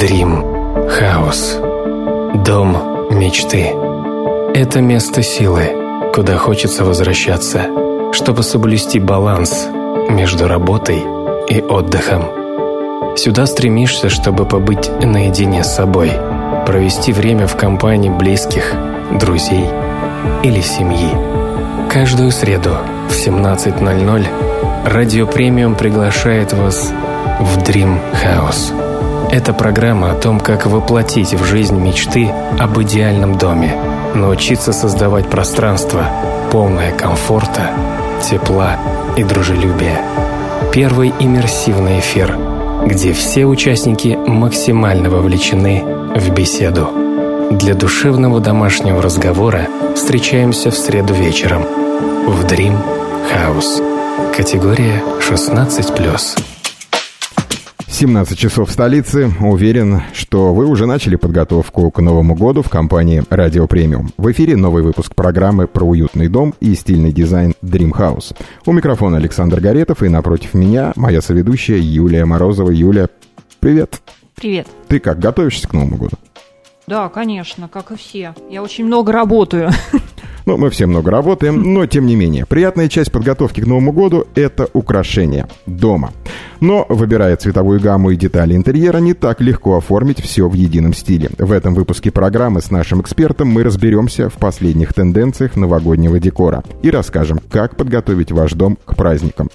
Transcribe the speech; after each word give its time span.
Дрим 0.00 0.42
Хаус. 0.88 1.58
Дом 2.46 3.10
мечты. 3.10 3.70
Это 4.54 4.80
место 4.80 5.22
силы, 5.22 6.10
куда 6.14 6.38
хочется 6.38 6.86
возвращаться, 6.86 7.66
чтобы 8.14 8.42
соблюсти 8.42 8.98
баланс 8.98 9.68
между 10.08 10.48
работой 10.48 11.04
и 11.50 11.60
отдыхом. 11.60 13.14
Сюда 13.14 13.44
стремишься, 13.44 14.08
чтобы 14.08 14.46
побыть 14.46 14.88
наедине 15.04 15.62
с 15.64 15.74
собой, 15.74 16.12
провести 16.64 17.12
время 17.12 17.46
в 17.46 17.58
компании 17.58 18.08
близких, 18.08 18.72
друзей 19.20 19.66
или 20.42 20.62
семьи. 20.62 21.10
Каждую 21.90 22.30
среду 22.30 22.70
в 23.10 23.12
17.00 23.12 24.26
Радио 24.86 25.26
Премиум 25.26 25.74
приглашает 25.74 26.54
вас 26.54 26.90
в 27.38 27.58
Dream 27.58 27.98
House. 28.14 28.79
Это 29.32 29.52
программа 29.52 30.10
о 30.10 30.14
том, 30.16 30.40
как 30.40 30.66
воплотить 30.66 31.34
в 31.34 31.44
жизнь 31.44 31.76
мечты 31.76 32.32
об 32.58 32.80
идеальном 32.82 33.38
доме, 33.38 33.76
научиться 34.12 34.72
создавать 34.72 35.30
пространство, 35.30 36.04
полное 36.50 36.90
комфорта, 36.90 37.70
тепла 38.28 38.76
и 39.16 39.22
дружелюбия. 39.22 40.00
Первый 40.72 41.12
иммерсивный 41.20 42.00
эфир, 42.00 42.36
где 42.84 43.12
все 43.12 43.46
участники 43.46 44.18
максимально 44.26 45.10
вовлечены 45.10 45.84
в 46.16 46.30
беседу. 46.30 46.88
Для 47.52 47.74
душевного 47.74 48.40
домашнего 48.40 49.00
разговора 49.00 49.68
встречаемся 49.94 50.72
в 50.72 50.74
среду 50.74 51.14
вечером 51.14 51.62
в 52.26 52.44
Dream 52.46 52.76
House. 53.32 54.34
Категория 54.34 55.00
16+. 55.20 56.59
17 58.00 58.38
часов 58.38 58.70
в 58.70 58.72
столице. 58.72 59.30
Уверен, 59.40 60.00
что 60.14 60.54
вы 60.54 60.64
уже 60.64 60.86
начали 60.86 61.16
подготовку 61.16 61.90
к 61.90 62.00
Новому 62.00 62.34
году 62.34 62.62
в 62.62 62.70
компании 62.70 63.22
«Радио 63.28 63.66
Премиум». 63.66 64.08
В 64.16 64.32
эфире 64.32 64.56
новый 64.56 64.82
выпуск 64.82 65.14
программы 65.14 65.66
про 65.66 65.84
уютный 65.84 66.28
дом 66.28 66.54
и 66.60 66.74
стильный 66.74 67.12
дизайн 67.12 67.52
Dream 67.62 67.90
House. 67.90 68.34
У 68.64 68.72
микрофона 68.72 69.18
Александр 69.18 69.60
Гаретов 69.60 70.02
и 70.02 70.08
напротив 70.08 70.54
меня 70.54 70.94
моя 70.96 71.20
соведущая 71.20 71.76
Юлия 71.76 72.24
Морозова. 72.24 72.70
Юля, 72.70 73.10
привет. 73.58 74.00
Привет. 74.34 74.66
Ты 74.88 74.98
как, 74.98 75.18
готовишься 75.18 75.68
к 75.68 75.74
Новому 75.74 75.98
году? 75.98 76.16
Да, 76.86 77.10
конечно, 77.10 77.68
как 77.68 77.90
и 77.92 77.96
все. 77.96 78.34
Я 78.48 78.62
очень 78.62 78.86
много 78.86 79.12
работаю. 79.12 79.72
Ну, 80.46 80.56
мы 80.56 80.70
все 80.70 80.86
много 80.86 81.10
работаем, 81.10 81.74
но 81.74 81.86
тем 81.86 82.06
не 82.06 82.16
менее. 82.16 82.46
Приятная 82.46 82.88
часть 82.88 83.12
подготовки 83.12 83.60
к 83.60 83.66
Новому 83.66 83.92
году– 83.92 84.26
это 84.34 84.68
украшение 84.72 85.46
дома. 85.66 86.12
Но, 86.60 86.84
выбирая 86.88 87.36
цветовую 87.36 87.80
гамму 87.80 88.10
и 88.10 88.16
детали 88.16 88.54
интерьера, 88.54 88.98
не 88.98 89.14
так 89.14 89.40
легко 89.40 89.76
оформить 89.76 90.20
все 90.20 90.48
в 90.48 90.52
едином 90.52 90.92
стиле. 90.92 91.30
В 91.38 91.52
этом 91.52 91.74
выпуске 91.74 92.10
программы 92.10 92.60
с 92.60 92.70
нашим 92.70 93.00
экспертом 93.00 93.48
мы 93.48 93.62
разберемся 93.62 94.28
в 94.28 94.34
последних 94.34 94.92
тенденциях 94.92 95.56
новогоднего 95.56 96.20
декора 96.20 96.62
и 96.82 96.90
расскажем, 96.90 97.40
как 97.50 97.76
подготовить 97.76 98.30
ваш 98.30 98.52
дом 98.52 98.76
к 98.84 98.94
праздникам. 98.94 99.48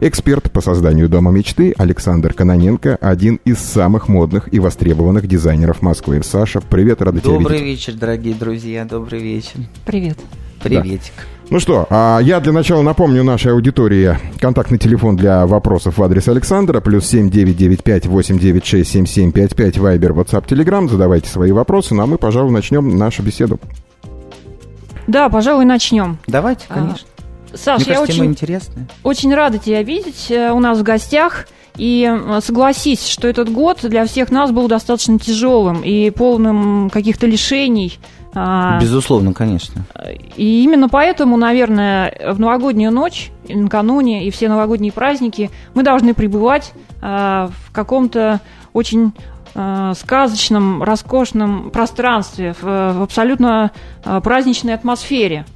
Эксперт 0.00 0.50
по 0.52 0.60
созданию 0.60 1.08
дома 1.08 1.30
мечты 1.30 1.74
Александр 1.78 2.34
Каноненко, 2.34 2.96
один 3.00 3.40
из 3.44 3.58
самых 3.58 4.08
модных 4.08 4.52
и 4.52 4.58
востребованных 4.58 5.26
дизайнеров 5.26 5.80
Москвы. 5.80 6.20
Саша, 6.22 6.60
привет, 6.60 7.00
рада 7.00 7.20
добрый 7.20 7.22
тебя 7.22 7.32
видеть. 7.38 7.44
Добрый 7.44 7.62
вечер, 7.62 7.94
дорогие 7.94 8.34
друзья, 8.34 8.84
добрый 8.84 9.20
вечер. 9.20 9.60
Привет. 9.86 10.18
Приветик. 10.62 11.12
Да. 11.16 11.35
Ну 11.48 11.60
что, 11.60 11.86
а 11.90 12.18
я 12.20 12.40
для 12.40 12.52
начала 12.52 12.82
напомню 12.82 13.22
нашей 13.22 13.52
аудитории 13.52 14.18
контактный 14.40 14.78
телефон 14.78 15.14
для 15.14 15.46
вопросов 15.46 15.98
в 15.98 16.02
адрес 16.02 16.26
Александра, 16.26 16.80
плюс 16.80 17.06
семь 17.06 17.30
девять 17.30 17.56
девять 17.56 17.84
пять 17.84 18.04
восемь 18.06 18.36
девять 18.36 18.66
шесть 18.66 18.90
семь 18.90 19.06
семь 19.06 19.30
пять 19.30 19.54
пять 19.54 19.78
Вайбер, 19.78 20.10
WhatsApp, 20.10 20.44
Telegram. 20.44 20.88
Задавайте 20.88 21.28
свои 21.28 21.52
вопросы, 21.52 21.94
ну 21.94 22.02
а 22.02 22.06
мы, 22.06 22.18
пожалуй, 22.18 22.50
начнем 22.50 22.98
нашу 22.98 23.22
беседу. 23.22 23.60
Да, 25.06 25.28
пожалуй, 25.28 25.64
начнем. 25.64 26.18
Давайте, 26.26 26.64
а, 26.68 26.74
конечно. 26.74 27.06
Саш, 27.54 27.82
Мне 27.82 27.92
я 27.92 27.98
кажется, 28.00 28.20
очень, 28.20 28.32
интересная. 28.32 28.88
очень 29.04 29.32
рада 29.32 29.58
тебя 29.58 29.84
видеть 29.84 30.26
э, 30.30 30.50
у 30.50 30.58
нас 30.58 30.78
в 30.78 30.82
гостях. 30.82 31.46
И 31.76 32.10
э, 32.10 32.40
согласись, 32.42 33.06
что 33.06 33.28
этот 33.28 33.52
год 33.52 33.78
для 33.82 34.04
всех 34.06 34.32
нас 34.32 34.50
был 34.50 34.66
достаточно 34.66 35.18
тяжелым 35.20 35.82
и 35.82 36.10
полным 36.10 36.90
каких-то 36.90 37.26
лишений. 37.28 37.98
А, 38.38 38.78
Безусловно, 38.78 39.32
конечно. 39.32 39.86
И 40.36 40.62
именно 40.62 40.90
поэтому, 40.90 41.38
наверное, 41.38 42.34
в 42.34 42.38
новогоднюю 42.38 42.92
ночь, 42.92 43.30
накануне 43.48 44.26
и 44.26 44.30
все 44.30 44.50
новогодние 44.50 44.92
праздники 44.92 45.50
мы 45.72 45.82
должны 45.82 46.12
пребывать 46.12 46.74
а, 47.00 47.48
в 47.64 47.72
каком-то 47.72 48.42
очень 48.74 49.14
а, 49.54 49.94
сказочном, 49.94 50.82
роскошном 50.82 51.70
пространстве, 51.70 52.54
в 52.60 53.02
абсолютно 53.02 53.70
праздничной 54.04 54.74
атмосфере. 54.74 55.46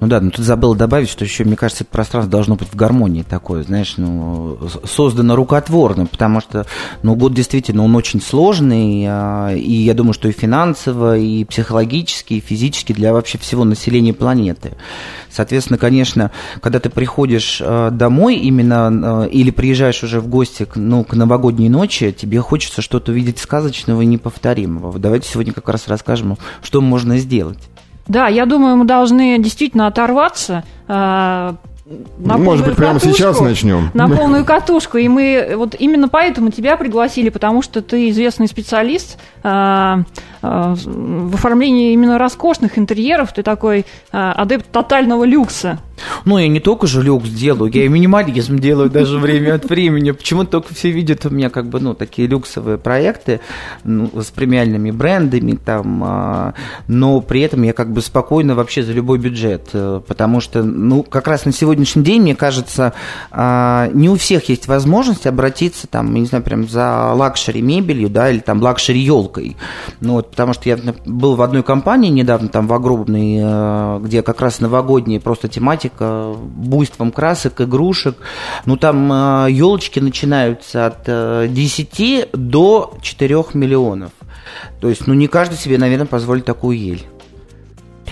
Ну 0.00 0.06
да, 0.06 0.20
но 0.20 0.30
тут 0.30 0.44
забыл 0.44 0.76
добавить, 0.76 1.08
что 1.08 1.24
еще, 1.24 1.44
мне 1.44 1.56
кажется, 1.56 1.82
это 1.82 1.92
пространство 1.92 2.30
должно 2.30 2.54
быть 2.54 2.68
в 2.68 2.76
гармонии 2.76 3.24
такое, 3.24 3.64
знаешь, 3.64 3.94
ну, 3.96 4.56
создано 4.84 5.34
рукотворно, 5.34 6.06
потому 6.06 6.40
что, 6.40 6.66
ну, 7.02 7.16
год 7.16 7.34
действительно, 7.34 7.82
он 7.82 7.96
очень 7.96 8.22
сложный, 8.22 9.06
а, 9.08 9.52
и 9.52 9.72
я 9.72 9.94
думаю, 9.94 10.12
что 10.12 10.28
и 10.28 10.32
финансово, 10.32 11.18
и 11.18 11.44
психологически, 11.44 12.34
и 12.34 12.40
физически 12.40 12.92
для 12.92 13.12
вообще 13.12 13.38
всего 13.38 13.64
населения 13.64 14.14
планеты. 14.14 14.74
Соответственно, 15.30 15.78
конечно, 15.78 16.30
когда 16.60 16.78
ты 16.78 16.90
приходишь 16.90 17.60
а, 17.60 17.90
домой 17.90 18.36
именно, 18.36 19.22
а, 19.22 19.24
или 19.24 19.50
приезжаешь 19.50 20.04
уже 20.04 20.20
в 20.20 20.28
гости 20.28 20.68
ну, 20.76 21.02
к 21.02 21.14
новогодней 21.14 21.68
ночи, 21.68 22.12
тебе 22.12 22.40
хочется 22.40 22.82
что-то 22.82 23.10
увидеть 23.10 23.38
сказочного 23.38 24.02
и 24.02 24.06
неповторимого. 24.06 24.96
Давайте 25.00 25.28
сегодня 25.28 25.52
как 25.52 25.68
раз 25.68 25.88
расскажем, 25.88 26.38
что 26.62 26.80
можно 26.80 27.18
сделать. 27.18 27.58
Да, 28.08 28.28
я 28.28 28.46
думаю, 28.46 28.76
мы 28.76 28.84
должны 28.84 29.38
действительно 29.38 29.86
оторваться, 29.86 30.64
э, 30.88 31.52
на 32.18 32.36
Может 32.36 32.66
быть, 32.66 32.76
прямо 32.76 32.94
катушку, 32.94 33.16
сейчас 33.16 33.40
начнем. 33.40 33.90
На 33.94 34.08
полную 34.08 34.44
катушку. 34.44 34.98
И 34.98 35.08
мы 35.08 35.54
вот 35.56 35.74
именно 35.78 36.08
поэтому 36.08 36.50
тебя 36.50 36.76
пригласили, 36.76 37.30
потому 37.30 37.62
что 37.62 37.80
ты 37.80 38.10
известный 38.10 38.46
специалист 38.46 39.18
э, 39.42 39.48
э, 40.42 40.74
в 40.76 41.34
оформлении 41.34 41.92
именно 41.92 42.18
роскошных 42.18 42.78
интерьеров. 42.78 43.32
Ты 43.32 43.42
такой 43.42 43.80
э, 43.80 43.84
адепт 44.12 44.70
тотального 44.70 45.24
люкса. 45.24 45.78
Ну, 46.24 46.38
я 46.38 46.48
не 46.48 46.60
только 46.60 46.86
же 46.86 47.02
люкс 47.02 47.28
делаю, 47.28 47.70
я 47.72 47.84
и 47.84 47.88
минимализм 47.88 48.58
делаю 48.58 48.90
даже 48.90 49.18
время 49.18 49.54
от 49.54 49.68
времени. 49.68 50.10
Почему 50.10 50.44
только 50.44 50.74
все 50.74 50.90
видят 50.90 51.26
у 51.26 51.30
меня 51.30 51.50
как 51.50 51.66
бы, 51.66 51.80
ну, 51.80 51.94
такие 51.94 52.28
люксовые 52.28 52.78
проекты 52.78 53.40
ну, 53.84 54.10
с 54.20 54.26
премиальными 54.26 54.90
брендами 54.90 55.52
там, 55.52 56.02
а, 56.04 56.54
но 56.86 57.20
при 57.20 57.40
этом 57.42 57.62
я 57.62 57.72
как 57.72 57.92
бы 57.92 58.00
спокойно 58.00 58.54
вообще 58.54 58.82
за 58.82 58.92
любой 58.92 59.18
бюджет, 59.18 59.70
э, 59.72 60.00
потому 60.06 60.40
что, 60.40 60.62
ну, 60.62 61.02
как 61.02 61.28
раз 61.28 61.44
на 61.44 61.52
сегодняшний 61.52 62.02
день, 62.02 62.22
мне 62.22 62.34
кажется, 62.34 62.92
а, 63.30 63.90
не 63.92 64.08
у 64.08 64.16
всех 64.16 64.48
есть 64.48 64.68
возможность 64.68 65.26
обратиться 65.26 65.86
там, 65.86 66.12
не 66.14 66.26
знаю, 66.26 66.44
прям 66.44 66.68
за 66.68 67.12
luxury 67.14 67.62
мебелью, 67.62 68.08
да, 68.08 68.30
или 68.30 68.38
там 68.38 68.62
luxury 68.62 69.00
елкой. 69.00 69.56
Ну, 70.00 70.14
вот, 70.14 70.30
потому 70.30 70.52
что 70.52 70.68
я 70.68 70.78
был 71.06 71.36
в 71.36 71.42
одной 71.42 71.62
компании 71.62 72.10
недавно, 72.10 72.48
там 72.48 72.66
в 72.66 72.72
огромной, 72.72 73.38
э, 73.40 74.00
где 74.02 74.22
как 74.22 74.40
раз 74.40 74.60
новогодние 74.60 75.20
просто 75.20 75.48
тематика 75.48 75.87
тематика, 75.88 76.34
буйством 76.38 77.12
красок, 77.12 77.60
игрушек. 77.60 78.16
Ну, 78.66 78.76
там 78.76 79.46
елочки 79.48 79.98
э, 79.98 80.02
начинаются 80.02 80.86
от 80.86 81.52
10 81.52 82.00
э, 82.00 82.26
до 82.32 82.94
4 83.00 83.44
миллионов. 83.54 84.10
То 84.80 84.88
есть, 84.88 85.06
ну, 85.06 85.14
не 85.14 85.28
каждый 85.28 85.56
себе, 85.56 85.78
наверное, 85.78 86.06
позволит 86.06 86.44
такую 86.44 86.78
ель. 86.78 87.04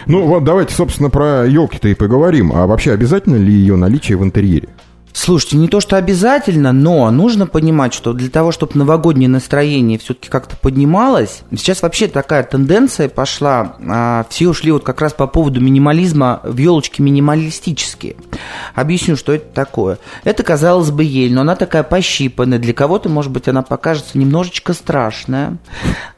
Ну, 0.07 0.27
вот 0.27 0.45
давайте, 0.45 0.75
собственно, 0.75 1.11
про 1.11 1.47
елки-то 1.47 1.89
и 1.89 1.95
поговорим. 1.95 2.53
А 2.55 2.67
вообще 2.67 2.93
обязательно 2.93 3.37
ли 3.37 3.53
ее 3.53 3.77
наличие 3.77 4.19
в 4.19 4.25
интерьере? 4.25 4.69
Слушайте, 5.17 5.57
не 5.57 5.67
то, 5.69 5.81
что 5.81 5.97
обязательно, 5.97 6.73
но 6.73 7.11
нужно 7.11 7.47
понимать, 7.47 7.95
что 7.95 8.13
для 8.13 8.29
того, 8.29 8.53
чтобы 8.53 8.73
новогоднее 8.75 9.31
настроение 9.31 9.99
все-таки 9.99 10.29
как-то 10.29 10.57
поднималось, 10.59 11.41
сейчас 11.57 11.81
вообще 11.81 12.07
такая 12.07 12.43
тенденция 12.43 13.09
пошла, 13.09 13.77
а, 13.89 14.27
все 14.29 14.47
ушли 14.47 14.71
вот 14.73 14.85
как 14.85 15.01
раз 15.01 15.15
по 15.15 15.27
поводу 15.27 15.59
минимализма 15.63 16.43
в 16.45 16.59
елочки 16.59 17.01
минималистические. 17.01 18.17
Объясню, 18.75 19.17
что 19.17 19.33
это 19.33 19.47
такое. 19.55 19.99
Это, 20.23 20.43
казалось 20.43 20.91
бы, 20.91 21.03
ель, 21.03 21.33
но 21.33 21.41
она 21.41 21.57
такая 21.57 21.83
пощипанная, 21.83 22.59
для 22.59 22.75
кого-то, 22.75 23.09
может 23.09 23.33
быть, 23.33 23.49
она 23.49 23.63
покажется 23.63 24.19
немножечко 24.19 24.75
страшная. 24.75 25.57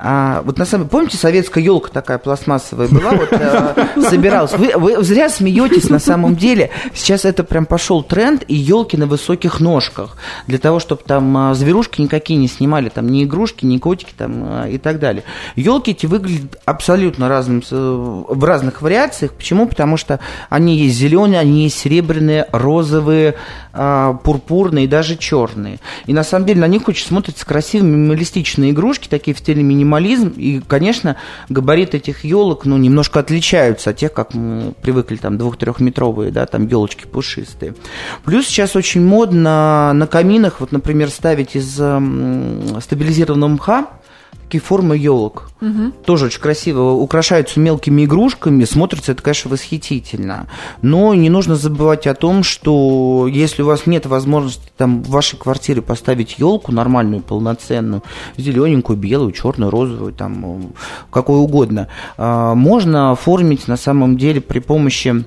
А, 0.00 0.43
вот 0.44 0.58
на 0.58 0.64
самом 0.64 0.88
помните, 0.88 1.17
советская 1.17 1.62
елка 1.62 1.90
такая 1.93 2.19
пластмассовая 2.19 2.88
была, 2.88 3.12
вот 3.12 3.32
а, 3.32 3.76
собиралась. 4.11 4.55
Вы 4.55 5.05
зря 5.05 5.28
смеетесь 5.28 5.88
на 5.88 6.00
самом 6.00 6.34
деле. 6.34 6.70
Сейчас 6.93 7.25
это 7.25 7.44
прям 7.44 7.64
пошел 7.64 8.02
тренд, 8.02 8.43
и 8.49 8.56
елки 8.56 8.88
елки 8.88 8.96
на 8.96 9.06
высоких 9.06 9.61
ножках, 9.61 10.17
для 10.46 10.58
того, 10.58 10.81
чтобы 10.81 11.02
там 11.05 11.37
а, 11.37 11.55
зверушки 11.55 12.00
никакие 12.00 12.38
не 12.38 12.49
снимали, 12.49 12.88
там 12.88 13.06
ни 13.08 13.25
игрушки, 13.25 13.67
ни 13.67 13.79
котики 13.79 14.12
там 14.17 14.44
а, 14.44 14.69
и 14.69 14.79
так 14.79 14.99
далее. 14.99 15.25
Елки 15.56 15.90
эти 15.90 16.06
выглядят 16.06 16.58
абсолютно 16.64 17.29
разным, 17.29 17.62
в 17.70 18.44
разных 18.44 18.82
вариациях. 18.82 19.32
Почему? 19.32 19.69
Потому 19.69 19.96
что 19.96 20.20
они 20.49 20.76
есть 20.76 20.96
зеленые, 20.96 21.40
они 21.40 21.64
есть 21.64 21.79
серебряные, 21.79 22.46
розовые, 22.52 23.35
пурпурные 24.25 24.86
и 24.86 24.88
даже 24.88 25.16
черные. 25.16 25.78
И 26.06 26.12
на 26.12 26.25
самом 26.25 26.46
деле 26.46 26.60
на 26.60 26.66
них 26.66 26.88
очень 26.88 27.06
смотрятся 27.06 27.46
красивые 27.46 27.90
минималистичные 27.92 28.72
игрушки, 28.72 29.08
такие 29.08 29.34
в 29.34 29.38
стиле 29.38 29.62
минимализм. 29.62 30.34
И, 30.36 30.60
конечно, 30.66 31.16
габариты 31.48 31.98
этих 31.98 32.25
елок 32.25 32.64
ну, 32.64 32.76
немножко 32.76 33.20
отличаются 33.20 33.90
от 33.90 33.96
тех, 33.96 34.12
как 34.12 34.34
мы 34.34 34.72
привыкли, 34.82 35.16
там, 35.16 35.38
двух-трехметровые, 35.38 36.30
да, 36.30 36.46
там, 36.46 36.66
елочки 36.66 37.06
пушистые. 37.06 37.75
Плюс 38.25 38.46
сейчас 38.46 38.75
очень 38.76 39.04
модно 39.04 39.92
на 39.94 40.06
каминах, 40.06 40.60
вот, 40.60 40.72
например, 40.72 41.10
ставить 41.10 41.54
из 41.54 41.75
стабилизированного 41.75 43.50
мха, 43.50 43.86
такие 44.49 44.62
формы 44.62 44.97
елок. 44.97 45.50
Угу. 45.61 45.93
Тоже 46.06 46.27
очень 46.27 46.41
красиво. 46.41 46.93
Украшаются 46.93 47.61
мелкими 47.61 48.06
игрушками. 48.06 48.65
Смотрится 48.65 49.12
это, 49.12 49.23
конечно, 49.23 49.50
восхитительно. 49.50 50.47
Но 50.81 51.12
не 51.12 51.29
нужно 51.29 51.55
забывать 51.55 52.06
о 52.06 52.15
том, 52.15 52.43
что 52.43 53.29
если 53.31 53.61
у 53.61 53.67
вас 53.67 53.87
нет 53.87 54.06
возможности 54.06 54.73
там 54.79 55.03
в 55.03 55.11
вашей 55.11 55.39
квартире 55.39 55.83
поставить 55.83 56.39
елку 56.39 56.73
нормальную, 56.73 57.21
полноценную, 57.23 58.03
зелененькую, 58.39 58.97
белую, 58.97 59.33
черную, 59.33 59.71
розовую, 59.71 60.15
там, 60.15 60.73
какую 61.11 61.41
угодно, 61.41 61.89
а, 62.17 62.55
можно 62.55 63.11
оформить 63.11 63.69
на 63.69 63.77
самом 63.77 64.17
деле 64.17 64.41
при 64.41 64.61
помощи 64.61 65.25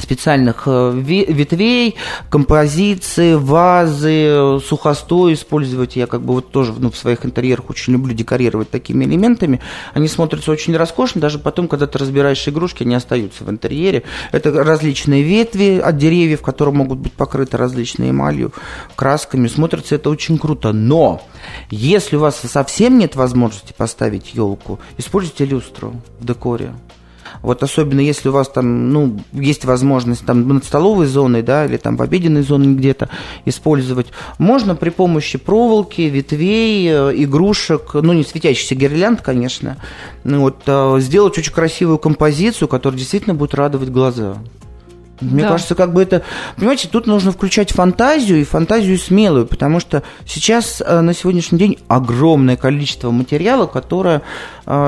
специальных 0.00 0.64
э, 0.66 0.92
ветвей, 0.94 1.96
композиции, 2.30 3.34
вазы, 3.34 4.60
сухостой 4.64 5.32
использовать. 5.32 5.96
Я 5.96 6.06
как 6.06 6.22
бы 6.22 6.34
вот 6.34 6.50
тоже 6.50 6.74
ну, 6.78 6.90
в 6.90 6.96
своих 6.96 7.24
интерьерах 7.24 7.70
очень 7.70 7.94
люблю 7.94 8.14
декорировать 8.14 8.70
такими 8.70 9.04
элементами. 9.04 9.60
Они 9.94 10.08
смотрятся 10.08 10.52
очень 10.52 10.76
роскошно, 10.76 11.20
даже 11.20 11.38
потом, 11.38 11.68
когда 11.68 11.86
ты 11.86 11.98
разбираешь 11.98 12.46
игрушки, 12.46 12.82
они 12.82 12.94
остаются 12.94 13.44
в 13.44 13.50
интерьере. 13.50 14.02
Это 14.32 14.52
различные 14.62 15.22
ветви 15.22 15.80
от 15.82 15.96
деревьев, 15.96 16.42
которые 16.42 16.74
могут 16.74 16.98
быть 16.98 17.12
покрыты 17.12 17.56
различной 17.56 18.10
эмалью, 18.10 18.52
красками. 18.94 19.48
Смотрится 19.48 19.94
это 19.94 20.10
очень 20.10 20.38
круто. 20.38 20.72
Но 20.72 21.22
если 21.70 22.16
у 22.16 22.20
вас 22.20 22.40
совсем 22.40 22.98
нет 22.98 23.16
возможности 23.16 23.72
поставить 23.76 24.34
елку, 24.34 24.80
используйте 24.98 25.46
люстру 25.46 25.94
в 26.20 26.26
декоре. 26.26 26.74
Вот 27.42 27.62
особенно 27.62 28.00
если 28.00 28.28
у 28.28 28.32
вас 28.32 28.48
там, 28.48 28.90
ну, 28.90 29.20
есть 29.32 29.64
возможность 29.64 30.24
там 30.24 30.48
над 30.48 30.64
столовой 30.64 31.06
зоной, 31.06 31.42
да, 31.42 31.66
или 31.66 31.76
там 31.76 31.96
в 31.96 32.02
обеденной 32.02 32.42
зоне 32.42 32.74
где-то 32.74 33.08
использовать, 33.44 34.08
можно 34.38 34.74
при 34.74 34.90
помощи 34.90 35.38
проволоки, 35.38 36.02
ветвей, 36.02 36.88
э, 36.88 37.12
игрушек, 37.16 37.94
ну, 37.94 38.12
не 38.12 38.24
светящихся 38.24 38.74
гирлянд, 38.74 39.22
конечно, 39.22 39.76
ну, 40.24 40.40
вот, 40.40 40.62
э, 40.66 40.96
сделать 41.00 41.38
очень 41.38 41.52
красивую 41.52 41.98
композицию, 41.98 42.68
которая 42.68 42.98
действительно 42.98 43.34
будет 43.34 43.54
радовать 43.54 43.90
глаза. 43.90 44.36
Мне 45.20 45.42
да. 45.42 45.48
кажется, 45.48 45.74
как 45.74 45.92
бы 45.92 46.02
это... 46.02 46.22
Понимаете, 46.56 46.88
тут 46.88 47.08
нужно 47.08 47.32
включать 47.32 47.72
фантазию, 47.72 48.40
и 48.40 48.44
фантазию 48.44 48.96
смелую, 48.98 49.46
потому 49.46 49.80
что 49.80 50.04
сейчас, 50.24 50.80
э, 50.80 51.00
на 51.00 51.12
сегодняшний 51.12 51.58
день, 51.58 51.78
огромное 51.88 52.56
количество 52.56 53.10
материала, 53.10 53.66
которое 53.66 54.22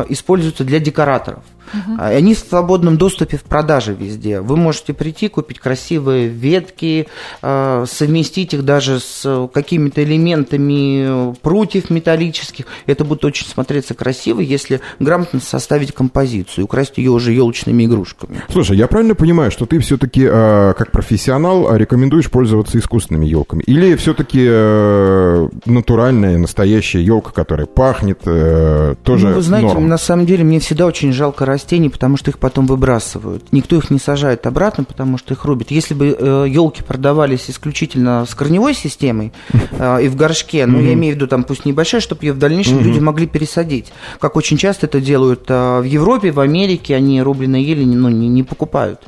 используется 0.08 0.62
для 0.62 0.78
декораторов. 0.78 1.42
Угу. 1.72 1.96
Они 1.98 2.34
в 2.34 2.38
свободном 2.38 2.96
доступе 2.96 3.36
в 3.36 3.42
продаже 3.42 3.94
везде. 3.94 4.40
Вы 4.40 4.56
можете 4.56 4.92
прийти, 4.92 5.28
купить 5.28 5.58
красивые 5.58 6.28
ветки, 6.28 7.06
а, 7.42 7.84
совместить 7.86 8.54
их 8.54 8.64
даже 8.64 9.00
с 9.00 9.48
какими-то 9.52 10.02
элементами 10.02 11.34
прутьев 11.42 11.90
металлических. 11.90 12.66
Это 12.86 13.04
будет 13.04 13.24
очень 13.24 13.46
смотреться 13.46 13.94
красиво, 13.94 14.40
если 14.40 14.80
грамотно 14.98 15.40
составить 15.40 15.92
композицию, 15.92 16.64
украсть 16.64 16.98
ее 16.98 17.10
уже 17.10 17.32
елочными 17.32 17.84
игрушками. 17.84 18.42
Слушай, 18.50 18.76
я 18.76 18.86
правильно 18.86 19.14
понимаю, 19.14 19.50
что 19.50 19.66
ты 19.66 19.78
все-таки 19.78 20.26
а, 20.26 20.74
как 20.74 20.92
профессионал 20.92 21.76
рекомендуешь 21.76 22.30
пользоваться 22.30 22.78
искусственными 22.78 23.26
елками? 23.26 23.62
Или 23.66 23.96
все-таки 23.96 24.46
э, 24.48 25.48
натуральная, 25.66 26.38
настоящая 26.38 27.02
елка, 27.02 27.30
которая 27.30 27.66
пахнет, 27.66 28.20
э, 28.24 28.94
тоже 29.02 29.28
ну, 29.28 29.34
вы 29.36 29.42
знаете, 29.42 29.68
норм? 29.68 29.88
на 29.88 29.98
самом 29.98 30.26
деле 30.26 30.44
мне 30.44 30.60
всегда 30.60 30.86
очень 30.86 31.12
жалко 31.12 31.46
растений, 31.60 31.90
потому 31.90 32.16
что 32.16 32.30
их 32.30 32.38
потом 32.38 32.66
выбрасывают. 32.66 33.52
Никто 33.52 33.76
их 33.76 33.90
не 33.90 33.98
сажает 33.98 34.46
обратно, 34.46 34.84
потому 34.84 35.18
что 35.18 35.34
их 35.34 35.44
рубят. 35.44 35.70
Если 35.70 35.94
бы 35.94 36.16
э, 36.18 36.46
елки 36.48 36.82
продавались 36.82 37.50
исключительно 37.50 38.24
с 38.26 38.34
корневой 38.34 38.74
системой 38.74 39.32
э, 39.72 40.04
и 40.04 40.08
в 40.08 40.16
горшке, 40.16 40.66
ну, 40.66 40.80
я 40.80 40.94
имею 40.94 41.14
в 41.14 41.16
виду, 41.16 41.26
там, 41.26 41.44
пусть 41.44 41.66
небольшая, 41.66 42.00
чтобы 42.00 42.24
ее 42.24 42.32
в 42.32 42.38
дальнейшем 42.38 42.80
люди 42.80 42.98
могли 42.98 43.26
пересадить. 43.26 43.92
Как 44.18 44.36
очень 44.36 44.56
часто 44.56 44.86
это 44.86 45.00
делают 45.00 45.44
э, 45.48 45.80
в 45.80 45.84
Европе, 45.84 46.32
в 46.32 46.40
Америке, 46.40 46.96
они 46.96 47.20
рубленые 47.20 47.64
ели 47.64 47.84
ну, 47.84 48.08
не, 48.08 48.28
не 48.28 48.42
покупают. 48.42 49.02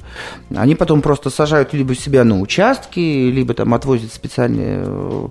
Они 0.54 0.74
потом 0.74 1.00
просто 1.00 1.30
сажают 1.30 1.72
либо 1.72 1.94
себя 1.94 2.24
на 2.24 2.40
участки, 2.40 3.00
либо 3.00 3.54
там 3.54 3.72
отвозят 3.72 4.12
специальные 4.12 4.84
э, 4.86 5.28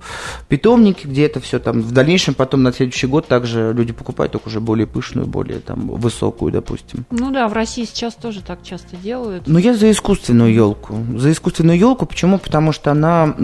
питомники, 0.48 1.06
где 1.06 1.26
это 1.26 1.40
все 1.40 1.60
там 1.60 1.82
в 1.82 1.92
дальнейшем 1.92 2.34
потом 2.34 2.64
на 2.64 2.74
следующий 2.74 3.08
год 3.08 3.28
также 3.28 3.74
люди 3.74 3.94
покупают, 3.94 4.32
только 4.32 4.48
уже 4.48 4.60
более 4.60 4.88
пышную, 4.88 5.28
более 5.28 5.60
там 5.60 5.88
высокую, 5.88 6.52
допустим. 6.52 7.06
Ну 7.12 7.32
да, 7.32 7.48
в 7.48 7.54
России 7.54 7.84
сейчас 7.86 8.16
тоже 8.16 8.42
так 8.42 8.64
часто 8.64 8.96
делают. 8.96 9.48
Но 9.48 9.60
я 9.60 9.74
за 9.74 9.92
искусственную 9.92 10.54
елку. 10.54 10.96
За 11.18 11.32
искусственную 11.32 11.78
елку. 11.78 12.06
Почему? 12.06 12.40
Потому 12.40 12.72
что 12.72 12.92
она 12.92 13.36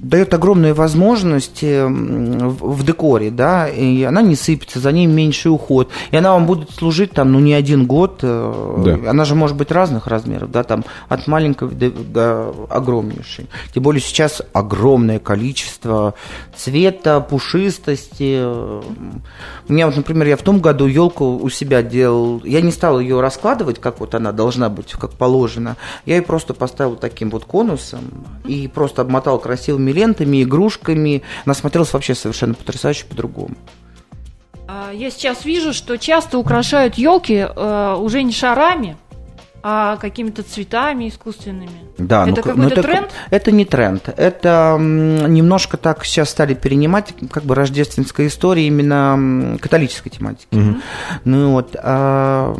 дает 0.00 0.32
огромные 0.34 0.74
возможности 0.74 1.84
в 1.86 2.84
декоре, 2.84 3.30
да, 3.30 3.68
и 3.68 4.02
она 4.02 4.22
не 4.22 4.36
сыпется, 4.36 4.80
за 4.80 4.92
ней 4.92 5.06
меньший 5.06 5.48
уход, 5.48 5.90
и 6.10 6.16
она 6.16 6.32
вам 6.32 6.46
будет 6.46 6.70
служить 6.70 7.12
там, 7.12 7.32
ну, 7.32 7.40
не 7.40 7.52
один 7.52 7.86
год, 7.86 8.20
э, 8.22 8.82
да. 8.84 9.10
она 9.10 9.24
же 9.24 9.34
может 9.34 9.56
быть 9.56 9.70
разных 9.70 10.06
размеров, 10.06 10.50
да, 10.50 10.62
там, 10.62 10.84
от 11.08 11.26
маленького 11.26 11.70
до, 11.70 11.90
до 11.90 12.54
огромнейшей. 12.70 13.46
Тем 13.74 13.82
более 13.82 14.00
сейчас 14.00 14.42
огромное 14.52 15.18
количество 15.18 16.14
цвета, 16.56 17.20
пушистости. 17.20 18.42
У 19.68 19.72
меня 19.72 19.86
вот, 19.86 19.96
например, 19.96 20.28
я 20.28 20.36
в 20.36 20.42
том 20.42 20.60
году 20.60 20.86
елку 20.86 21.36
у 21.36 21.48
себя 21.48 21.82
делал, 21.82 22.40
я 22.44 22.60
не 22.60 22.70
стал 22.70 23.00
ее 23.00 23.20
раскладывать, 23.20 23.80
как 23.80 24.00
вот 24.00 24.14
она 24.14 24.32
должна 24.32 24.68
быть, 24.68 24.92
как 24.92 25.12
положено, 25.12 25.76
я 26.06 26.16
ее 26.16 26.22
просто 26.22 26.54
поставил 26.54 26.96
таким 26.96 27.30
вот 27.30 27.44
конусом 27.44 28.00
и 28.44 28.68
просто 28.68 29.02
обмотал 29.02 29.38
красивыми 29.38 29.87
красивыми 29.88 29.92
лентами, 29.92 30.42
игрушками. 30.42 31.22
Она 31.44 31.54
смотрелась 31.54 31.92
вообще 31.92 32.14
совершенно 32.14 32.54
потрясающе 32.54 33.06
по-другому. 33.06 33.54
А, 34.66 34.90
я 34.92 35.10
сейчас 35.10 35.44
вижу, 35.44 35.72
что 35.72 35.96
часто 35.96 36.38
украшают 36.38 36.96
елки 36.96 37.46
э, 37.48 37.96
уже 37.98 38.22
не 38.22 38.32
шарами, 38.32 38.96
а 39.62 39.96
какими-то 39.96 40.42
цветами 40.42 41.08
искусственными. 41.08 41.80
Да, 41.98 42.22
это 42.22 42.30
ну, 42.30 42.36
какой-то 42.36 42.60
ну, 42.60 42.68
это, 42.68 42.82
тренд? 42.82 43.10
Это 43.30 43.50
не 43.50 43.64
тренд. 43.64 44.08
Это 44.16 44.76
немножко 44.78 45.76
так 45.76 46.04
сейчас 46.04 46.30
стали 46.30 46.54
перенимать 46.54 47.14
как 47.30 47.44
бы 47.44 47.54
рождественская 47.54 48.26
история 48.26 48.66
именно 48.66 49.58
католической 49.60 50.10
тематики. 50.10 50.54
Угу. 50.54 50.76
Ну 51.24 51.52
вот. 51.52 51.76
А, 51.82 52.54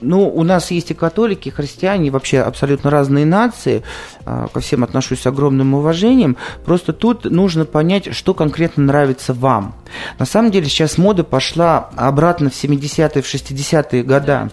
ну, 0.00 0.28
у 0.28 0.42
нас 0.42 0.70
есть 0.70 0.90
и 0.90 0.94
католики, 0.94 1.48
и 1.48 1.52
христиане, 1.52 2.08
и 2.08 2.10
вообще 2.10 2.40
абсолютно 2.40 2.90
разные 2.90 3.26
нации. 3.26 3.82
А, 4.30 4.46
ко 4.48 4.60
всем 4.60 4.84
отношусь 4.84 5.22
с 5.22 5.26
огромным 5.26 5.72
уважением. 5.72 6.36
Просто 6.66 6.92
тут 6.92 7.24
нужно 7.24 7.64
понять, 7.64 8.14
что 8.14 8.34
конкретно 8.34 8.84
нравится 8.84 9.32
вам. 9.32 9.74
На 10.18 10.26
самом 10.26 10.50
деле 10.50 10.66
сейчас 10.66 10.98
мода 10.98 11.24
пошла 11.24 11.88
обратно 11.96 12.50
в 12.50 12.52
70-е, 12.52 13.22
в 13.22 13.24
60-е 13.24 14.02
года. 14.02 14.50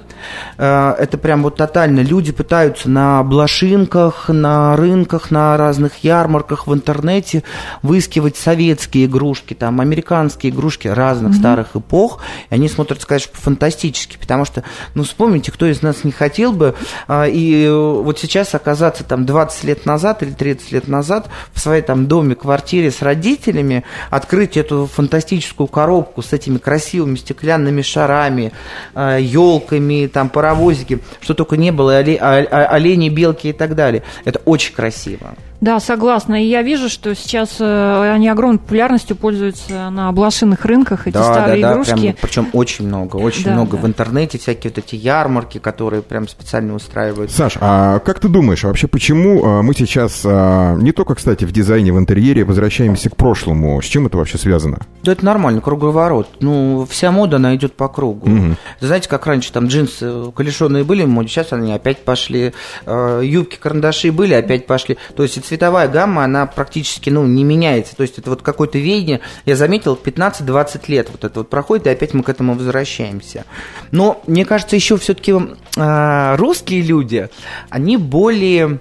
А, 0.57 0.95
это 0.97 1.17
прям 1.17 1.43
вот 1.43 1.57
тотально. 1.57 1.99
Люди 1.99 2.31
пытаются 2.31 2.89
на 2.89 3.21
блошинках, 3.23 4.29
на 4.29 4.77
рынках, 4.77 5.29
на 5.29 5.57
разных 5.57 6.05
ярмарках 6.05 6.67
в 6.67 6.73
интернете 6.73 7.43
выискивать 7.81 8.37
советские 8.37 9.07
игрушки, 9.07 9.55
там, 9.55 9.81
американские 9.81 10.53
игрушки 10.53 10.87
разных 10.87 11.33
mm-hmm. 11.33 11.39
старых 11.39 11.75
эпох. 11.75 12.21
И 12.49 12.55
они 12.55 12.69
смотрятся, 12.69 13.07
конечно, 13.07 13.31
фантастически, 13.33 14.15
потому 14.17 14.45
что, 14.45 14.63
ну, 14.93 15.03
вспомните, 15.35 15.51
кто 15.51 15.65
из 15.65 15.81
нас 15.81 16.03
не 16.03 16.11
хотел 16.11 16.53
бы, 16.53 16.75
а, 17.07 17.25
и 17.27 17.69
вот 17.69 18.19
сейчас 18.19 18.55
оказаться 18.55 19.03
там 19.03 19.25
20 19.25 19.63
лет 19.65 19.85
назад 19.85 20.23
или 20.23 20.31
30 20.31 20.71
лет 20.71 20.87
назад 20.87 21.27
в 21.53 21.59
своей 21.59 21.81
там 21.81 22.07
доме, 22.07 22.35
квартире 22.35 22.89
с 22.89 23.01
родителями, 23.01 23.83
открыть 24.09 24.55
эту 24.55 24.85
фантастическую 24.85 25.67
коробку 25.67 26.21
с 26.21 26.31
этими 26.31 26.57
красивыми 26.57 27.17
стеклянными 27.17 27.81
шарами, 27.81 28.53
елками, 28.95 30.07
там 30.07 30.29
паровозики, 30.29 30.99
что 31.19 31.33
только 31.33 31.57
не 31.57 31.71
было, 31.71 31.97
олени, 31.97 33.09
белки 33.09 33.49
и 33.49 33.53
так 33.53 33.75
далее. 33.75 34.03
Это 34.23 34.39
очень 34.45 34.73
красиво. 34.73 35.35
Да, 35.65 35.79
согласна. 35.79 36.43
И 36.43 36.45
я 36.45 36.61
вижу, 36.61 36.89
что 36.89 37.15
сейчас 37.15 37.57
э, 37.59 38.11
они 38.13 38.29
огромной 38.29 38.59
популярностью 38.59 39.15
пользуются 39.15 39.89
на 39.89 40.11
блошиных 40.11 40.63
рынках, 40.63 41.07
эти 41.07 41.15
да, 41.15 41.23
старые 41.23 41.59
да, 41.59 41.69
да, 41.69 41.73
игрушки. 41.73 41.93
Прям, 41.93 42.15
причем 42.21 42.49
очень 42.53 42.87
много, 42.87 43.15
очень 43.15 43.45
да, 43.45 43.53
много 43.53 43.75
да. 43.75 43.81
в 43.81 43.87
интернете, 43.87 44.37
всякие 44.37 44.69
вот 44.69 44.77
эти 44.77 44.95
ярмарки, 44.95 45.57
которые 45.57 46.03
прям 46.03 46.27
специально 46.27 46.75
устраивают. 46.75 47.31
Саш, 47.31 47.57
а 47.59 47.97
как 47.97 48.19
ты 48.19 48.27
думаешь, 48.27 48.63
а 48.63 48.67
вообще 48.67 48.85
почему 48.85 49.43
а, 49.43 49.63
мы 49.63 49.73
сейчас 49.73 50.21
а, 50.23 50.75
не 50.75 50.91
только, 50.91 51.15
кстати, 51.15 51.45
в 51.45 51.51
дизайне, 51.51 51.91
в 51.91 51.97
интерьере 51.97 52.43
возвращаемся 52.43 53.09
к 53.09 53.15
прошлому? 53.15 53.81
С 53.81 53.85
чем 53.85 54.05
это 54.05 54.17
вообще 54.17 54.37
связано? 54.37 54.81
Да 55.01 55.13
это 55.13 55.25
нормально, 55.25 55.61
круговорот. 55.61 56.29
Ну, 56.41 56.85
вся 56.87 57.11
мода, 57.11 57.37
она 57.37 57.55
идет 57.55 57.73
по 57.73 57.87
кругу. 57.87 58.29
Угу. 58.29 58.55
Знаете, 58.81 59.09
как 59.09 59.25
раньше 59.25 59.51
там 59.51 59.65
джинсы 59.65 60.31
колешеные 60.31 60.83
были 60.83 61.05
в 61.05 61.09
моде, 61.09 61.29
сейчас 61.29 61.53
они 61.53 61.73
опять 61.73 62.05
пошли, 62.05 62.53
юбки, 62.85 63.55
карандаши 63.55 64.11
были, 64.11 64.35
опять 64.35 64.67
пошли. 64.67 64.99
То 65.15 65.23
есть 65.23 65.39
цветовая 65.55 65.87
гамма, 65.87 66.25
она 66.25 66.45
практически, 66.47 67.09
ну, 67.09 67.25
не 67.25 67.45
меняется. 67.45 67.95
То 67.95 68.03
есть 68.03 68.19
это 68.19 68.29
вот 68.29 68.41
какое-то 68.41 68.77
веяние, 68.77 69.21
я 69.45 69.55
заметил, 69.55 69.97
15-20 70.01 70.81
лет 70.87 71.07
вот 71.09 71.23
это 71.23 71.39
вот 71.39 71.49
проходит, 71.49 71.87
и 71.87 71.89
опять 71.89 72.13
мы 72.13 72.23
к 72.23 72.29
этому 72.29 72.55
возвращаемся. 72.55 73.45
Но 73.91 74.21
мне 74.27 74.43
кажется, 74.43 74.75
еще 74.75 74.97
все-таки 74.97 75.31
э, 75.31 76.35
русские 76.35 76.81
люди, 76.81 77.29
они 77.69 77.95
более 77.95 78.79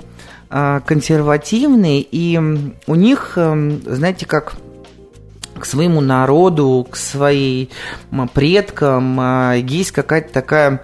э, 0.50 0.80
консервативные, 0.84 2.00
и 2.00 2.36
у 2.88 2.94
них, 2.96 3.34
э, 3.36 3.78
знаете, 3.86 4.26
как 4.26 4.56
к 5.56 5.64
своему 5.66 6.00
народу, 6.00 6.84
к 6.90 6.96
своим 6.96 7.68
предкам 8.34 9.54
есть 9.54 9.92
какая-то 9.92 10.32
такая 10.32 10.82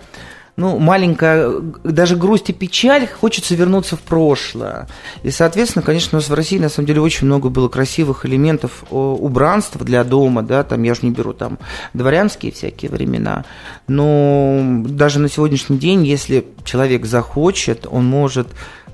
ну, 0.57 0.79
маленькая, 0.79 1.51
даже 1.85 2.17
грусть 2.17 2.51
и 2.51 2.53
печаль, 2.53 3.09
хочется 3.09 3.55
вернуться 3.55 3.97
в 3.97 4.01
прошлое. 4.01 4.89
И, 5.23 5.31
соответственно, 5.31 5.83
конечно, 5.83 6.17
у 6.17 6.21
нас 6.21 6.29
в 6.29 6.35
России, 6.35 6.59
на 6.59 6.69
самом 6.69 6.87
деле, 6.87 7.01
очень 7.01 7.27
много 7.27 7.49
было 7.49 7.69
красивых 7.69 8.27
элементов 8.27 8.85
убранства 8.91 9.85
для 9.85 10.05
дома, 10.05 10.43
да, 10.43 10.63
там, 10.63 10.83
я 10.83 10.95
же 10.95 11.01
не 11.03 11.11
беру 11.11 11.33
там 11.33 11.59
дворянские 11.95 12.53
всякие 12.53 12.91
времена, 12.91 13.45
но 13.89 14.61
даже 14.85 15.19
на 15.19 15.29
сегодняшний 15.29 15.79
день, 15.79 16.07
если 16.07 16.47
человек 16.65 17.07
захочет, 17.07 17.87
он 17.91 18.07
может 18.07 18.49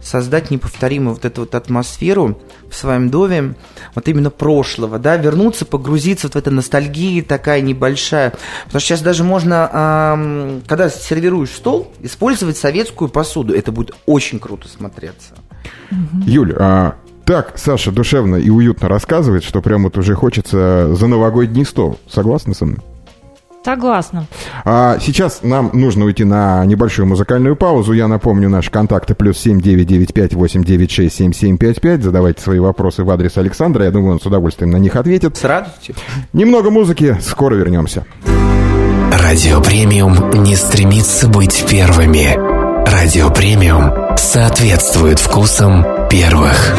создать 0.06 0.50
неповторимую 0.50 1.14
вот 1.14 1.25
эту 1.25 1.40
вот 1.40 1.54
атмосферу 1.56 2.38
в 2.70 2.76
своем 2.76 3.10
доме, 3.10 3.56
вот 3.94 4.06
именно 4.06 4.30
прошлого, 4.30 4.98
да, 4.98 5.16
вернуться, 5.16 5.66
погрузиться 5.66 6.28
вот 6.28 6.34
в 6.34 6.36
эту 6.36 6.52
ностальгию 6.52 7.25
такая 7.25 7.60
небольшая. 7.60 8.32
Потому 8.66 8.80
что 8.80 8.88
сейчас 8.88 9.02
даже 9.02 9.25
можно, 9.25 10.60
когда 10.66 10.88
сервируешь 10.90 11.50
стол, 11.50 11.92
использовать 12.02 12.56
советскую 12.56 13.08
посуду. 13.08 13.54
Это 13.54 13.72
будет 13.72 13.96
очень 14.06 14.38
круто 14.38 14.68
смотреться. 14.68 15.34
Юль, 16.25 16.54
а 16.58 16.94
так 17.25 17.54
Саша 17.56 17.90
душевно 17.90 18.36
и 18.36 18.50
уютно 18.50 18.88
рассказывает, 18.88 19.42
что 19.42 19.60
прям 19.60 19.82
вот 19.82 19.98
уже 19.98 20.14
хочется 20.14 20.94
за 20.94 21.06
новогодний 21.08 21.64
стол. 21.64 21.98
Согласны 22.08 22.54
со 22.54 22.66
мной? 22.66 22.78
Согласна. 23.66 24.26
А 24.64 24.99
сейчас 25.00 25.40
нам 25.42 25.70
нужно 25.73 26.04
уйти 26.04 26.23
на 26.23 26.64
небольшую 26.66 27.06
музыкальную 27.06 27.56
паузу. 27.56 27.94
Я 27.94 28.06
напомню 28.06 28.49
наши 28.49 28.70
контакты 28.70 29.16
плюс 29.16 29.38
семь 29.38 29.61
девять 29.61 29.88
девять 29.88 30.14
пять 30.14 30.35
восемь 30.35 30.62
девять 30.62 30.92
шесть 30.92 31.16
семь 31.16 31.32
семь 31.32 31.58
пять 31.58 31.80
пять. 31.80 32.00
Задавайте 32.00 32.40
свои 32.40 32.61
вопросы 32.61 33.02
в 33.02 33.11
адрес 33.11 33.37
Александра. 33.38 33.85
Я 33.85 33.90
думаю, 33.90 34.12
он 34.12 34.20
с 34.20 34.26
удовольствием 34.26 34.70
на 34.70 34.76
них 34.76 34.94
ответит. 34.94 35.37
С 35.37 35.42
радостью. 35.42 35.96
Немного 36.32 36.70
музыки. 36.70 37.16
Скоро 37.20 37.56
вернемся. 37.56 38.06
Радио 39.11 39.61
Премиум 39.61 40.30
не 40.44 40.54
стремится 40.54 41.26
быть 41.26 41.64
первыми. 41.68 42.38
Радио 42.88 43.30
Премиум 43.30 44.16
соответствует 44.16 45.18
вкусам 45.18 45.85
первых. 46.08 46.76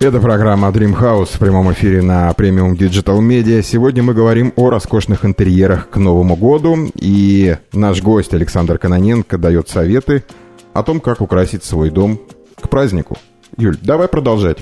Это 0.00 0.20
программа 0.20 0.68
Dream 0.68 0.96
House 0.96 1.34
в 1.34 1.40
прямом 1.40 1.72
эфире 1.72 2.02
на 2.02 2.32
премиум 2.32 2.74
Digital 2.74 3.18
Media. 3.18 3.62
Сегодня 3.62 4.00
мы 4.04 4.14
говорим 4.14 4.52
о 4.54 4.70
роскошных 4.70 5.24
интерьерах 5.24 5.90
к 5.90 5.96
Новому 5.96 6.36
году. 6.36 6.88
И 6.94 7.56
наш 7.72 8.00
гость 8.00 8.32
Александр 8.32 8.78
Каноненко 8.78 9.38
дает 9.38 9.68
советы 9.68 10.24
о 10.72 10.84
том, 10.84 11.00
как 11.00 11.20
украсить 11.20 11.64
свой 11.64 11.90
дом 11.90 12.20
к 12.60 12.68
празднику. 12.68 13.18
Юль, 13.56 13.76
давай 13.82 14.06
продолжать. 14.06 14.58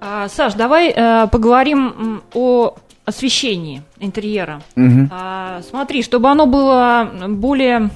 А, 0.00 0.28
Саш, 0.28 0.54
давай 0.54 0.90
э, 0.90 1.28
поговорим 1.28 2.22
о 2.34 2.74
освещении 3.08 3.82
интерьера. 3.98 4.60
Угу. 4.76 5.08
А, 5.10 5.60
смотри, 5.68 6.02
чтобы 6.02 6.28
оно 6.28 6.46
было 6.46 7.10
более 7.28 7.90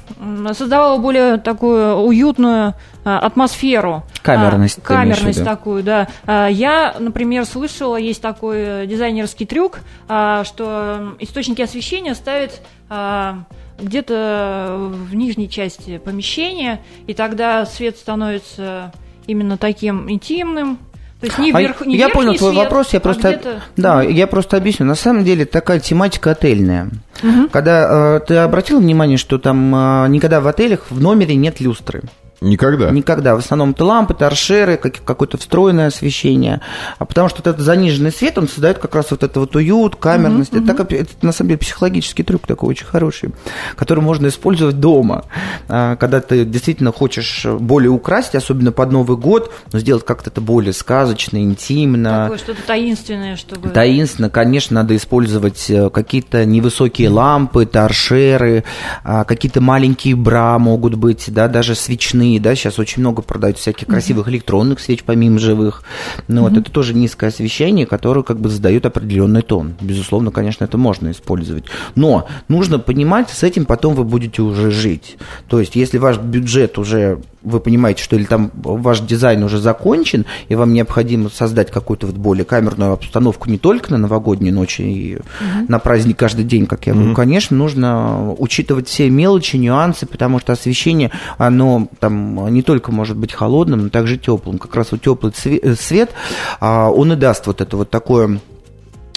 создавало 0.52 0.98
более 0.98 1.36
такую 1.36 1.96
уютную 1.96 2.74
а, 3.04 3.18
атмосферу. 3.18 4.04
Камерность. 4.22 4.78
А, 4.78 4.80
камерность 4.80 5.44
такую, 5.44 5.82
да. 5.82 6.08
А, 6.26 6.48
я, 6.48 6.96
например, 6.98 7.44
слышала, 7.44 7.96
есть 7.96 8.22
такой 8.22 8.86
дизайнерский 8.86 9.46
трюк, 9.46 9.80
а, 10.08 10.44
что 10.44 11.14
источники 11.20 11.62
освещения 11.62 12.14
ставят 12.14 12.62
а, 12.88 13.44
где-то 13.78 14.76
в 14.78 15.14
нижней 15.14 15.50
части 15.50 15.98
помещения, 15.98 16.80
и 17.06 17.14
тогда 17.14 17.66
свет 17.66 17.96
становится 17.96 18.92
именно 19.26 19.56
таким 19.56 20.10
интимным, 20.10 20.78
то 21.22 21.26
есть 21.26 21.38
не 21.38 21.52
вверх, 21.52 21.82
а 21.82 21.86
не 21.86 21.96
Я 21.96 22.08
понял 22.08 22.34
твой 22.34 22.50
свет, 22.50 22.64
вопрос, 22.64 22.92
я 22.92 22.98
а 22.98 23.00
просто, 23.00 23.62
да, 23.76 24.02
я 24.02 24.26
просто 24.26 24.56
объясню. 24.56 24.86
На 24.86 24.96
самом 24.96 25.22
деле 25.22 25.44
такая 25.44 25.78
тематика 25.78 26.32
отельная. 26.32 26.90
Угу. 27.22 27.48
Когда 27.52 28.16
э, 28.16 28.20
ты 28.26 28.34
обратил 28.38 28.80
внимание, 28.80 29.16
что 29.16 29.38
там 29.38 29.72
э, 29.72 30.08
никогда 30.08 30.40
в 30.40 30.48
отелях 30.48 30.90
в 30.90 31.00
номере 31.00 31.36
нет 31.36 31.60
люстры. 31.60 32.02
Никогда? 32.42 32.90
Никогда. 32.90 33.34
В 33.36 33.38
основном 33.38 33.70
это 33.70 33.84
лампы, 33.84 34.14
торшеры, 34.14 34.76
какое-то 34.76 35.38
встроенное 35.38 35.86
освещение. 35.86 36.60
А 36.98 37.04
потому 37.04 37.28
что 37.28 37.38
вот 37.38 37.46
этот 37.46 37.60
заниженный 37.60 38.12
свет, 38.12 38.36
он 38.36 38.48
создает 38.48 38.78
как 38.78 38.94
раз 38.94 39.10
вот 39.10 39.22
это 39.22 39.40
вот 39.40 39.54
уют, 39.56 39.96
камерность. 39.96 40.52
Uh-huh, 40.52 40.64
это, 40.64 40.82
uh-huh. 40.82 41.00
это, 41.00 41.26
на 41.26 41.32
самом 41.32 41.48
деле 41.50 41.58
психологический 41.58 42.22
трюк 42.22 42.46
такой 42.46 42.70
очень 42.70 42.86
хороший, 42.86 43.30
который 43.76 44.00
можно 44.00 44.26
использовать 44.26 44.80
дома. 44.80 45.24
А, 45.68 45.96
когда 45.96 46.20
ты 46.20 46.44
действительно 46.44 46.92
хочешь 46.92 47.46
более 47.46 47.90
украсить, 47.90 48.34
особенно 48.34 48.72
под 48.72 48.90
Новый 48.90 49.16
год, 49.16 49.52
но 49.72 49.78
сделать 49.78 50.04
как-то 50.04 50.30
это 50.30 50.40
более 50.40 50.72
сказочно, 50.72 51.38
интимно. 51.38 52.24
Такое 52.24 52.38
что-то 52.38 52.62
таинственное, 52.66 53.36
чтобы... 53.36 53.68
Таинственно, 53.68 54.30
конечно, 54.30 54.74
надо 54.74 54.96
использовать 54.96 55.70
э, 55.70 55.90
какие-то 55.90 56.44
невысокие 56.44 57.08
лампы, 57.08 57.66
торшеры, 57.66 58.64
а, 59.04 59.24
какие-то 59.24 59.60
маленькие 59.60 60.16
бра 60.16 60.58
могут 60.58 60.96
быть, 60.96 61.32
да, 61.32 61.48
даже 61.48 61.74
свечные 61.74 62.31
свечные, 62.32 62.40
да, 62.40 62.54
сейчас 62.54 62.78
очень 62.78 63.00
много 63.00 63.22
продают 63.22 63.58
всяких 63.58 63.86
красивых 63.86 64.28
электронных 64.28 64.80
свеч 64.80 65.02
помимо 65.04 65.38
живых. 65.38 65.82
Ну, 66.28 66.42
вот 66.42 66.56
это 66.56 66.70
тоже 66.70 66.94
низкое 66.94 67.30
освещение, 67.30 67.86
которое 67.86 68.22
как 68.22 68.38
бы 68.38 68.48
задает 68.48 68.86
определенный 68.86 69.42
тон. 69.42 69.74
Безусловно, 69.80 70.30
конечно, 70.30 70.64
это 70.64 70.78
можно 70.78 71.10
использовать. 71.10 71.64
Но 71.94 72.26
нужно 72.48 72.78
понимать, 72.78 73.30
с 73.30 73.42
этим 73.42 73.64
потом 73.64 73.94
вы 73.94 74.04
будете 74.04 74.42
уже 74.42 74.70
жить. 74.70 75.16
То 75.48 75.60
есть, 75.60 75.76
если 75.76 75.98
ваш 75.98 76.18
бюджет 76.18 76.78
уже 76.78 77.18
вы 77.42 77.60
понимаете, 77.60 78.02
что 78.02 78.16
или 78.16 78.24
там 78.24 78.50
ваш 78.54 79.00
дизайн 79.00 79.42
уже 79.42 79.58
закончен, 79.58 80.26
и 80.48 80.54
вам 80.54 80.72
необходимо 80.72 81.28
создать 81.28 81.70
какую-то 81.70 82.06
вот 82.06 82.16
более 82.16 82.44
камерную 82.44 82.92
обстановку 82.92 83.50
не 83.50 83.58
только 83.58 83.90
на 83.90 83.98
новогоднюю 83.98 84.54
ночь 84.54 84.80
и 84.80 85.16
угу. 85.16 85.66
на 85.68 85.78
праздник 85.78 86.18
каждый 86.18 86.44
день, 86.44 86.66
как 86.66 86.86
я 86.86 86.92
угу. 86.92 87.00
говорю, 87.00 87.16
конечно, 87.16 87.56
нужно 87.56 88.32
учитывать 88.38 88.88
все 88.88 89.10
мелочи, 89.10 89.56
нюансы, 89.56 90.06
потому 90.06 90.38
что 90.38 90.52
освещение, 90.52 91.10
оно 91.38 91.88
там 92.00 92.52
не 92.52 92.62
только 92.62 92.92
может 92.92 93.16
быть 93.16 93.32
холодным, 93.32 93.84
но 93.84 93.88
также 93.88 94.18
теплым. 94.18 94.58
Как 94.58 94.74
раз 94.74 94.92
вот 94.92 95.02
теплый 95.02 95.32
свет, 95.76 96.10
а, 96.60 96.90
он 96.90 97.12
и 97.12 97.16
даст 97.16 97.46
вот 97.46 97.60
это 97.60 97.76
вот 97.76 97.90
такое 97.90 98.40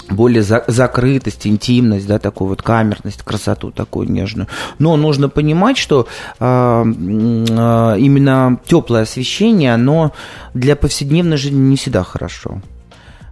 более 0.08 0.42
за, 0.42 0.64
закрытость, 0.66 1.46
интимность, 1.46 2.06
да, 2.06 2.18
такую 2.18 2.48
вот 2.48 2.62
камерность, 2.62 3.22
красоту 3.22 3.70
такую 3.70 4.10
нежную. 4.10 4.48
Но 4.78 4.96
нужно 4.96 5.28
понимать, 5.28 5.78
что 5.78 6.06
э, 6.38 6.44
э, 6.44 7.96
именно 7.98 8.60
теплое 8.66 9.02
освещение, 9.02 9.74
оно 9.74 10.12
для 10.54 10.76
повседневной 10.76 11.36
жизни 11.36 11.58
не 11.58 11.76
всегда 11.76 12.02
хорошо. 12.02 12.60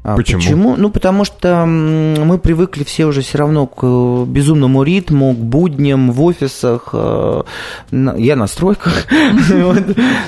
А 0.04 0.16
почему? 0.16 0.40
Почему? 0.40 0.76
Ну, 0.76 0.90
потому 0.90 1.24
что 1.24 1.64
мы 1.64 2.38
привыкли 2.38 2.84
все 2.84 3.06
уже 3.06 3.22
все 3.22 3.38
равно 3.38 3.66
к 3.66 3.78
э, 3.82 4.24
безумному 4.26 4.82
ритму, 4.82 5.32
к 5.32 5.38
будням 5.38 6.12
в 6.12 6.22
офисах. 6.22 6.90
Э, 6.92 7.42
я 7.90 8.36
на 8.36 8.46
стройках. 8.46 9.06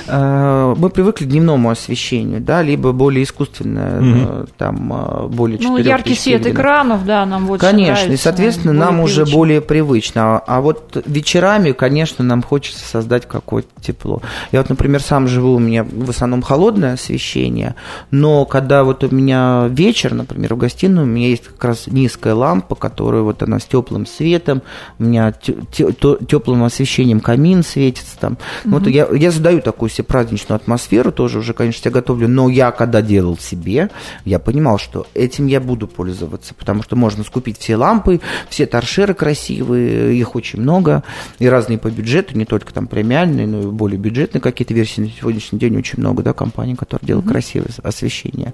Э, 0.09 0.73
мы 0.77 0.89
привыкли 0.89 1.25
к 1.25 1.27
дневному 1.27 1.69
освещению, 1.69 2.39
да, 2.39 2.61
либо 2.61 2.91
более 2.91 3.23
искусственное, 3.23 4.45
там, 4.57 5.27
более 5.29 5.59
Ну, 5.61 5.77
яркий 5.77 6.15
свет 6.15 6.47
экранов, 6.47 7.05
да, 7.05 7.25
нам 7.25 7.45
вот 7.45 7.59
Конечно, 7.59 8.11
и, 8.11 8.17
соответственно, 8.17 8.73
нам 8.73 9.01
уже 9.01 9.25
более 9.25 9.61
привычно. 9.61 10.39
А 10.39 10.61
вот 10.61 11.03
вечерами, 11.05 11.73
конечно, 11.73 12.23
нам 12.23 12.41
хочется 12.41 12.83
создать 12.85 13.27
какое-то 13.27 13.69
тепло. 13.81 14.21
Я 14.51 14.61
вот, 14.61 14.69
например, 14.69 15.01
сам 15.01 15.27
живу, 15.27 15.55
у 15.55 15.59
меня 15.59 15.83
в 15.83 16.09
основном 16.09 16.41
холодное 16.41 16.93
освещение, 16.93 17.75
но 18.11 18.45
когда 18.45 18.83
вот 18.83 19.03
у 19.03 19.13
меня 19.13 19.66
вечер, 19.67 20.13
например, 20.13 20.55
в 20.55 20.57
гостиной 20.57 21.03
у 21.03 21.05
меня 21.05 21.27
есть 21.29 21.45
как 21.45 21.63
раз 21.63 21.87
низкая 21.87 22.33
лампа, 22.33 22.75
которая 22.75 23.21
вот 23.21 23.43
она 23.43 23.59
с 23.59 23.65
теплым 23.65 24.05
светом, 24.05 24.61
у 24.99 25.03
меня 25.03 25.31
теплым 25.31 26.63
освещением 26.63 27.19
камин 27.19 27.63
светится 27.63 28.17
там. 28.19 28.37
Угу. 28.65 28.73
Вот 28.73 28.87
я, 28.87 29.07
я 29.11 29.31
задаю 29.31 29.61
такую 29.61 29.89
себе 29.89 30.05
праздничную 30.05 30.55
атмосферу, 30.55 31.11
тоже 31.11 31.39
уже, 31.39 31.53
конечно, 31.53 31.81
себя 31.81 31.91
готовлю, 31.91 32.27
но 32.27 32.49
я 32.49 32.71
когда 32.71 33.01
делал 33.01 33.37
себе, 33.37 33.89
я 34.25 34.39
понимал, 34.39 34.77
что 34.77 35.07
этим 35.13 35.47
я 35.47 35.59
буду 35.59 35.87
пользоваться, 35.87 36.53
потому 36.53 36.83
что 36.83 36.95
можно 36.95 37.23
скупить 37.23 37.59
все 37.59 37.75
лампы, 37.75 38.21
все 38.49 38.65
торшеры 38.65 39.13
красивые, 39.13 40.17
их 40.17 40.35
очень 40.35 40.61
много, 40.61 41.03
и 41.39 41.47
разные 41.47 41.77
по 41.77 41.89
бюджету, 41.89 42.37
не 42.37 42.45
только 42.45 42.73
там 42.73 42.87
премиальные, 42.87 43.47
но 43.47 43.61
и 43.61 43.65
более 43.65 43.99
бюджетные 43.99 44.41
какие-то 44.41 44.73
версии 44.73 45.01
на 45.01 45.09
сегодняшний 45.09 45.59
день 45.59 45.77
очень 45.77 45.99
много, 45.99 46.23
да, 46.23 46.33
компаний, 46.33 46.75
которые 46.75 47.07
делают 47.07 47.25
угу. 47.25 47.33
красивое 47.33 47.69
освещение. 47.83 48.53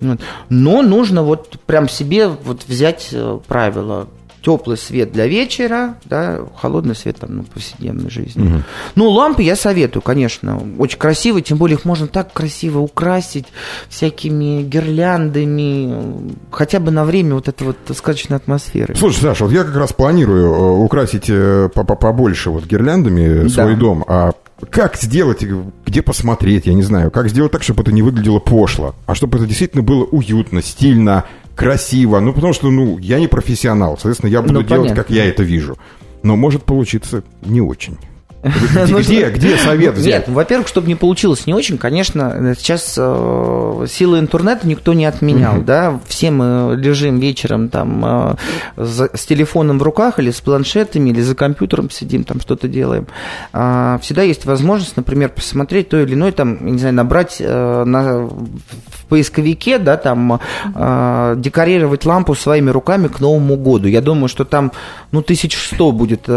Вот. 0.00 0.20
Но 0.62 0.82
нужно 0.82 1.22
вот 1.22 1.58
прям 1.66 1.88
себе 1.88 2.28
вот 2.28 2.64
взять 2.68 3.08
э, 3.12 3.38
правило. 3.48 4.06
теплый 4.44 4.76
свет 4.76 5.10
для 5.10 5.26
вечера, 5.26 5.94
да, 6.04 6.40
холодный 6.60 6.94
свет 6.94 7.16
там, 7.16 7.30
ну, 7.36 7.42
повседневной 7.44 8.10
жизни. 8.10 8.42
Мгм. 8.42 8.64
Ну, 8.94 9.08
лампы 9.08 9.42
я 9.42 9.56
советую, 9.56 10.02
конечно. 10.02 10.60
Очень 10.78 10.98
красивые, 10.98 11.42
тем 11.42 11.56
более 11.56 11.78
их 11.78 11.86
можно 11.86 12.06
так 12.08 12.30
красиво 12.34 12.80
украсить 12.80 13.46
всякими 13.88 14.62
гирляндами, 14.62 16.34
хотя 16.50 16.78
бы 16.78 16.90
на 16.90 17.04
время 17.06 17.34
вот 17.36 17.48
этой 17.48 17.66
вот 17.68 17.76
сказочной 17.96 18.36
атмосферы. 18.36 18.94
Слушай, 18.96 19.22
Саша, 19.22 19.44
вот 19.44 19.52
я 19.54 19.64
как 19.64 19.76
раз 19.76 19.92
планирую 19.94 20.52
э, 20.52 20.84
украсить 20.84 21.24
э, 21.28 21.70
по- 21.74 21.84
по- 21.84 21.96
побольше 21.96 22.50
вот 22.50 22.64
гирляндами 22.66 23.48
свой 23.48 23.74
Да. 23.74 23.80
дом. 23.80 24.04
А 24.06 24.32
как 24.70 24.96
сделать, 24.96 25.44
где 25.84 26.02
посмотреть, 26.02 26.66
я 26.66 26.74
не 26.74 26.82
знаю, 26.82 27.10
как 27.10 27.28
сделать 27.28 27.52
так, 27.52 27.62
чтобы 27.62 27.82
это 27.82 27.92
не 27.92 28.02
выглядело 28.02 28.38
пошло, 28.38 28.94
а 29.06 29.14
чтобы 29.14 29.38
это 29.38 29.46
действительно 29.46 29.82
было 29.82 30.04
уютно, 30.04 30.62
стильно, 30.62 31.24
красиво. 31.54 32.20
Ну, 32.20 32.32
потому 32.32 32.52
что, 32.52 32.70
ну, 32.70 32.98
я 32.98 33.18
не 33.18 33.26
профессионал, 33.28 33.96
соответственно, 33.96 34.30
я 34.30 34.42
буду 34.42 34.54
Ну, 34.54 34.62
делать, 34.62 34.82
понятно. 34.90 35.02
как 35.02 35.10
я 35.10 35.24
это 35.26 35.42
вижу. 35.42 35.76
Но 36.22 36.36
может 36.36 36.62
получиться 36.64 37.22
не 37.44 37.60
очень. 37.60 37.98
Где, 38.44 38.80
Нужно- 38.80 38.98
где, 38.98 39.30
где 39.30 39.56
совет 39.56 39.94
взять? 39.94 40.12
Нет, 40.12 40.24
ну, 40.28 40.34
во-первых, 40.34 40.68
чтобы 40.68 40.86
не 40.88 40.94
получилось 40.96 41.46
не 41.46 41.54
очень, 41.54 41.78
конечно, 41.78 42.54
сейчас 42.58 42.94
э, 42.98 43.86
силы 43.88 44.18
интернета 44.18 44.68
никто 44.68 44.92
не 44.92 45.06
отменял, 45.06 45.62
да, 45.62 45.98
все 46.06 46.30
мы 46.30 46.76
лежим 46.76 47.18
вечером 47.20 47.70
там 47.70 48.04
э, 48.04 48.34
за- 48.76 49.10
с 49.16 49.24
телефоном 49.24 49.78
в 49.78 49.82
руках 49.82 50.18
или 50.18 50.30
с 50.30 50.40
планшетами, 50.42 51.08
или 51.10 51.22
за 51.22 51.34
компьютером 51.34 51.88
сидим, 51.90 52.24
там 52.24 52.38
что-то 52.40 52.68
делаем. 52.68 53.06
А, 53.54 53.98
всегда 54.02 54.22
есть 54.22 54.44
возможность, 54.44 54.96
например, 54.98 55.30
посмотреть 55.30 55.88
то 55.88 55.98
или 56.00 56.12
иное, 56.12 56.32
там, 56.32 56.66
не 56.66 56.78
знаю, 56.78 56.94
набрать 56.94 57.36
э, 57.40 57.84
на, 57.84 58.26
в 58.26 59.06
поисковике, 59.08 59.78
да, 59.78 59.96
там, 59.96 60.38
э, 60.74 61.34
декорировать 61.38 62.04
лампу 62.04 62.34
своими 62.34 62.68
руками 62.70 63.08
к 63.08 63.20
Новому 63.20 63.56
году. 63.56 63.88
Я 63.88 64.02
думаю, 64.02 64.28
что 64.28 64.44
там, 64.44 64.70
ну, 65.12 65.20
1100 65.20 65.92
будет 65.92 66.24
э, 66.28 66.32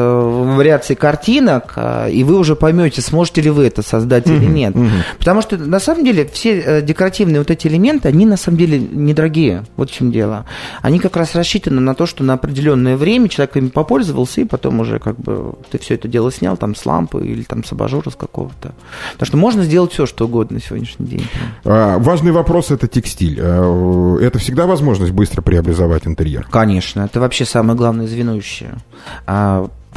вариаций 0.56 0.96
картинок, 0.96 1.74
э, 1.76 1.97
и 2.06 2.24
вы 2.24 2.38
уже 2.38 2.56
поймете, 2.56 3.02
сможете 3.02 3.42
ли 3.42 3.50
вы 3.50 3.66
это 3.66 3.82
создать 3.82 4.28
или 4.28 4.46
нет. 4.46 4.76
Потому 5.18 5.42
что, 5.42 5.58
на 5.58 5.80
самом 5.80 6.06
деле, 6.06 6.26
все 6.26 6.60
э, 6.60 6.82
декоративные 6.82 7.40
вот 7.40 7.52
эти 7.52 7.68
элементы, 7.68 8.08
они, 8.10 8.26
на 8.26 8.38
самом 8.38 8.58
деле, 8.58 8.80
недорогие. 8.80 9.66
Вот 9.76 9.90
в 9.90 9.94
чем 9.94 10.12
дело. 10.12 10.46
Они 10.82 11.00
как 11.00 11.18
раз 11.18 11.36
рассчитаны 11.36 11.82
на 11.82 11.96
то, 11.96 12.06
что 12.06 12.24
на 12.24 12.34
определенное 12.34 12.98
время 12.98 13.30
человек 13.30 13.58
ими 13.58 13.70
попользовался, 13.70 14.42
и 14.42 14.46
потом 14.46 14.80
уже 14.80 15.00
как 15.00 15.20
бы 15.20 15.56
ты 15.70 15.78
все 15.80 15.96
это 15.96 16.08
дело 16.08 16.32
снял 16.32 16.58
там 16.58 16.76
с 16.76 16.86
лампы 16.86 17.26
или 17.26 17.44
там 17.44 17.64
с 17.64 17.72
абажура 17.72 18.10
с 18.10 18.16
какого-то. 18.16 18.74
Потому 19.14 19.28
что 19.28 19.38
можно 19.38 19.64
сделать 19.64 19.92
все, 19.92 20.06
что 20.06 20.26
угодно 20.26 20.56
на 20.56 20.62
сегодняшний 20.62 21.08
день. 21.08 21.28
А, 21.66 21.98
важный 22.00 22.32
вопрос– 22.32 22.72
это 22.72 22.88
текстиль. 22.88 23.40
А, 23.42 24.18
Это 24.22 24.40
всегда 24.40 24.68
возможность 24.68 25.12
быстро 25.12 25.42
преобразовать 25.42 26.08
интерьер? 26.08 26.48
Конечно, 26.50 27.02
это 27.02 27.20
вообще 27.20 27.46
самое 27.46 27.78
главное 27.78 28.08
звенующее. 28.08 28.76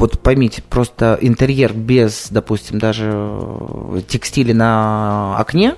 Вот 0.01 0.17
поймите, 0.17 0.63
просто 0.67 1.15
интерьер 1.21 1.73
без, 1.73 2.29
допустим, 2.31 2.79
даже 2.79 3.11
э, 3.13 4.01
текстиля 4.07 4.55
на 4.55 5.37
окне, 5.37 5.75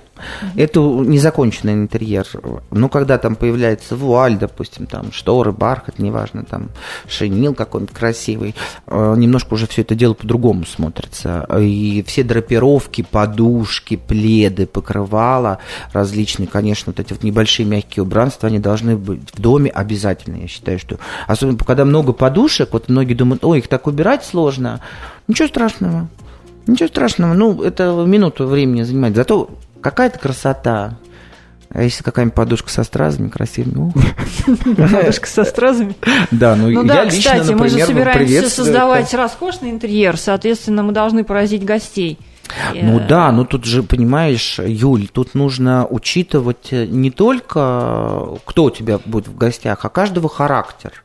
это 0.55 0.79
незаконченный 0.79 1.73
интерьер. 1.73 2.27
Но 2.71 2.89
когда 2.89 3.17
там 3.17 3.35
появляется 3.35 3.95
вуаль, 3.95 4.37
допустим, 4.37 4.85
там 4.85 5.11
шторы, 5.11 5.51
бархат, 5.51 5.99
неважно, 5.99 6.43
там 6.43 6.69
шинил 7.07 7.53
какой-нибудь 7.53 7.95
красивый, 7.95 8.55
э, 8.87 9.15
немножко 9.17 9.53
уже 9.55 9.67
все 9.67 9.81
это 9.81 9.95
дело 9.95 10.13
по-другому 10.13 10.65
смотрится. 10.65 11.47
И 11.59 12.03
все 12.07 12.23
драпировки, 12.23 13.01
подушки, 13.01 13.95
пледы, 13.95 14.67
покрывала 14.67 15.59
различные, 15.91 16.47
конечно, 16.47 16.93
вот 16.95 16.99
эти 16.99 17.13
вот 17.13 17.23
небольшие 17.23 17.65
мягкие 17.65 18.03
убранства, 18.03 18.47
они 18.47 18.59
должны 18.59 18.95
быть 18.95 19.31
в 19.31 19.41
доме 19.41 19.69
обязательно, 19.69 20.37
я 20.37 20.47
считаю, 20.47 20.79
что 20.79 20.99
особенно 21.27 21.57
когда 21.57 21.85
много 21.85 22.13
подушек, 22.13 22.69
вот 22.73 22.89
многие 22.89 23.13
думают, 23.13 23.43
ой, 23.43 23.59
их 23.59 23.67
так 23.67 23.87
убирать 23.87 24.23
сложно. 24.25 24.81
Ничего 25.27 25.47
страшного. 25.47 26.07
Ничего 26.67 26.87
страшного, 26.87 27.33
ну, 27.33 27.61
это 27.61 28.03
минуту 28.05 28.47
времени 28.47 28.83
занимает. 28.83 29.15
Зато 29.15 29.49
какая-то 29.83 30.17
красота. 30.17 30.97
А 31.69 31.81
если 31.81 32.03
какая-нибудь 32.03 32.35
подушка 32.35 32.69
со 32.69 32.83
стразами 32.83 33.29
красивыми? 33.29 33.91
Подушка 34.91 35.27
со 35.27 35.43
стразами. 35.43 35.95
Да, 36.29 36.55
ну, 36.55 36.69
Ну 36.69 36.83
я 36.83 36.93
да, 36.93 37.03
лично, 37.05 37.19
кстати, 37.19 37.53
мы 37.53 37.67
же 37.67 37.79
например, 37.79 38.05
собираемся 38.05 38.49
создавать 38.49 39.07
это. 39.07 39.17
роскошный 39.17 39.71
интерьер, 39.71 40.17
соответственно, 40.17 40.83
мы 40.83 40.93
должны 40.93 41.23
поразить 41.23 41.65
гостей. 41.65 42.19
Ну 42.75 42.99
Э, 42.99 43.07
да, 43.07 43.31
ну 43.31 43.45
тут 43.45 43.65
же, 43.65 43.81
понимаешь, 43.81 44.59
Юль, 44.59 45.07
тут 45.07 45.33
нужно 45.33 45.87
учитывать 45.89 46.67
э, 46.71 46.85
не 46.85 47.09
только, 47.09 48.37
кто 48.45 48.65
у 48.65 48.69
тебя 48.69 48.99
будет 49.03 49.27
в 49.27 49.35
гостях, 49.35 49.79
а 49.83 49.89
каждого 49.89 50.29
характер. 50.29 51.03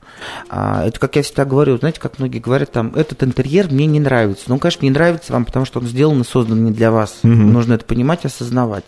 А, 0.48 0.84
Это, 0.86 0.98
как 0.98 1.16
я 1.16 1.22
всегда 1.22 1.44
говорю, 1.44 1.78
знаете, 1.78 2.00
как 2.00 2.18
многие 2.18 2.38
говорят, 2.38 2.72
там, 2.72 2.92
этот 2.94 3.22
интерьер 3.22 3.68
мне 3.70 3.86
не 3.86 4.00
нравится. 4.00 4.44
Ну, 4.48 4.58
конечно, 4.58 4.84
не 4.84 4.90
нравится 4.90 5.32
вам, 5.32 5.44
потому 5.44 5.64
что 5.64 5.80
он 5.80 5.86
сделан 5.86 6.20
и 6.20 6.24
создан 6.24 6.64
не 6.64 6.70
для 6.70 6.90
вас. 6.90 7.20
Нужно 7.22 7.74
это 7.74 7.84
понимать, 7.84 8.24
осознавать. 8.24 8.84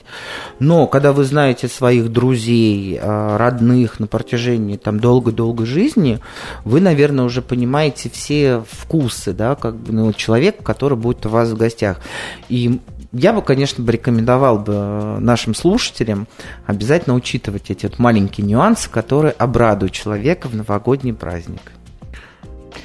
Но 0.59 0.87
когда 0.87 1.13
вы 1.13 1.25
знаете 1.25 1.69
своих 1.69 2.11
друзей, 2.13 2.99
а, 3.01 3.39
родных 3.39 4.01
на 4.01 4.07
протяжении 4.07 4.77
там 4.77 5.01
долгой-долгой 5.01 5.67
жизни, 5.67 6.21
вы, 6.65 6.81
наверное, 6.81 7.25
уже 7.25 7.43
понимаете 7.43 8.11
все 8.11 8.63
вкусы, 8.69 9.33
да, 9.33 9.55
как 9.55 9.77
бы, 9.77 9.93
ну, 9.93 10.13
человека, 10.13 10.63
который 10.63 10.97
будет 10.97 11.27
у 11.27 11.29
вас 11.29 11.51
в 11.51 11.57
гостях. 11.57 12.01
И 12.49 12.81
я 13.13 13.33
бы, 13.33 13.43
конечно, 13.43 13.83
бы 13.83 13.93
рекомендовал 13.93 14.59
бы 14.59 15.17
нашим 15.19 15.55
слушателям 15.55 16.29
обязательно 16.67 17.17
учитывать 17.17 17.71
эти 17.71 17.87
вот 17.87 17.99
маленькие 17.99 18.47
нюансы, 18.47 18.89
которые 18.89 19.33
обрадуют 19.33 19.93
человека 19.93 20.49
в 20.49 20.55
новогодний 20.55 21.13
праздник. 21.13 21.73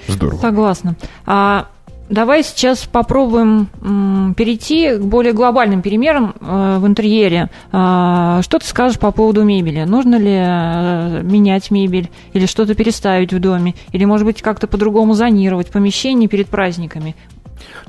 Здорово. 0.07 0.39
Согласна. 0.39 0.95
А, 1.25 1.67
давай 2.09 2.43
сейчас 2.43 2.85
попробуем 2.85 3.69
м, 3.81 4.33
перейти 4.35 4.97
к 4.97 5.01
более 5.01 5.33
глобальным 5.33 5.81
перемерам 5.81 6.35
э, 6.39 6.77
в 6.79 6.87
интерьере. 6.87 7.49
А, 7.71 8.41
что 8.41 8.59
ты 8.59 8.65
скажешь 8.65 8.99
по 8.99 9.11
поводу 9.11 9.43
мебели? 9.43 9.83
Нужно 9.83 10.15
ли 10.15 10.35
э, 10.35 11.21
менять 11.23 11.69
мебель 11.69 12.09
или 12.33 12.45
что-то 12.47 12.73
переставить 12.73 13.33
в 13.33 13.39
доме? 13.39 13.75
Или, 13.91 14.05
может 14.05 14.25
быть, 14.25 14.41
как-то 14.41 14.67
по-другому 14.67 15.13
зонировать 15.13 15.71
помещение 15.71 16.27
перед 16.29 16.47
праздниками? 16.47 17.15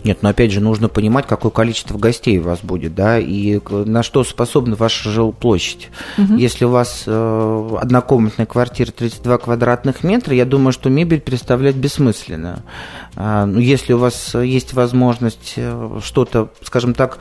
Нет, 0.05 0.23
но 0.23 0.29
опять 0.29 0.53
же 0.53 0.61
нужно 0.61 0.89
понимать, 0.89 1.27
какое 1.27 1.51
количество 1.51 1.99
гостей 1.99 2.39
у 2.39 2.43
вас 2.43 2.61
будет, 2.61 2.95
да, 2.95 3.19
и 3.19 3.61
на 3.71 4.03
что 4.03 4.25
способна 4.25 4.77
ваша 4.77 5.11
жилплощадь. 5.11 5.91
Если 6.37 6.65
у 6.65 6.71
вас 6.71 7.05
э, 7.07 7.77
однокомнатная 7.81 8.47
квартира 8.47 8.91
32 8.91 9.39
квадратных 9.39 10.05
метра, 10.05 10.35
я 10.35 10.45
думаю, 10.45 10.73
что 10.73 10.91
мебель 10.91 11.21
представлять 11.21 11.77
бессмысленно. 11.77 12.63
Ну, 13.17 13.59
если 13.59 13.93
у 13.95 13.99
вас 13.99 14.35
э, 14.35 14.47
есть 14.47 14.75
возможность 14.75 15.55
э, 15.57 16.01
что-то, 16.05 16.51
скажем 16.63 16.95
так, 16.95 17.19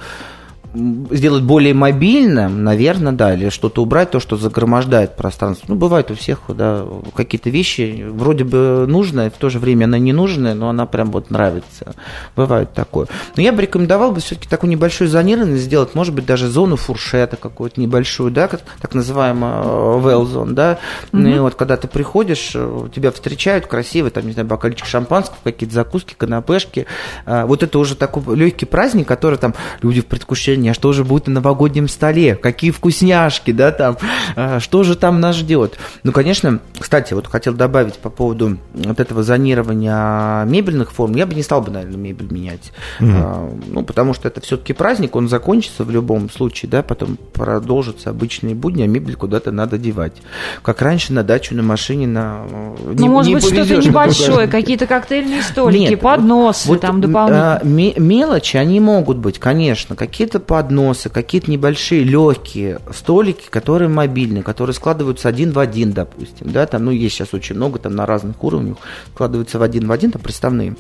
сделать 1.12 1.44
более 1.44 1.74
мобильным, 1.74 2.64
наверное, 2.64 3.14
да, 3.14 3.34
или 3.34 3.50
что-то 3.50 3.82
убрать, 3.82 4.12
то, 4.12 4.20
что 4.20 4.38
загромождает 4.38 5.16
пространство. 5.16 5.66
Ну, 5.70 5.76
бывает 5.76 6.12
у 6.12 6.16
всех, 6.16 6.40
да, 6.50 6.86
какие-то 7.16 7.50
вещи 7.50 8.06
вроде 8.10 8.44
бы 8.44 8.86
нужные, 8.88 9.30
в 9.30 9.34
то 9.34 9.50
же 9.50 9.60
время 9.60 9.86
она 9.86 9.98
не 9.98 10.14
нужная, 10.14 10.54
но 10.54 10.70
она 10.70 10.86
прям 10.86 11.12
вот 11.12 11.32
нравится. 11.32 11.96
Бывает 12.36 12.74
такое. 12.74 13.08
Но 13.36 13.42
я 13.42 13.52
бы 13.52 13.62
рекомендовал 13.62 14.12
бы 14.12 14.20
все-таки 14.20 14.48
такую 14.50 14.70
небольшую 14.70 15.08
зонированность 15.10 15.64
сделать, 15.64 15.96
может 15.96 16.14
быть, 16.14 16.26
даже 16.26 16.48
зону 16.50 16.76
фуршета 16.76 17.38
какую-то 17.38 17.80
небольшую, 17.80 18.32
да, 18.32 18.48
как, 18.48 18.62
так 18.82 18.94
называемую 18.94 20.00
well 20.00 20.26
zone, 20.26 20.52
да, 20.52 20.80
Ну 21.12 21.30
и 21.30 21.40
вот 21.40 21.56
когда 21.56 21.78
ты 21.78 21.88
приходишь, 21.88 22.52
э, 22.54 22.90
тебя 22.94 23.12
встречают 23.12 23.68
красиво, 23.68 24.10
там, 24.10 24.26
не 24.26 24.34
знаю, 24.34 24.48
бокальчик 24.48 24.86
шампанского, 24.86 25.38
какие-то 25.44 25.76
закуски, 25.76 26.14
канапешки, 26.18 26.86
А, 27.26 27.46
вот 27.46 27.64
это 27.64 27.80
уже 27.80 27.96
такой 27.96 28.36
легкий 28.36 28.66
праздник, 28.66 29.08
который 29.08 29.38
там 29.38 29.54
люди 29.82 30.02
в 30.02 30.06
предвкушении, 30.06 30.65
а 30.70 30.74
что 30.74 30.94
же 30.94 31.04
будет 31.04 31.28
на 31.28 31.34
новогоднем 31.36 31.88
столе, 31.88 32.36
какие 32.36 32.72
вкусняшки, 32.72 33.52
да, 33.52 33.72
там, 33.72 33.98
а, 34.36 34.60
что 34.60 34.84
же 34.84 34.96
там 34.96 35.20
нас 35.20 35.36
ждет. 35.36 35.78
Ну, 36.04 36.12
конечно, 36.12 36.60
кстати, 36.78 37.14
вот 37.14 37.28
хотел 37.28 37.54
добавить 37.54 37.96
по 37.96 38.10
поводу 38.10 38.58
вот 38.74 39.00
этого 39.00 39.24
зонирования 39.24 40.44
мебельных 40.46 40.92
форм, 40.92 41.16
я 41.16 41.26
бы 41.26 41.34
не 41.36 41.44
стал 41.44 41.62
бы, 41.62 41.72
наверное, 41.72 41.98
мебель 41.98 42.32
менять, 42.32 42.72
А, 43.00 43.50
ну, 43.68 43.84
потому 43.84 44.14
что 44.14 44.28
это 44.28 44.42
все-таки 44.42 44.74
праздник, 44.74 45.16
он 45.16 45.28
закончится 45.30 45.84
в 45.84 45.92
любом 45.92 46.30
случае, 46.30 46.70
да, 46.70 46.84
потом 46.84 47.18
продолжатся 47.34 48.10
обычные 48.10 48.56
будни, 48.56 48.84
а 48.84 48.88
мебель 48.88 49.16
куда-то 49.16 49.52
надо 49.52 49.78
девать. 49.78 50.14
Как 50.62 50.82
раньше 50.82 51.14
на 51.14 51.24
дачу, 51.24 51.56
на 51.56 51.64
машине, 51.64 52.08
на... 52.08 52.46
э, 52.50 52.94
Ну, 52.98 53.08
может 53.08 53.34
быть, 53.34 53.44
что-то 53.46 53.76
небольшое, 53.78 54.48
какие-то 54.48 54.88
коктейльные 54.88 55.42
столики, 55.42 55.92
Нет, 55.92 56.00
подносы 56.02 56.68
вот, 56.68 56.82
там 56.82 56.96
м, 56.96 57.02
дополнительно. 57.02 57.58
а, 57.58 57.66
ме- 57.66 57.94
мелочи, 57.98 58.58
они 58.58 58.80
могут 58.80 59.18
быть, 59.18 59.40
конечно. 59.40 59.96
Какие-то 59.96 60.40
подносы, 60.56 61.10
какие-то 61.10 61.52
небольшие 61.52 62.06
легкие 62.06 62.80
столики, 62.94 63.50
которые 63.50 63.90
мобильные, 63.90 64.42
которые 64.42 64.74
складываются 64.74 65.28
один 65.28 65.52
в 65.52 65.60
один, 65.60 65.92
допустим. 65.92 66.50
Да, 66.50 66.66
там, 66.66 66.86
ну, 66.86 66.92
есть 66.92 67.14
сейчас 67.14 67.34
очень 67.34 67.58
много, 67.58 67.78
там 67.78 67.94
на 67.94 68.06
разных 68.06 68.42
уровнях 68.42 68.78
складываются 69.14 69.60
в 69.60 69.64
один 69.64 69.86
в 69.86 69.92
один, 69.92 70.12
там 70.12 70.22
приставные. 70.22 70.78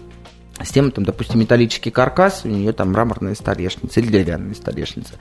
С 0.63 0.72
тем, 0.72 0.91
там, 0.91 1.04
допустим, 1.04 1.39
металлический 1.39 1.91
каркас, 1.91 2.41
у 2.46 2.48
нее 2.48 2.72
там 2.72 2.91
мраморная 2.91 3.36
столешница 3.36 4.00
или 4.00 4.08
деревянная 4.08 4.56
столешница. 4.56 5.13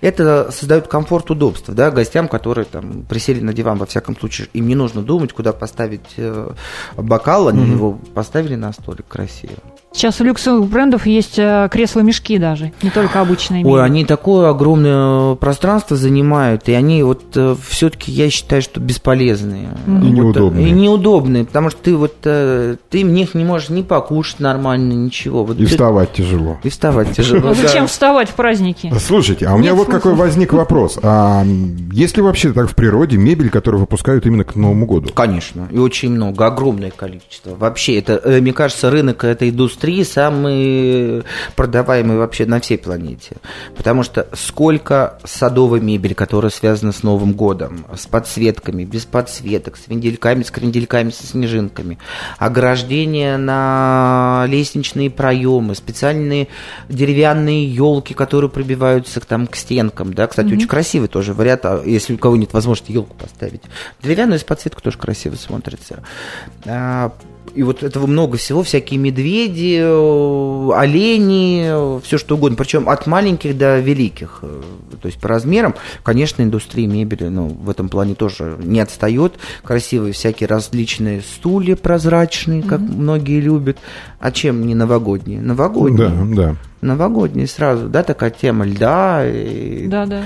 Это 0.00 0.50
создает 0.50 0.86
комфорт, 0.86 1.30
удобство, 1.30 1.74
да, 1.74 1.90
гостям, 1.90 2.28
которые 2.28 2.64
там 2.64 3.02
присели 3.02 3.40
на 3.40 3.52
диван, 3.52 3.78
во 3.78 3.86
всяком 3.86 4.16
случае, 4.16 4.48
им 4.52 4.68
не 4.68 4.74
нужно 4.74 5.02
думать, 5.02 5.32
куда 5.32 5.52
поставить 5.52 6.00
э, 6.16 6.50
бокал, 6.96 7.48
они 7.48 7.64
mm-hmm. 7.64 7.72
его 7.72 7.92
поставили 8.14 8.54
на 8.54 8.72
столик 8.72 9.06
красиво. 9.08 9.54
Сейчас 9.92 10.20
у 10.22 10.24
люксовых 10.24 10.70
брендов 10.70 11.06
есть 11.06 11.38
э, 11.38 11.68
кресла-мешки 11.70 12.38
даже, 12.38 12.72
не 12.82 12.88
только 12.88 13.20
обычные. 13.20 13.64
Ой, 13.64 13.84
они 13.84 14.06
такое 14.06 14.48
огромное 14.48 15.34
пространство 15.34 15.98
занимают, 15.98 16.68
и 16.68 16.72
они 16.72 17.02
вот 17.02 17.22
э, 17.36 17.54
все-таки, 17.68 18.10
я 18.10 18.30
считаю, 18.30 18.62
что 18.62 18.80
бесполезные. 18.80 19.68
И 19.86 19.90
вот, 19.90 20.02
неудобные. 20.02 20.68
И 20.68 20.70
неудобные, 20.70 21.44
потому 21.44 21.68
что 21.68 21.82
ты 21.82 21.94
вот, 21.94 22.14
э, 22.24 22.76
ты 22.88 23.04
в 23.04 23.08
них 23.10 23.34
не 23.34 23.44
можешь 23.44 23.68
ни 23.68 23.82
покушать 23.82 24.40
нормально, 24.40 24.81
ничего. 24.88 25.44
Вот 25.44 25.56
и 25.58 25.64
ты... 25.64 25.66
вставать 25.66 26.12
тяжело. 26.12 26.58
И 26.62 26.68
вставать 26.68 27.12
тяжело. 27.12 27.50
А 27.50 27.54
зачем 27.54 27.86
вставать 27.86 28.28
в 28.28 28.34
праздники? 28.34 28.92
Слушайте, 28.98 29.46
а 29.46 29.54
у 29.54 29.58
меня 29.58 29.74
вот 29.74 29.88
какой 29.88 30.14
возник 30.14 30.52
вопрос. 30.52 30.98
А 31.02 31.44
есть 31.92 32.16
ли 32.16 32.22
вообще 32.22 32.52
так 32.52 32.70
в 32.70 32.74
природе 32.74 33.16
мебель, 33.16 33.50
которую 33.50 33.80
выпускают 33.80 34.26
именно 34.26 34.44
к 34.44 34.56
Новому 34.56 34.86
году? 34.86 35.10
Конечно, 35.14 35.68
и 35.70 35.78
очень 35.78 36.10
много, 36.10 36.46
огромное 36.46 36.90
количество. 36.90 37.54
Вообще, 37.54 37.98
это, 37.98 38.20
мне 38.40 38.52
кажется, 38.52 38.90
рынок 38.90 39.24
этой 39.24 39.50
индустрии 39.50 40.02
самый 40.02 41.24
продаваемый 41.56 42.16
вообще 42.16 42.46
на 42.46 42.60
всей 42.60 42.78
планете. 42.78 43.36
Потому 43.76 44.02
что 44.02 44.26
сколько 44.34 45.18
садовой 45.24 45.80
мебели, 45.80 46.14
которая 46.14 46.50
связана 46.50 46.92
с 46.92 47.02
Новым 47.02 47.32
годом, 47.32 47.84
с 47.96 48.06
подсветками, 48.06 48.84
без 48.84 49.04
подсветок, 49.04 49.76
с 49.76 49.88
вендельками, 49.88 50.42
с 50.42 50.50
крендельками, 50.50 51.10
со 51.10 51.26
снежинками, 51.26 51.98
ограждения 52.38 53.36
на 53.36 54.44
лестничные 54.72 55.10
проемы, 55.10 55.74
специальные 55.74 56.48
деревянные 56.88 57.66
елки, 57.66 58.14
которые 58.14 58.50
пробиваются 58.50 59.20
там, 59.20 59.46
к 59.46 59.56
стенкам. 59.56 60.14
Да? 60.14 60.26
Кстати, 60.26 60.48
mm-hmm. 60.48 60.56
очень 60.56 60.68
красивый 60.68 61.08
тоже 61.08 61.34
вариант, 61.34 61.64
а 61.64 61.82
если 61.84 62.14
у 62.14 62.18
кого 62.18 62.36
нет 62.36 62.52
возможности 62.52 62.92
елку 62.92 63.14
поставить. 63.16 63.62
Деревянную 64.02 64.38
с 64.38 64.44
подсветкой 64.44 64.82
тоже 64.82 64.98
красиво 64.98 65.34
смотрится. 65.36 66.02
И 67.54 67.62
вот 67.62 67.82
этого 67.82 68.06
много 68.06 68.36
всего, 68.36 68.62
всякие 68.62 68.98
медведи, 68.98 69.78
э, 69.82 70.70
олени, 70.74 72.00
все 72.02 72.18
что 72.18 72.36
угодно, 72.36 72.56
причем 72.56 72.88
от 72.88 73.06
маленьких 73.06 73.56
до 73.56 73.78
великих. 73.78 74.40
Э, 74.42 74.60
то 75.00 75.06
есть 75.06 75.18
по 75.18 75.28
размерам, 75.28 75.74
конечно, 76.02 76.42
индустрия 76.42 76.86
мебели 76.86 77.28
ну, 77.28 77.48
в 77.48 77.68
этом 77.68 77.88
плане 77.88 78.14
тоже 78.14 78.56
не 78.62 78.80
отстает. 78.80 79.34
Красивые 79.62 80.12
всякие 80.12 80.46
различные 80.46 81.20
стулья 81.20 81.76
прозрачные, 81.76 82.62
как 82.62 82.80
mm-hmm. 82.80 82.96
многие 82.96 83.40
любят. 83.40 83.78
А 84.18 84.30
чем 84.30 84.66
не 84.66 84.74
новогодние? 84.74 85.40
Новогодние. 85.40 86.08
Да, 86.08 86.42
да. 86.42 86.56
Новогодние 86.80 87.46
сразу, 87.46 87.88
да, 87.88 88.02
такая 88.02 88.30
тема 88.30 88.64
льда. 88.64 89.28
И... 89.28 89.86
Да, 89.88 90.06
да. 90.06 90.22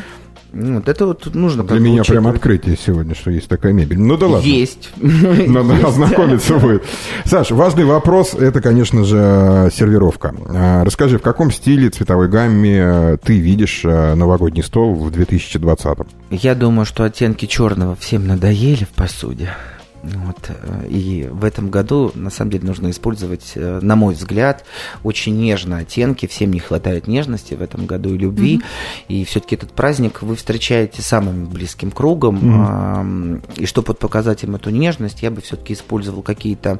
Ну, 0.59 0.77
вот 0.77 0.89
это 0.89 1.07
вот 1.07 1.35
нужно 1.35 1.65
Для 1.65 1.79
меня 1.79 2.01
учитывать. 2.01 2.23
прям 2.23 2.35
открытие 2.35 2.77
сегодня, 2.79 3.15
что 3.15 3.31
есть 3.31 3.47
такая 3.49 3.73
мебель. 3.73 4.01
Ну 4.01 4.17
да 4.17 4.27
ладно. 4.27 4.47
Есть. 4.47 4.91
Надо 4.97 5.87
ознакомиться 5.87 6.57
будет. 6.59 6.83
Саш, 7.25 7.51
важный 7.51 7.85
вопрос, 7.85 8.35
это, 8.35 8.63
конечно 8.63 9.05
же, 9.05 9.71
сервировка. 9.73 10.35
А, 10.49 10.85
расскажи, 10.85 11.19
в 11.19 11.23
каком 11.23 11.51
стиле, 11.51 11.91
цветовой 11.91 12.29
гамме 12.29 12.79
э, 12.79 13.17
ты 13.23 13.39
видишь 13.39 13.83
э, 13.85 14.15
новогодний 14.15 14.63
стол 14.63 14.95
в 14.95 15.11
2020? 15.11 15.99
Я 16.31 16.55
думаю, 16.55 16.87
что 16.87 17.05
оттенки 17.05 17.47
черного 17.47 17.95
всем 17.95 18.27
надоели 18.27 18.85
в 18.85 18.91
посуде. 18.91 19.51
Вот. 20.15 20.37
Э, 20.49 20.87
и 20.89 21.29
в 21.31 21.45
этом 21.45 21.71
году, 21.71 22.13
на 22.15 22.31
самом 22.31 22.51
деле, 22.51 22.67
нужно 22.67 22.91
использовать, 22.91 23.53
э, 23.55 23.81
на 23.83 23.97
мой 23.97 24.15
взгляд, 24.15 24.65
очень 25.03 25.37
нежные 25.37 25.83
оттенки. 25.83 26.27
Всем 26.27 26.53
не 26.53 26.61
хватает 26.61 27.07
нежности 27.07 27.55
в 27.55 27.63
этом 27.63 27.87
году 27.87 28.15
и 28.15 28.19
любви. 28.19 28.57
Mm-hmm. 28.57 29.05
И 29.09 29.25
все-таки 29.25 29.57
этот 29.57 29.73
праздник 29.73 30.23
вы 30.23 30.37
встречаете 30.37 31.03
самым 31.03 31.47
близким 31.47 31.91
кругом. 31.91 32.39
Mm-hmm. 32.39 33.61
И 33.63 33.67
чтобы 33.67 33.89
вот 33.89 33.99
показать 33.99 34.45
им 34.45 34.55
эту 34.55 34.71
нежность, 34.71 35.23
я 35.23 35.31
бы 35.31 35.41
все-таки 35.41 35.75
использовал 35.75 36.23
какие-то, 36.23 36.79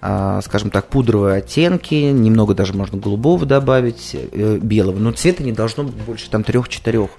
а, 0.00 0.40
скажем 0.42 0.70
так, 0.70 0.88
пудровые 0.88 1.36
оттенки. 1.36 1.94
Немного 1.94 2.54
даже 2.54 2.72
можно 2.74 2.98
голубого 2.98 3.44
добавить, 3.46 4.14
э, 4.14 4.58
белого. 4.62 4.98
Но 4.98 5.12
цвета 5.12 5.42
не 5.42 5.52
должно 5.52 5.84
быть 5.84 5.94
больше 5.94 6.30
там 6.30 6.44
трех-четырех. 6.44 7.10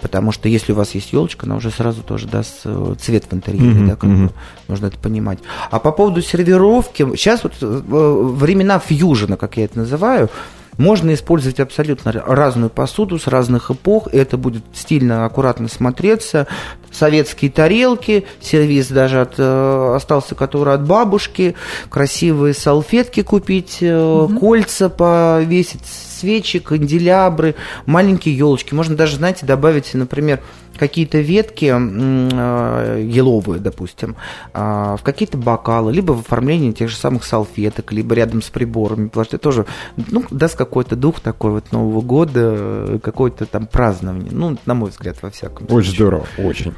Потому 0.00 0.32
что 0.32 0.48
если 0.48 0.72
у 0.72 0.76
вас 0.76 0.94
есть 0.94 1.12
елочка, 1.12 1.46
она 1.46 1.56
уже 1.56 1.70
сразу 1.70 2.02
тоже 2.02 2.26
даст 2.26 2.62
цвет 3.00 3.24
в 3.30 3.34
интерьере. 3.34 3.80
Mm-hmm. 3.80 3.86
Да, 3.86 3.92
mm-hmm. 3.94 4.30
нужно 4.68 4.86
это 4.86 4.98
понимать. 5.02 5.38
А 5.70 5.78
по 5.78 5.92
поводу 5.92 6.22
сервировки, 6.22 7.04
сейчас 7.16 7.42
вот 7.42 7.54
э, 7.60 7.66
времена 7.66 8.78
фьюжена, 8.78 9.36
как 9.36 9.56
я 9.56 9.64
это 9.64 9.78
называю, 9.78 10.30
можно 10.78 11.12
использовать 11.12 11.60
абсолютно 11.60 12.12
разную 12.12 12.70
посуду 12.70 13.18
с 13.18 13.26
разных 13.26 13.70
эпох, 13.70 14.08
и 14.12 14.16
это 14.16 14.36
будет 14.36 14.64
стильно, 14.72 15.26
аккуратно 15.26 15.68
смотреться. 15.68 16.46
Советские 16.92 17.50
тарелки, 17.50 18.24
сервис 18.40 18.88
даже 18.88 19.22
от, 19.22 19.34
э, 19.38 19.94
остался, 19.96 20.34
который 20.34 20.74
от 20.74 20.86
бабушки, 20.86 21.54
красивые 21.88 22.54
салфетки 22.54 23.22
купить, 23.22 23.78
угу. 23.82 24.38
кольца 24.38 24.88
повесить, 24.88 25.86
свечи, 25.86 26.60
канделябры, 26.60 27.56
маленькие 27.86 28.36
елочки. 28.36 28.74
Можно 28.74 28.94
даже, 28.94 29.16
знаете, 29.16 29.44
добавить, 29.44 29.92
например, 29.94 30.40
какие-то 30.76 31.18
ветки 31.18 31.72
э, 31.72 33.02
еловые, 33.02 33.60
допустим, 33.60 34.16
а, 34.52 34.96
в 34.96 35.02
какие-то 35.02 35.36
бокалы, 35.36 35.92
либо 35.92 36.12
в 36.12 36.20
оформлении 36.20 36.72
тех 36.72 36.88
же 36.88 36.96
самых 36.96 37.24
салфеток, 37.24 37.92
либо 37.92 38.14
рядом 38.14 38.42
с 38.42 38.50
приборами, 38.50 39.08
потому 39.08 39.24
что 39.24 39.36
это 39.36 39.42
тоже 39.42 39.66
ну, 39.96 40.24
даст 40.30 40.56
какой-то 40.56 40.96
дух 40.96 41.20
такой 41.20 41.52
вот 41.52 41.72
Нового 41.72 42.00
года, 42.00 43.00
какое-то 43.02 43.46
там 43.46 43.66
празднование, 43.66 44.30
ну, 44.32 44.56
на 44.66 44.74
мой 44.74 44.90
взгляд, 44.90 45.16
во 45.22 45.30
всяком 45.30 45.68
случае. 45.68 45.78
Очень 45.78 45.94
здорово, 45.94 46.26
очень. 46.38 46.74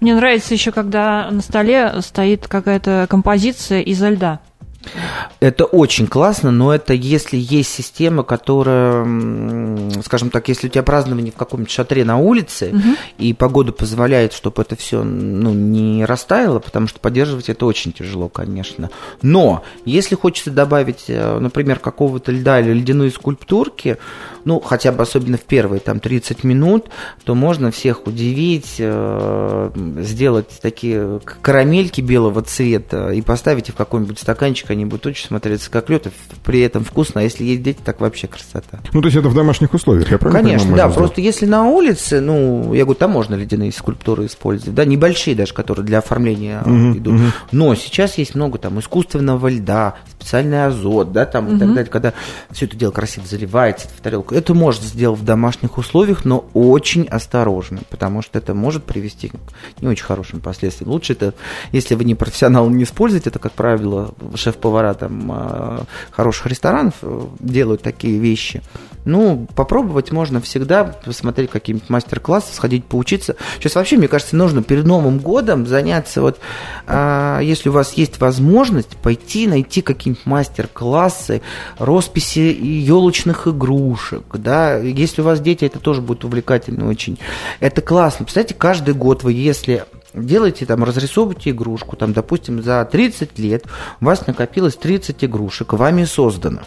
Мне 0.00 0.14
нравится 0.14 0.54
еще, 0.54 0.72
когда 0.72 1.30
на 1.30 1.40
столе 1.40 2.00
стоит 2.00 2.48
какая-то 2.48 3.06
композиция 3.08 3.80
изо 3.80 4.08
льда. 4.08 4.40
Это 5.40 5.64
очень 5.64 6.06
классно, 6.06 6.50
но 6.50 6.74
это 6.74 6.94
если 6.94 7.36
есть 7.36 7.70
система, 7.70 8.22
которая, 8.22 9.04
скажем 10.02 10.30
так, 10.30 10.48
если 10.48 10.68
у 10.68 10.70
тебя 10.70 10.82
празднование 10.82 11.32
в 11.32 11.36
каком-нибудь 11.36 11.72
шатре 11.72 12.04
на 12.04 12.18
улице, 12.18 12.70
угу. 12.72 12.96
и 13.18 13.32
погода 13.32 13.72
позволяет, 13.72 14.32
чтобы 14.32 14.62
это 14.62 14.76
все 14.76 15.02
ну, 15.02 15.52
не 15.52 16.04
растаяло, 16.04 16.58
потому 16.58 16.86
что 16.86 17.00
поддерживать 17.00 17.48
это 17.48 17.66
очень 17.66 17.92
тяжело, 17.92 18.28
конечно. 18.28 18.90
Но 19.22 19.62
если 19.84 20.14
хочется 20.14 20.50
добавить, 20.50 21.04
э, 21.08 21.38
например, 21.38 21.78
какого-то 21.78 22.32
льда 22.32 22.60
или 22.60 22.72
ледяной 22.72 23.10
скульптурки, 23.10 23.98
ну, 24.46 24.60
хотя 24.60 24.92
бы 24.92 25.02
особенно 25.02 25.36
в 25.36 25.42
первые 25.42 25.80
там 25.80 25.98
30 25.98 26.44
минут, 26.44 26.86
то 27.24 27.34
можно 27.34 27.72
всех 27.72 28.06
удивить, 28.06 28.76
э, 28.78 29.70
сделать 29.98 30.60
такие 30.62 31.20
карамельки 31.42 32.00
белого 32.00 32.42
цвета 32.42 33.10
и 33.10 33.22
поставить 33.22 33.68
их 33.68 33.74
в 33.74 33.76
какой-нибудь 33.76 34.20
стаканчик, 34.20 34.70
они 34.70 34.84
будут 34.84 35.06
очень 35.06 35.26
смотреться 35.26 35.68
как 35.68 35.90
лед, 35.90 36.06
при 36.44 36.60
этом 36.60 36.84
вкусно, 36.84 37.20
а 37.20 37.24
если 37.24 37.42
есть 37.42 37.62
дети, 37.62 37.78
так 37.84 38.00
вообще 38.00 38.28
красота. 38.28 38.78
Ну, 38.92 39.00
то 39.00 39.08
есть 39.08 39.18
это 39.18 39.28
в 39.28 39.34
домашних 39.34 39.74
условиях, 39.74 40.12
я 40.12 40.18
правильно 40.18 40.42
Конечно, 40.42 40.70
понимаю, 40.70 40.90
да, 40.90 40.94
просто 40.94 41.20
если 41.20 41.46
на 41.46 41.64
улице, 41.64 42.20
ну, 42.20 42.72
я 42.72 42.84
говорю, 42.84 43.00
там 43.00 43.10
можно 43.10 43.34
ледяные 43.34 43.72
скульптуры 43.72 44.26
использовать, 44.26 44.76
да, 44.76 44.84
небольшие 44.84 45.34
даже, 45.34 45.54
которые 45.54 45.84
для 45.84 45.98
оформления 45.98 46.62
угу, 46.64 46.96
идут, 46.96 47.14
угу. 47.14 47.24
но 47.50 47.74
сейчас 47.74 48.16
есть 48.16 48.36
много 48.36 48.58
там 48.58 48.78
искусственного 48.78 49.48
льда, 49.48 49.96
специальный 50.26 50.66
азот, 50.66 51.12
да, 51.12 51.24
там 51.24 51.46
угу. 51.46 51.54
и 51.54 51.58
так 51.60 51.68
далее, 51.68 51.90
когда 51.90 52.12
все 52.50 52.66
это 52.66 52.76
дело 52.76 52.90
красиво 52.90 53.24
заливается 53.26 53.86
в 53.88 54.00
тарелку. 54.00 54.34
Это 54.34 54.54
можно 54.54 54.84
сделать 54.84 55.20
в 55.20 55.24
домашних 55.24 55.78
условиях, 55.78 56.24
но 56.24 56.46
очень 56.52 57.06
осторожно, 57.06 57.78
потому 57.90 58.22
что 58.22 58.38
это 58.38 58.52
может 58.52 58.82
привести 58.82 59.28
к 59.28 59.34
не 59.80 59.86
очень 59.86 60.04
хорошим 60.04 60.40
последствиям. 60.40 60.90
Лучше 60.90 61.12
это, 61.12 61.32
если 61.70 61.94
вы 61.94 62.04
не 62.04 62.16
профессионал, 62.16 62.68
не 62.68 62.82
использовать 62.82 63.28
это, 63.28 63.38
как 63.38 63.52
правило, 63.52 64.14
шеф-повара 64.34 64.94
там 64.94 65.30
а, 65.32 65.84
хороших 66.10 66.46
ресторанов 66.46 66.94
э, 67.02 67.26
делают 67.38 67.82
такие 67.82 68.18
вещи. 68.18 68.62
Ну, 69.04 69.46
попробовать 69.54 70.10
можно 70.10 70.40
всегда, 70.40 70.84
посмотреть 70.84 71.50
какие-нибудь 71.50 71.88
мастер-классы, 71.88 72.52
сходить 72.52 72.84
поучиться. 72.84 73.36
Сейчас 73.58 73.76
вообще, 73.76 73.96
мне 73.96 74.08
кажется, 74.08 74.34
нужно 74.34 74.64
перед 74.64 74.84
Новым 74.84 75.18
годом 75.18 75.66
заняться, 75.66 76.20
вот, 76.20 76.40
а, 76.88 77.38
если 77.40 77.68
у 77.68 77.72
вас 77.72 77.92
есть 77.92 78.18
возможность, 78.18 78.96
пойти 78.96 79.46
найти 79.46 79.82
какие-нибудь 79.82 80.15
мастер-классы, 80.24 81.42
росписи 81.78 82.38
елочных 82.38 83.46
игрушек, 83.46 84.24
да, 84.34 84.76
если 84.76 85.22
у 85.22 85.24
вас 85.24 85.40
дети, 85.40 85.64
это 85.64 85.78
тоже 85.78 86.00
будет 86.00 86.24
увлекательно 86.24 86.88
очень. 86.88 87.18
Это 87.60 87.80
классно. 87.82 88.24
Представляете, 88.24 88.54
каждый 88.54 88.94
год 88.94 89.22
вы, 89.22 89.32
если 89.32 89.84
делаете 90.14 90.66
там, 90.66 90.82
разрисовываете 90.84 91.50
игрушку, 91.50 91.96
там, 91.96 92.12
допустим, 92.12 92.62
за 92.62 92.84
30 92.90 93.38
лет 93.38 93.64
у 94.00 94.06
вас 94.06 94.26
накопилось 94.26 94.76
30 94.76 95.24
игрушек, 95.24 95.72
вами 95.72 96.04
созданных. 96.04 96.64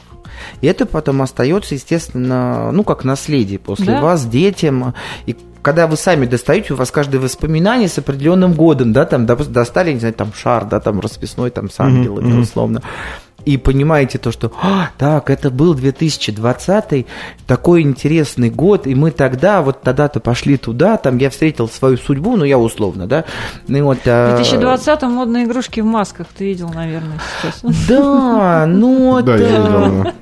И 0.62 0.67
это 0.67 0.85
потом 0.85 1.21
остается, 1.21 1.75
естественно, 1.75 2.71
ну, 2.71 2.83
как 2.83 3.03
наследие 3.03 3.59
после 3.59 3.88
да. 3.88 4.01
вас 4.01 4.25
детям. 4.25 4.93
И 5.25 5.35
когда 5.62 5.88
вы 5.88 5.97
сами 5.97 6.25
достаете, 6.25 6.73
у 6.73 6.77
вас 6.77 6.91
каждое 6.91 7.19
воспоминание 7.19 7.89
с 7.89 7.97
определенным 7.97 8.53
годом, 8.53 8.93
да, 8.93 9.05
там 9.05 9.25
достали, 9.25 9.93
не 9.93 9.99
знаю, 9.99 10.13
там 10.13 10.31
шар, 10.33 10.65
да, 10.65 10.79
там 10.79 10.99
расписной, 10.99 11.49
там 11.49 11.69
с 11.69 11.79
ангелами, 11.79 12.33
mm-hmm. 12.33 12.41
условно. 12.41 12.81
И 13.45 13.58
понимаете 13.58 14.17
то, 14.17 14.32
что 14.32 14.52
«А, 14.62 14.89
так, 14.97 15.30
это 15.30 15.49
был 15.49 15.73
2020, 15.73 17.06
такой 17.47 17.82
интересный 17.82 18.49
год, 18.49 18.88
и 18.88 18.95
мы 18.95 19.12
тогда, 19.12 19.62
вот 19.62 19.82
тогда-то 19.82 20.19
пошли 20.19 20.58
туда, 20.58 20.97
там 20.97 21.17
я 21.17 21.30
встретил 21.30 21.67
свою 21.67 21.97
судьбу, 21.97 22.36
ну 22.36 22.45
я 22.45 22.58
условно, 22.58 23.08
да. 23.08 23.25
И 23.67 23.82
вот, 23.82 23.99
В 23.99 24.08
2020-м 24.08 25.12
модные 25.12 25.45
игрушки 25.45 25.82
в 25.82 25.86
масках 25.86 26.28
ты 26.38 26.45
видел, 26.45 26.69
наверное, 26.69 27.19
сейчас. 27.41 27.62
Да, 27.88 28.65
ну 28.67 29.17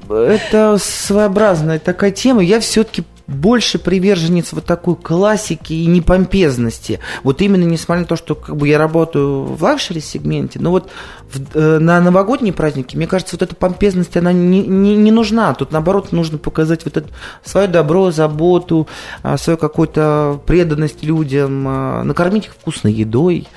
это 0.10 0.78
своеобразная 0.80 1.80
такая 1.80 2.12
тема. 2.12 2.44
Я 2.44 2.60
все-таки 2.60 3.04
больше 3.28 3.78
приверженец 3.78 4.54
вот 4.54 4.66
такой 4.66 4.96
классики 4.96 5.74
и 5.74 5.86
непомпезности. 5.86 7.00
Вот 7.24 7.42
именно 7.42 7.64
несмотря 7.64 8.02
на 8.02 8.08
то, 8.08 8.16
что 8.16 8.36
как 8.36 8.56
бы 8.56 8.68
я 8.68 8.78
работаю 8.78 9.44
в 9.44 9.62
luxury 9.62 10.00
сегменте, 10.00 10.60
но 10.62 10.72
вот 10.72 10.90
в- 11.32 11.58
э, 11.58 11.80
на 11.80 12.00
новогодние 12.00 12.54
праздники, 12.54 12.96
мне 12.96 13.06
кажется, 13.06 13.36
вот 13.36 13.42
эта 13.42 13.54
помпезность, 13.56 14.16
она 14.16 14.32
не, 14.32 14.62
не, 14.62 14.96
не 14.96 15.12
нужна. 15.12 15.54
Тут, 15.54 15.72
наоборот, 15.72 16.12
нужно 16.14 16.38
показать 16.38 16.86
вот 16.86 16.96
это 16.96 17.10
свое 17.44 17.68
добро, 17.68 18.12
заботу, 18.12 18.88
а, 19.24 19.38
свою 19.38 19.58
какую-то 19.58 20.40
преданность 20.46 21.04
людям, 21.04 21.66
а, 21.68 22.04
накормить 22.04 22.46
их 22.46 22.54
вкусной 22.54 22.94
едой, 22.94 23.48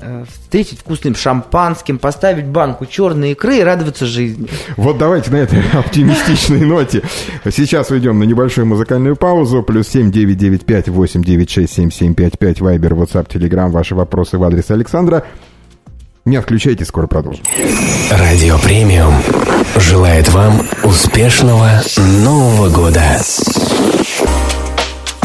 э, 0.00 0.24
встретить 0.30 0.80
вкусным 0.80 1.14
шампанским, 1.14 1.98
поставить 1.98 2.46
банку 2.46 2.84
черной 2.84 3.30
икры 3.32 3.58
и 3.58 3.62
радоваться 3.62 4.04
жизни. 4.04 4.48
Вот 4.76 4.98
давайте 4.98 5.30
на 5.30 5.36
этой 5.36 5.62
оптимистичной 5.72 6.66
ноте 6.66 7.02
сейчас 7.50 7.90
уйдем 7.90 8.18
на 8.18 8.24
небольшую 8.24 8.66
музыкальную 8.66 9.13
паузу. 9.16 9.62
Плюс 9.62 9.88
семь 9.88 10.10
девять 10.10 10.38
девять 10.38 10.64
пять 10.64 10.88
восемь 10.88 11.22
девять 11.22 11.50
шесть 11.50 11.74
семь 11.74 11.90
семь 11.90 12.14
пять 12.14 12.38
пять 12.38 12.60
Вайбер, 12.60 12.94
WhatsApp, 12.94 13.28
Telegram. 13.28 13.70
Ваши 13.70 13.94
вопросы 13.94 14.38
в 14.38 14.44
адрес 14.44 14.70
Александра. 14.70 15.24
Не 16.24 16.36
отключайте, 16.36 16.84
скоро 16.84 17.06
продолжим. 17.06 17.44
Радио 18.10 18.58
Премиум 18.58 19.14
желает 19.76 20.32
вам 20.32 20.62
успешного 20.82 21.82
Нового 22.24 22.70
года. 22.70 23.20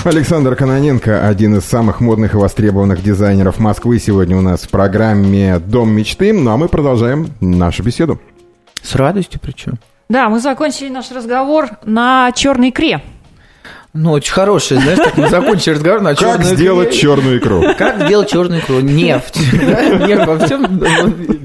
Александр 0.03 0.55
Кононенко, 0.55 1.27
один 1.27 1.57
из 1.57 1.65
самых 1.65 1.99
модных 1.99 2.33
и 2.33 2.37
востребованных 2.37 3.03
дизайнеров 3.03 3.59
Москвы, 3.59 3.99
сегодня 3.99 4.37
у 4.37 4.41
нас 4.41 4.61
в 4.61 4.69
программе 4.69 5.59
«Дом 5.59 5.91
мечты». 5.91 6.31
Ну 6.33 6.51
а 6.51 6.57
мы 6.57 6.69
продолжаем 6.69 7.27
нашу 7.41 7.83
беседу. 7.83 8.19
С 8.81 8.95
радостью 8.95 9.39
причем. 9.41 9.77
Да, 10.07 10.29
мы 10.29 10.39
закончили 10.39 10.89
наш 10.89 11.11
разговор 11.11 11.69
на 11.85 12.31
черной 12.31 12.69
икре. 12.69 13.01
Ну, 13.93 14.11
очень 14.11 14.33
хороший, 14.33 14.77
знаешь, 14.77 14.99
так 14.99 15.17
мы 15.17 15.29
закончили 15.29 15.73
разговор 15.73 16.01
на 16.01 16.11
Как 16.11 16.19
черную 16.19 16.55
сделать 16.55 16.89
икре. 16.89 16.99
черную 16.99 17.37
икру? 17.39 17.63
Как 17.75 18.05
сделать 18.05 18.29
черную 18.29 18.61
икру? 18.61 18.79
Нефть. 18.81 19.37
Нефть 19.53 20.27
во 20.27 20.37
всем 20.37 20.79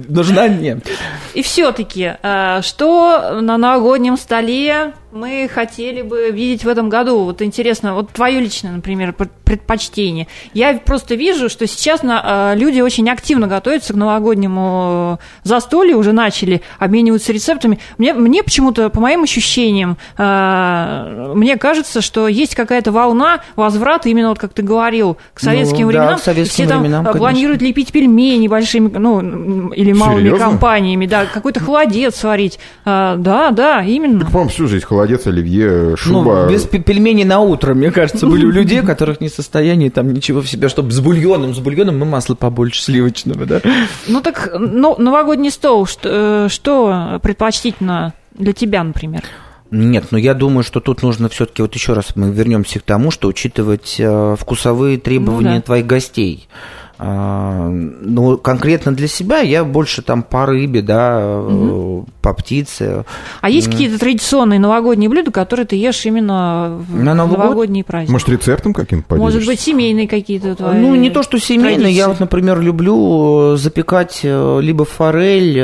нужна 0.09 0.47
нефть. 0.49 0.85
И 1.33 1.43
все-таки, 1.43 2.13
что 2.61 3.39
на 3.41 3.57
новогоднем 3.57 4.19
столе 4.19 4.93
мы 5.15 5.49
хотели 5.53 6.03
бы 6.03 6.31
видеть 6.33 6.65
в 6.65 6.69
этом 6.69 6.89
году? 6.89 7.21
Вот 7.23 7.41
интересно, 7.41 7.95
вот 7.95 8.11
твое 8.11 8.41
личное, 8.41 8.73
например, 8.73 9.13
пр- 9.13 9.29
предпочтение. 9.45 10.27
Я 10.55 10.75
просто 10.75 11.15
вижу, 11.15 11.49
что 11.49 11.69
сейчас 11.69 12.03
на- 12.03 12.53
э, 12.55 12.59
люди 12.59 12.81
очень 12.81 13.09
активно 13.09 13.47
готовятся 13.47 13.93
к 13.93 13.97
новогоднему 13.97 15.19
э, 15.21 15.25
застолью, 15.45 15.99
уже 15.99 16.11
начали 16.11 16.63
обмениваться 16.81 17.33
рецептами. 17.33 17.79
Мне, 17.97 18.13
мне 18.13 18.43
почему-то, 18.43 18.89
по 18.91 19.01
моим 19.01 19.23
ощущениям, 19.23 19.99
э, 20.19 21.33
мне 21.37 21.57
кажется, 21.59 22.01
что 22.01 22.27
есть 22.27 22.57
какая-то 22.57 22.91
волна 22.91 23.41
возврата, 23.55 24.09
именно 24.09 24.31
вот 24.31 24.41
как 24.41 24.53
ты 24.53 24.63
говорил, 24.63 25.17
к 25.33 25.39
советским 25.39 25.87
Ну, 25.87 25.93
да, 25.93 25.99
временам. 25.99 26.19
к 26.19 26.23
советским 26.23 26.65
Все 26.65 26.67
там 26.67 26.81
временам, 26.83 27.03
э, 27.03 27.05
конечно. 27.05 27.19
планируют 27.21 27.63
лепить 27.63 27.93
пельмени 27.93 28.49
большими, 28.49 28.89
ну, 28.89 29.69
или 29.71 29.93
малыми 29.93 30.23
Серьезно? 30.25 30.45
компаниями, 30.47 31.07
да, 31.07 31.27
какой-то 31.27 31.61
холодец 31.61 32.17
сварить. 32.17 32.59
А, 32.85 33.15
да, 33.17 33.53
да, 33.53 33.81
именно. 33.85 34.25
По-моему, 34.25 34.51
всю 34.51 34.67
жизнь 34.67 34.85
холодец, 34.85 35.04
оливье, 35.27 35.97
шуба. 35.97 36.45
Ну, 36.47 36.51
без 36.53 36.63
пе- 36.65 36.79
пельменей 36.79 37.25
на 37.25 37.41
утро, 37.41 37.75
мне 37.75 37.91
кажется, 37.91 38.27
были 38.27 38.45
у 38.47 38.51
людей, 38.53 38.83
которых 38.83 39.21
не 39.21 39.29
в 39.29 39.33
состоянии 39.33 39.89
там 39.89 40.13
ничего 40.13 40.41
в 40.41 40.49
себя, 40.49 40.69
чтобы 40.69 40.91
с 40.93 41.01
бульоном, 41.01 41.55
с 41.55 41.59
бульоном 41.59 42.03
и 42.03 42.07
масла 42.07 42.35
побольше 42.35 42.83
сливочного, 42.83 43.47
да? 43.47 43.61
Ну 44.09 44.21
так, 44.21 44.51
ну, 44.59 44.97
новогодний 44.99 45.51
стол, 45.51 45.87
что, 45.87 46.47
э, 46.47 46.49
что 46.51 47.19
предпочтительно 47.23 48.13
для 48.35 48.53
тебя, 48.53 48.83
например? 48.83 49.23
Нет, 49.71 50.07
но 50.13 50.19
я 50.19 50.35
думаю, 50.35 50.63
что 50.63 50.81
тут 50.81 51.03
нужно 51.03 51.29
все-таки, 51.29 51.63
вот 51.63 51.75
еще 51.75 51.95
раз 51.95 52.15
мы 52.15 52.31
вернемся 52.31 52.79
к 52.79 52.83
тому, 52.83 53.11
что 53.11 53.27
учитывать 53.29 53.97
э, 53.99 54.37
вкусовые 54.39 54.99
требования 54.99 55.51
Ну 55.51 55.57
да. 55.57 55.63
твоих 55.63 55.87
гостей. 55.87 56.49
А, 56.97 57.69
ну, 57.71 58.37
конкретно 58.39 58.93
для 58.95 59.09
себя 59.09 59.41
я 59.41 59.65
больше 59.65 60.01
там 60.03 60.23
по 60.23 60.47
рыбе, 60.47 60.81
да, 60.81 61.19
э, 61.23 62.03
по 62.23 62.33
птице. 62.35 63.05
А 63.41 63.51
есть 63.51 63.69
какие-то 63.71 63.99
традиционные 63.99 64.61
новогодние 64.61 65.11
блюда, 65.11 65.33
которые 65.33 65.67
ты 65.67 65.75
ешь 65.77 66.07
именно 66.07 66.79
в 66.89 67.03
На 67.03 67.15
Новый 67.15 67.31
год? 67.37 67.39
новогодние 67.47 67.83
праздники? 67.85 68.13
Может, 68.13 68.29
рецептом 68.29 68.73
каким-то 68.75 69.09
поделишься? 69.09 69.37
Может 69.39 69.47
быть, 69.49 69.61
семейные 69.61 70.07
какие-то 70.07 70.55
твои 70.55 70.79
Ну, 70.79 70.95
не 70.95 71.11
то, 71.11 71.23
что 71.25 71.39
семейно. 71.41 71.81
Я 71.81 72.05
традиции? 72.05 72.05
вот, 72.07 72.21
например, 72.21 72.61
люблю 72.61 73.55
э, 73.55 73.57
запекать 73.57 74.21
э, 74.23 74.61
либо 74.63 74.85
форель, 74.85 75.59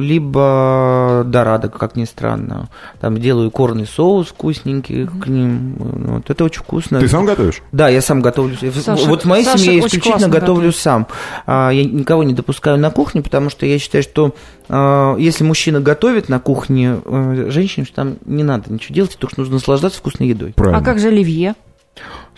либо 0.00 1.22
дорадо, 1.26 1.68
как 1.68 1.96
ни 1.96 2.04
странно. 2.04 2.68
Там 3.00 3.18
делаю 3.18 3.50
корный 3.50 3.86
соус 3.86 4.28
вкусненький 4.28 5.06
к 5.06 5.26
ним. 5.26 5.76
Вот, 5.78 6.30
это 6.30 6.44
очень 6.44 6.60
вкусно. 6.62 7.00
Ты 7.00 7.08
сам 7.08 7.24
готовишь? 7.26 7.62
Да, 7.72 7.88
я 7.88 8.00
сам 8.00 8.20
готовлю. 8.20 8.56
Саша- 8.74 9.06
вот 9.06 9.22
в 9.22 9.24
моей 9.26 9.44
Саша 9.44 9.58
семье 9.58 9.78
я 9.78 9.86
исключительно 9.86 10.25
классно 10.28 10.40
готовлю 10.40 10.72
сам. 10.72 11.06
А, 11.46 11.70
Я 11.70 11.84
никого 11.84 12.22
не 12.24 12.34
допускаю 12.34 12.78
на 12.78 12.90
кухне, 12.90 13.22
потому 13.22 13.50
что 13.50 13.66
я 13.66 13.78
считаю, 13.78 14.02
что 14.02 14.34
а, 14.68 15.16
если 15.16 15.44
мужчина 15.44 15.80
готовит 15.80 16.28
на 16.28 16.40
кухне, 16.40 16.98
э, 17.04 17.46
женщине 17.50 17.86
там 17.94 18.16
не 18.24 18.42
надо 18.42 18.72
ничего 18.72 18.94
делать, 18.94 19.16
только 19.18 19.34
что 19.34 19.40
нужно 19.42 19.54
наслаждаться 19.54 19.98
вкусной 19.98 20.28
едой. 20.28 20.52
Правильно. 20.54 20.78
А 20.78 20.82
как 20.82 20.98
же 20.98 21.08
оливье? 21.08 21.54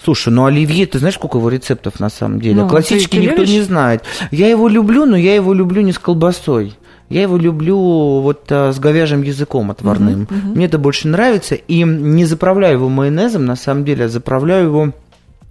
Слушай, 0.03 0.33
ну 0.33 0.45
оливье, 0.45 0.87
ты 0.87 0.99
знаешь, 1.01 1.17
сколько 1.17 1.39
его 1.39 1.49
рецептов 1.49 1.99
на 1.99 2.09
самом 2.11 2.41
деле? 2.41 2.63
Ну, 2.63 2.69
Классически 2.69 3.17
никто 3.17 3.37
любишь? 3.43 3.49
не 3.51 3.61
знает. 3.63 4.05
Я 4.31 4.49
его 4.49 4.69
люблю, 4.69 5.05
но 5.07 5.17
я 5.17 5.35
его 5.35 5.53
люблю 5.53 5.83
не 5.83 5.93
с 5.93 5.99
колбасой. 5.99 6.77
Я 7.09 7.23
его 7.23 7.37
люблю 7.39 8.21
вот 8.21 8.45
а, 8.51 8.71
с 8.73 8.79
говяжьим 8.79 9.23
языком 9.23 9.71
отварным. 9.71 10.29
Мне 10.31 10.67
это 10.67 10.79
больше 10.79 11.09
нравится. 11.09 11.55
И 11.55 11.83
не 11.83 12.25
заправляю 12.27 12.75
его 12.75 12.89
майонезом, 12.89 13.47
на 13.47 13.57
самом 13.57 13.85
деле, 13.85 14.05
а 14.05 14.09
заправляю 14.09 14.67
его, 14.67 14.93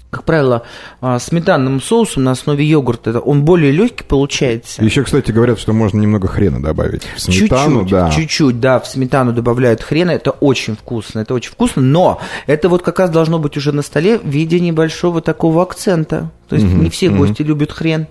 как 0.10 0.24
правило, 0.24 0.64
а, 1.02 1.20
сметанным 1.20 1.82
соусом 1.82 2.24
на 2.24 2.32
основе 2.32 2.66
йогурта. 2.66 3.20
Он 3.20 3.44
более 3.44 3.72
легкий 3.72 4.04
получается. 4.04 4.84
Еще, 4.84 5.04
кстати, 5.04 5.32
говорят, 5.32 5.60
что 5.60 5.74
можно 5.74 6.00
немного 6.00 6.28
хрена 6.28 6.62
добавить. 6.62 7.04
В 7.16 7.20
сметану, 7.20 7.82
чуть-чуть, 7.82 7.92
да. 7.92 8.10
чуть-чуть, 8.10 8.60
да, 8.60 8.80
в 8.80 8.88
сметану 8.88 9.34
добавляют 9.34 9.82
хрена, 9.82 10.12
это 10.12 10.32
очень 10.32 10.76
вкусно, 10.76 11.20
это 11.20 11.34
очень 11.34 11.52
вкусно, 11.52 11.82
но 11.82 12.22
это 12.46 12.70
вот 12.70 12.84
как 12.84 13.00
раз 13.00 13.10
должно 13.10 13.38
быть 13.38 13.58
уже 13.58 13.74
на 13.74 13.82
столе 13.82 14.18
в 14.18 14.26
виде 14.26 14.60
небольшого 14.60 15.22
такого 15.22 15.62
акцента. 15.62 16.32
То 16.48 16.56
есть 16.56 16.68
не 16.68 16.90
все 16.90 17.10
гости 17.10 17.42
любят 17.42 17.74
хрен. 17.74 18.08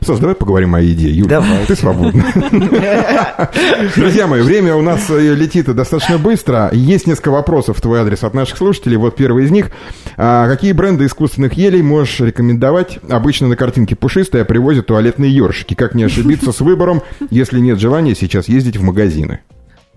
Саш, 0.00 0.18
давай 0.18 0.34
поговорим 0.34 0.74
о 0.74 0.80
еде. 0.80 1.10
Юля, 1.10 1.40
Давай. 1.40 1.66
ты 1.66 1.74
свободна. 1.74 2.24
Друзья 3.96 4.26
мои, 4.26 4.42
время 4.42 4.74
у 4.76 4.82
нас 4.82 5.10
э, 5.10 5.34
летит 5.34 5.66
достаточно 5.74 6.18
быстро. 6.18 6.70
Есть 6.72 7.06
несколько 7.06 7.30
вопросов 7.30 7.78
в 7.78 7.80
твой 7.80 8.00
адрес 8.00 8.22
от 8.24 8.34
наших 8.34 8.58
слушателей. 8.58 8.96
Вот 8.96 9.16
первый 9.16 9.44
из 9.44 9.50
них. 9.50 9.70
А, 10.16 10.48
какие 10.48 10.72
бренды 10.72 11.06
искусственных 11.06 11.54
елей 11.54 11.82
можешь 11.82 12.20
рекомендовать? 12.20 12.98
Обычно 13.08 13.48
на 13.48 13.56
картинке 13.56 13.96
пушистая 13.96 14.44
привозят 14.44 14.86
туалетные 14.86 15.34
ёршики. 15.34 15.74
Как 15.74 15.94
не 15.94 16.04
ошибиться 16.04 16.52
с 16.52 16.60
выбором, 16.60 17.02
если 17.30 17.58
нет 17.58 17.78
желания 17.78 18.14
сейчас 18.14 18.48
ездить 18.48 18.76
в 18.76 18.82
магазины? 18.82 19.40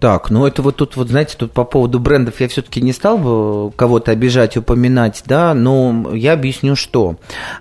Так, 0.01 0.31
ну 0.31 0.47
это 0.47 0.63
вот 0.63 0.77
тут, 0.77 0.95
вот 0.95 1.09
знаете, 1.09 1.35
тут 1.37 1.51
по 1.51 1.63
поводу 1.63 1.99
брендов 1.99 2.41
я 2.41 2.47
все-таки 2.47 2.81
не 2.81 2.91
стал 2.91 3.19
бы 3.19 3.71
кого-то 3.75 4.11
обижать, 4.11 4.57
упоминать, 4.57 5.21
да, 5.27 5.53
но 5.53 6.11
я 6.15 6.33
объясню, 6.33 6.75
что 6.75 7.17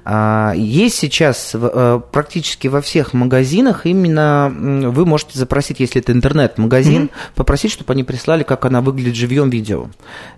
А, 0.07 0.55
есть 0.57 0.97
сейчас 0.97 1.51
э, 1.55 2.01
практически 2.11 2.69
во 2.69 2.81
всех 2.81 3.13
магазинах 3.13 3.85
именно 3.85 4.51
вы 4.51 5.05
можете 5.05 5.39
запросить, 5.39 5.81
если 5.81 6.01
это 6.01 6.13
интернет-магазин, 6.13 7.11
попросить, 7.35 7.73
чтобы 7.73 7.93
они 7.93 8.05
прислали, 8.05 8.43
как 8.43 8.65
она 8.65 8.81
выглядит 8.81 9.17
живьем 9.17 9.51
видео. 9.51 9.89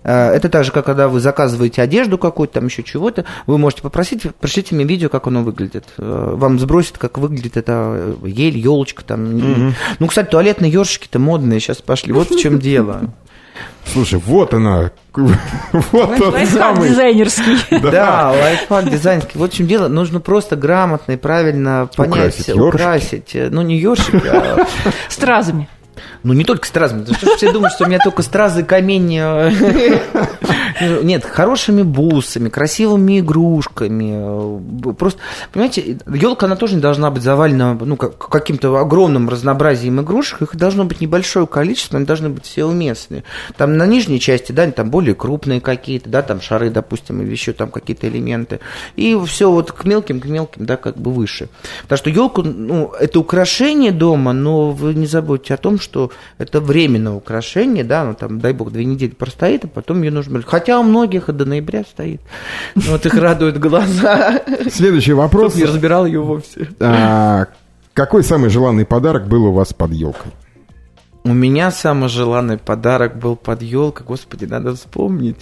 Э, 0.03 0.33
Это 0.33 0.49
так 0.49 0.65
же, 0.65 0.73
как 0.73 0.85
когда 0.85 1.07
вы 1.07 1.21
заказываете 1.21 1.81
одежду 1.81 2.17
какую-то, 2.17 2.55
там 2.55 2.65
еще 2.65 2.83
чего-то, 2.83 3.23
вы 3.47 3.57
можете 3.57 3.81
попросить, 3.81 4.23
пришлите 4.41 4.75
мне 4.75 4.83
видео, 4.83 5.07
как 5.07 5.27
оно 5.27 5.41
выглядит. 5.41 5.85
Э, 5.97 6.33
Вам 6.35 6.59
сбросит, 6.59 6.97
как 6.97 7.17
выглядит 7.17 7.55
это 7.55 8.15
э, 8.21 8.27
ель, 8.27 8.57
елочка 8.57 9.05
там. 9.05 9.73
Ну, 9.99 10.07
кстати, 10.07 10.29
туалетные 10.29 10.69
ёршики-то 10.69 11.17
модные 11.19 11.61
сейчас 11.61 11.81
пошли. 11.93 12.11
Вот 12.13 12.31
в 12.31 12.39
чем 12.39 12.59
дело. 12.59 13.01
Слушай, 13.85 14.19
вот 14.25 14.53
она. 14.53 14.91
Вот 15.91 16.17
тот 16.17 16.33
Лайфхак 16.33 16.75
самый. 16.75 16.89
дизайнерский. 16.89 17.57
Да, 17.91 18.31
лайфхак 18.31 18.89
дизайнерский. 18.89 19.39
Вот 19.39 19.53
в 19.53 19.55
чем 19.55 19.67
дело. 19.67 19.87
Нужно 19.87 20.19
просто 20.19 20.55
грамотно 20.55 21.11
и 21.11 21.17
правильно 21.17 21.87
понять, 21.95 22.39
Украсить 22.39 22.55
украсить. 22.55 23.37
Ну, 23.51 23.61
не 23.61 23.77
ёршик, 23.77 24.25
а... 24.25 24.65
Стразами. 25.07 25.69
Ну, 26.23 26.33
не 26.33 26.45
только 26.45 26.65
стразами. 26.65 27.05
Что 27.05 27.35
все 27.35 27.51
думают, 27.51 27.73
что 27.73 27.85
у 27.85 27.87
меня 27.87 27.99
только 27.99 28.21
стразы, 28.21 28.63
камень... 28.63 29.17
э, 29.17 29.99
Нет, 31.03 31.25
хорошими 31.25 31.83
бусами, 31.83 32.49
красивыми 32.49 33.19
игрушками. 33.19 34.93
Просто, 34.93 35.19
понимаете, 35.51 35.97
елка, 36.07 36.45
она 36.45 36.55
тоже 36.55 36.75
не 36.75 36.81
должна 36.81 37.11
быть 37.11 37.23
завалена 37.23 37.73
ну, 37.73 37.97
каким-то 37.97 38.77
огромным 38.77 39.29
разнообразием 39.29 40.01
игрушек. 40.01 40.41
Их 40.41 40.55
должно 40.55 40.85
быть 40.85 41.01
небольшое 41.01 41.45
количество, 41.45 41.97
они 41.97 42.05
должны 42.05 42.29
быть 42.29 42.45
все 42.45 42.65
уместные. 42.65 43.23
Там 43.57 43.77
на 43.77 43.85
нижней 43.85 44.19
части, 44.19 44.51
да, 44.51 44.69
там 44.71 44.89
более 44.89 45.15
крупные 45.15 45.61
какие-то, 45.61 46.09
да, 46.09 46.21
там 46.21 46.41
шары, 46.41 46.69
допустим, 46.69 47.21
или 47.21 47.31
еще 47.31 47.53
там 47.53 47.69
какие-то 47.69 48.07
элементы. 48.07 48.59
И 48.95 49.17
все 49.25 49.51
вот 49.51 49.71
к 49.71 49.83
мелким, 49.85 50.19
к 50.19 50.25
мелким, 50.25 50.65
да, 50.65 50.77
как 50.77 50.97
бы 50.97 51.11
выше. 51.11 51.49
Потому 51.83 51.97
что 51.97 52.09
елку, 52.09 52.43
ну, 52.43 52.91
это 52.99 53.19
украшение 53.19 53.91
дома, 53.91 54.33
но 54.33 54.71
вы 54.71 54.93
не 54.93 55.05
забудьте 55.05 55.53
о 55.53 55.57
том, 55.57 55.79
что 55.79 56.11
это 56.37 56.59
временное 56.59 57.13
украшение, 57.13 57.83
да, 57.83 58.03
ну, 58.03 58.13
там, 58.13 58.39
дай 58.39 58.53
бог, 58.53 58.71
две 58.71 58.85
недели 58.85 59.11
простоит, 59.11 59.65
а 59.65 59.67
потом 59.67 60.01
ее 60.01 60.11
нужно... 60.11 60.41
Хотя 60.45 60.79
у 60.79 60.83
многих 60.83 61.29
и 61.29 61.33
до 61.33 61.45
ноября 61.45 61.83
стоит. 61.83 62.21
Вот 62.75 63.05
их 63.05 63.13
радуют 63.15 63.57
глаза. 63.57 64.41
Следующий 64.71 65.13
вопрос. 65.13 65.55
Не 65.55 65.65
разбирал 65.65 66.05
ее 66.05 66.21
вовсе. 66.21 66.69
А, 66.79 67.47
какой 67.93 68.23
самый 68.23 68.49
желанный 68.49 68.85
подарок 68.85 69.27
был 69.27 69.45
у 69.45 69.51
вас 69.51 69.73
под 69.73 69.91
елкой? 69.91 70.31
У 71.25 71.31
меня 71.31 71.71
самый 71.71 72.09
желанный 72.09 72.57
подарок 72.57 73.17
был 73.17 73.37
под 73.37 73.61
елкой, 73.61 74.05
господи, 74.05 74.43
надо 74.43 74.75
вспомнить. 74.75 75.37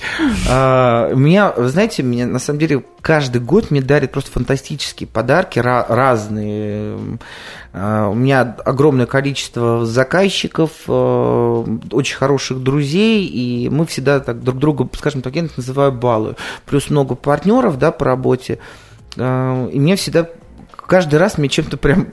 А, 0.47 1.09
у 1.11 1.17
меня, 1.17 1.53
знаете, 1.57 2.03
меня 2.03 2.27
на 2.27 2.37
самом 2.37 2.59
деле 2.59 2.83
каждый 3.01 3.41
год 3.41 3.71
мне 3.71 3.81
дарят 3.81 4.11
просто 4.11 4.31
фантастические 4.31 5.07
подарки 5.07 5.57
разные. 5.57 6.97
А, 7.73 8.09
у 8.09 8.13
меня 8.13 8.55
огромное 8.63 9.07
количество 9.07 9.83
заказчиков, 9.83 10.71
а, 10.87 11.65
очень 11.91 12.15
хороших 12.15 12.61
друзей, 12.61 13.25
и 13.25 13.67
мы 13.69 13.87
всегда 13.87 14.19
так 14.19 14.43
друг 14.43 14.59
друга, 14.59 14.87
скажем 14.95 15.23
так, 15.23 15.35
я 15.35 15.47
называю 15.57 15.91
баллы. 15.91 16.35
Плюс 16.67 16.91
много 16.91 17.15
партнеров, 17.15 17.79
да, 17.79 17.91
по 17.91 18.05
работе. 18.05 18.59
И 19.17 19.19
мне 19.19 19.95
всегда 19.95 20.27
каждый 20.87 21.19
раз 21.19 21.37
мне 21.37 21.49
чем-то 21.49 21.77
прям 21.77 22.07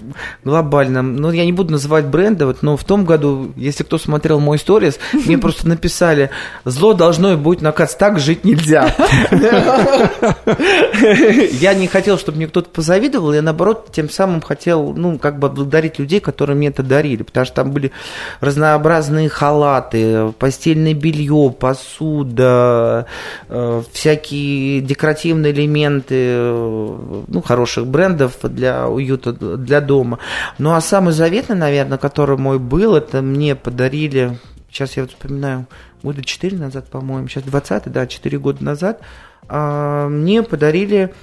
глобальным, 0.45 1.17
ну, 1.17 1.31
я 1.31 1.45
не 1.45 1.53
буду 1.53 1.73
называть 1.73 2.07
бренды, 2.07 2.47
вот, 2.47 2.63
но 2.63 2.77
в 2.77 2.85
том 2.85 3.05
году, 3.05 3.53
если 3.57 3.85
кто 3.85 3.99
смотрел 3.99 4.41
мой 4.41 4.59
сторис, 4.59 4.99
мне 5.13 5.39
просто 5.39 5.69
написали, 5.69 6.31
зло 6.65 6.95
должно 6.95 7.37
быть 7.37 7.61
наказ, 7.61 7.97
так 7.97 8.19
жить 8.19 8.45
нельзя. 8.45 8.95
Я 11.61 11.75
не 11.75 11.87
хотел, 11.87 12.19
чтобы 12.19 12.39
мне 12.39 12.47
кто-то 12.47 12.69
позавидовал, 12.71 13.33
я, 13.33 13.43
наоборот, 13.43 13.89
тем 13.93 14.11
самым 14.11 14.41
хотел, 14.41 14.93
ну, 14.95 15.19
как 15.19 15.39
бы 15.39 15.49
благодарить 15.49 15.99
людей, 15.99 16.21
которые 16.21 16.57
мне 16.57 16.69
это 16.69 16.83
дарили, 16.83 17.23
потому 17.23 17.47
что 17.47 17.57
там 17.57 17.73
были 17.73 17.93
разнообразные 18.41 19.29
халаты, 19.29 20.33
постельное 20.39 20.95
белье, 20.95 21.55
посуда, 21.59 23.07
э, 23.49 23.83
всякие 23.93 24.81
декоративные 24.81 25.53
элементы, 25.53 26.15
э, 26.15 27.23
ну, 27.27 27.43
хороших 27.43 27.87
брендов 27.87 28.37
для 28.59 28.89
уюта, 28.89 29.33
для 29.33 29.81
дома. 29.81 30.19
Ну, 30.59 30.75
а 30.75 30.81
самый 30.81 31.13
заветный, 31.13 31.57
наверное, 31.57 31.99
который 31.99 32.37
мой 32.37 32.59
был, 32.59 32.97
это 32.97 33.23
мне 33.23 33.55
подарили, 33.55 34.39
сейчас 34.71 34.97
я 34.97 35.05
вот 35.05 35.13
вспоминаю, 35.13 35.67
года 36.03 36.23
4 36.23 36.59
назад, 36.59 36.91
по-моему, 36.91 37.29
сейчас 37.29 37.45
20 37.45 37.91
да, 37.93 38.07
4 38.07 38.39
года 38.39 38.65
назад, 38.65 39.01
а, 39.49 40.09
мне 40.09 40.43
подарили 40.43 41.15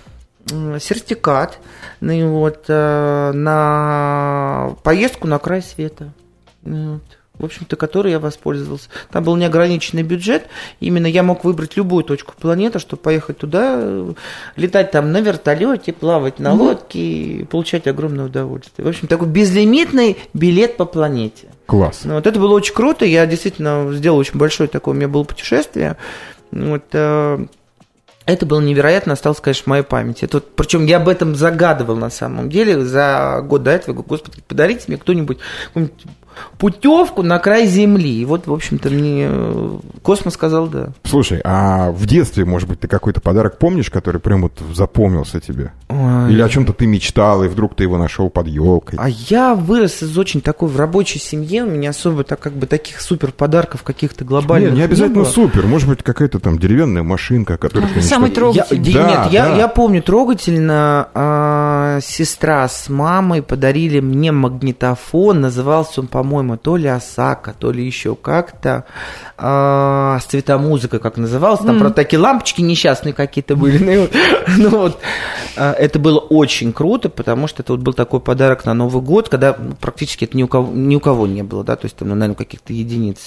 сертикат 0.80 1.60
ну, 2.02 2.30
вот, 2.40 2.66
э, 2.68 3.32
на 3.34 4.76
поездку 4.84 5.28
на 5.28 5.40
край 5.40 5.64
света. 5.64 6.14
Вот 6.62 7.02
в 7.38 7.46
общем-то, 7.46 7.76
которой 7.76 8.12
я 8.12 8.20
воспользовался. 8.20 8.90
Там 9.12 9.24
был 9.24 9.36
неограниченный 9.36 10.04
бюджет. 10.04 10.48
Именно 10.80 11.08
я 11.08 11.24
мог 11.24 11.44
выбрать 11.44 11.78
любую 11.78 12.04
точку 12.04 12.34
планеты, 12.40 12.80
чтобы 12.80 13.02
поехать 13.02 13.38
туда, 13.38 14.06
летать 14.56 14.92
там 14.92 15.12
на 15.12 15.22
вертолете, 15.22 15.94
плавать 15.94 16.40
на 16.40 16.54
лодке 16.54 17.00
и 17.00 17.44
получать 17.46 17.88
огромное 17.88 18.26
удовольствие. 18.26 18.86
В 18.86 18.90
общем, 18.90 19.08
такой 19.08 19.28
безлимитный 19.28 20.18
билет 20.34 20.78
по 20.78 20.86
планете. 20.86 21.48
Класс. 21.66 22.02
Ну, 22.04 22.16
вот 22.16 22.28
это 22.28 22.40
было 22.40 22.54
очень 22.54 22.74
круто. 22.74 23.06
Я 23.06 23.26
действительно 23.26 23.92
сделал 23.94 24.18
очень 24.18 24.38
большое 24.38 24.70
такое, 24.70 24.94
у 24.94 24.98
меня 24.98 25.08
было 25.08 25.24
путешествие. 25.24 25.98
Вот, 26.52 26.84
э, 26.94 27.46
это 28.26 28.46
было 28.46 28.60
невероятно, 28.60 29.14
осталось, 29.14 29.40
конечно, 29.40 29.64
в 29.64 29.68
моей 29.68 29.84
памяти. 29.84 30.26
Это 30.26 30.38
вот, 30.38 30.56
причем 30.56 30.86
я 30.86 30.98
об 30.98 31.08
этом 31.08 31.36
загадывал 31.36 31.96
на 31.96 32.10
самом 32.10 32.50
деле 32.50 32.84
за 32.84 33.42
год 33.44 33.64
до 33.64 33.72
этого. 33.72 33.94
Говорю, 33.94 34.10
господи, 34.10 34.42
подарите 34.48 34.86
мне 34.88 34.98
кто-нибудь 34.98 35.38
путевку 36.58 37.24
на 37.24 37.40
край 37.40 37.68
Земли. 37.68 38.22
И 38.22 38.26
вот, 38.26 38.48
в 38.48 38.54
общем-то, 38.54 38.90
мне 38.90 39.28
э, 39.30 39.78
космос 40.02 40.34
сказал 40.34 40.68
да. 40.68 40.90
Слушай, 41.04 41.42
а 41.44 41.92
в 41.92 42.06
детстве, 42.06 42.46
может 42.46 42.68
быть, 42.68 42.80
ты 42.80 42.88
какой-то 42.88 43.22
подарок 43.22 43.58
помнишь, 43.58 43.90
который 43.90 44.20
прям 44.22 44.44
вот 44.44 44.54
запомнился 44.74 45.40
тебе? 45.40 45.72
Ой. 45.90 46.32
Или 46.32 46.42
о 46.42 46.50
чем-то 46.50 46.74
ты 46.74 46.88
мечтал, 46.88 47.44
и 47.44 47.48
вдруг 47.48 47.76
ты 47.76 47.84
его 47.84 47.98
нашел 47.98 48.30
под 48.30 48.48
елкой? 48.48 49.00
А 49.02 49.10
я 49.10 49.56
вырос 49.56 50.04
из 50.04 50.18
очень 50.18 50.42
такой 50.42 50.70
в 50.70 50.78
рабочей 50.78 51.20
семье, 51.20 51.64
у 51.64 51.70
меня 51.70 51.92
особо 51.92 52.24
так 52.24 52.40
как 52.40 52.54
бы 52.54 52.68
таких 52.68 53.02
супер 53.02 53.32
подарков 53.32 53.84
каких-то 53.84 54.26
глобальных 54.26 54.72
Нет, 54.72 54.78
не 54.78 54.84
обязательно 54.84 55.20
не 55.20 55.26
супер, 55.26 55.66
может 55.66 55.88
быть, 55.88 56.04
какая-то 56.04 56.40
там 56.40 56.58
деревянная 56.58 57.04
машинка, 57.04 57.58
которая... 57.58 57.90
А, 57.96 58.02
самый 58.02 58.32
трогательный. 58.32 58.92
Я, 58.92 59.04
да, 59.04 59.08
нет, 59.08 59.18
да. 59.18 59.30
Я, 59.32 59.58
я 59.58 59.68
помню 59.68 60.02
трогательно, 60.02 61.10
э, 61.14 62.00
сестра 62.04 62.68
с 62.68 62.90
мамой 62.90 63.42
подарили 63.42 64.00
мне 64.00 64.32
магнитофон, 64.32 65.42
назывался 65.42 66.02
он, 66.02 66.08
по 66.08 66.24
по-моему, 66.26 66.58
то 66.58 66.76
ли 66.76 66.88
Осака, 66.88 67.54
то 67.54 67.72
ли 67.72 67.86
еще 67.86 68.16
как-то, 68.16 68.86
а, 69.38 70.18
с 70.20 70.26
цветомузыкой, 70.26 71.00
как 71.00 71.18
называлось, 71.18 71.60
там, 71.60 71.76
mm. 71.76 71.80
правда, 71.80 71.96
такие 71.96 72.20
лампочки 72.20 72.62
несчастные 72.62 73.14
какие-то 73.14 73.56
были, 73.56 73.78
ну, 73.78 74.10
ну 74.58 74.70
вот, 74.70 75.00
а, 75.56 75.74
это 75.74 76.00
было 76.00 76.18
очень 76.18 76.74
круто, 76.74 77.10
потому 77.10 77.46
что 77.46 77.62
это 77.62 77.74
вот 77.74 77.82
был 77.84 77.94
такой 77.94 78.22
подарок 78.22 78.66
на 78.66 78.74
Новый 78.74 79.04
год, 79.04 79.30
когда 79.30 79.56
ну, 79.58 79.76
практически 79.80 80.26
это 80.26 80.36
ни 80.36 80.42
у 80.42 80.48
кого, 80.48 80.74
ни 80.74 80.96
у 80.96 81.00
кого 81.00 81.28
не 81.28 81.44
было, 81.44 81.64
да, 81.64 81.76
то 81.76 81.86
есть 81.86 81.96
там, 81.96 82.10
ну, 82.10 82.16
наверное, 82.16 82.36
каких-то 82.36 82.74
единиц. 82.74 83.20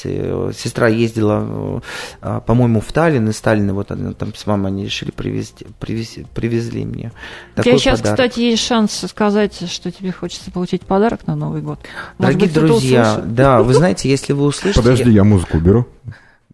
Сестра 0.57 0.89
ездила, 0.89 1.81
а, 2.21 2.41
по-моему, 2.41 2.81
в 2.81 2.93
Таллин, 2.93 3.29
из 3.29 3.41
Таллина 3.41 3.75
вот 3.75 3.93
она, 3.93 4.13
там 4.13 4.35
с 4.35 4.45
мамой 4.45 4.73
они 4.73 4.87
решили 4.87 5.13
привезти, 5.13 5.67
привезти, 5.79 6.27
привезли 6.35 6.85
мне 6.85 7.13
такой 7.55 7.75
У 7.75 7.77
тебя 7.77 7.79
сейчас, 7.79 8.01
подарок. 8.01 8.19
кстати, 8.19 8.41
есть 8.41 8.67
шанс 8.67 9.05
сказать, 9.07 9.71
что 9.71 9.93
тебе 9.93 10.11
хочется 10.11 10.51
получить 10.51 10.83
подарок 10.83 11.29
на 11.29 11.37
Новый 11.37 11.63
год. 11.63 11.79
Может 12.19 12.39
Дорогие 12.39 12.47
быть, 12.47 12.55
друзья, 12.55 12.88
да, 13.25 13.63
вы 13.63 13.75
знаете, 13.75 14.09
если 14.09 14.33
вы 14.33 14.45
услышите... 14.45 14.81
Подожди, 14.81 15.11
я 15.11 15.25
музыку 15.25 15.59
уберу. 15.59 15.87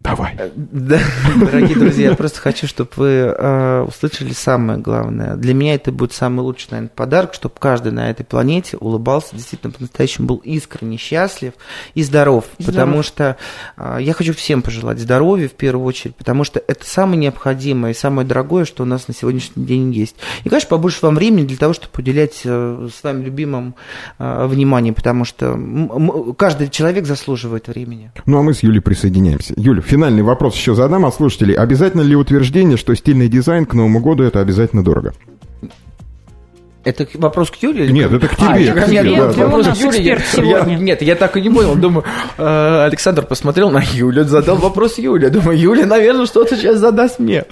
Давай. 0.04 0.34
Э, 0.38 0.50
да, 0.54 1.00
дорогие 1.40 1.78
друзья, 1.78 2.10
я 2.10 2.14
просто 2.14 2.38
хочу, 2.38 2.66
чтобы 2.66 2.90
вы 2.96 3.08
э, 3.08 3.84
услышали 3.88 4.34
самое 4.34 4.78
главное. 4.78 5.36
Для 5.36 5.54
меня 5.54 5.74
это 5.74 5.92
будет 5.92 6.12
самый 6.12 6.40
лучший, 6.40 6.68
наверное, 6.72 6.90
подарок, 6.94 7.32
чтобы 7.32 7.54
каждый 7.58 7.90
на 7.90 8.10
этой 8.10 8.22
планете 8.22 8.76
улыбался, 8.76 9.34
действительно 9.34 9.72
по-настоящему 9.72 10.26
был 10.26 10.36
искренне 10.36 10.98
счастлив 10.98 11.54
и 11.94 12.02
здоров. 12.02 12.44
И 12.58 12.64
потому 12.64 13.02
здоров. 13.02 13.06
что 13.06 13.36
э, 13.78 13.98
я 14.02 14.12
хочу 14.12 14.34
всем 14.34 14.60
пожелать 14.60 14.98
здоровья 14.98 15.48
в 15.48 15.52
первую 15.52 15.86
очередь, 15.86 16.14
потому 16.16 16.44
что 16.44 16.62
это 16.66 16.84
самое 16.84 17.16
необходимое 17.16 17.92
и 17.92 17.94
самое 17.94 18.28
дорогое, 18.28 18.66
что 18.66 18.82
у 18.82 18.86
нас 18.86 19.08
на 19.08 19.14
сегодняшний 19.14 19.64
день 19.64 19.90
есть. 19.90 20.16
И, 20.44 20.50
конечно, 20.50 20.68
побольше 20.68 20.98
вам 21.00 21.14
времени 21.14 21.46
для 21.46 21.56
того, 21.56 21.72
чтобы 21.72 21.92
уделять 21.96 22.42
э, 22.44 22.88
своим 22.94 23.22
любимым 23.22 23.74
э, 24.18 24.46
внимание, 24.48 24.92
потому 24.92 25.24
что 25.24 26.34
каждый 26.36 26.68
человек 26.68 27.06
заслуживает 27.06 27.68
времени. 27.68 28.12
Ну, 28.26 28.38
а 28.38 28.42
мы 28.42 28.52
с 28.52 28.62
Юлей 28.62 28.82
присоединяемся. 28.82 29.54
Юля, 29.56 29.80
финальный 29.94 30.22
вопрос 30.22 30.56
еще 30.56 30.74
задам 30.74 31.06
от 31.06 31.14
слушателей. 31.14 31.54
Обязательно 31.54 32.00
ли 32.00 32.16
утверждение, 32.16 32.76
что 32.76 32.96
стильный 32.96 33.28
дизайн 33.28 33.64
к 33.64 33.74
Новому 33.74 34.00
году 34.00 34.24
это 34.24 34.40
обязательно 34.40 34.82
дорого? 34.82 35.14
Это 36.84 37.06
вопрос 37.14 37.50
к 37.50 37.56
Юле? 37.56 37.90
Нет, 37.90 38.12
это 38.12 38.28
к 38.28 38.36
тебе. 38.36 38.70
А, 38.70 38.74
к 38.74 38.86
тебе 38.86 39.02
нет, 39.02 39.36
да, 39.36 39.44
вопрос 39.46 39.68
к 39.68 39.76
Юле. 39.76 40.20
Я, 40.36 40.64
нет, 40.64 41.00
я 41.02 41.14
так 41.16 41.36
и 41.36 41.40
не 41.40 41.48
понял. 41.48 41.74
Думаю, 41.76 42.04
э, 42.36 42.84
Александр 42.84 43.22
посмотрел 43.22 43.70
на 43.70 43.82
Юлю, 43.92 44.24
задал 44.24 44.56
вопрос 44.56 44.98
Юле. 44.98 45.30
Думаю, 45.30 45.58
Юля, 45.58 45.86
наверное, 45.86 46.26
что-то 46.26 46.56
сейчас 46.56 46.78
задаст 46.78 47.18
мне. 47.18 47.44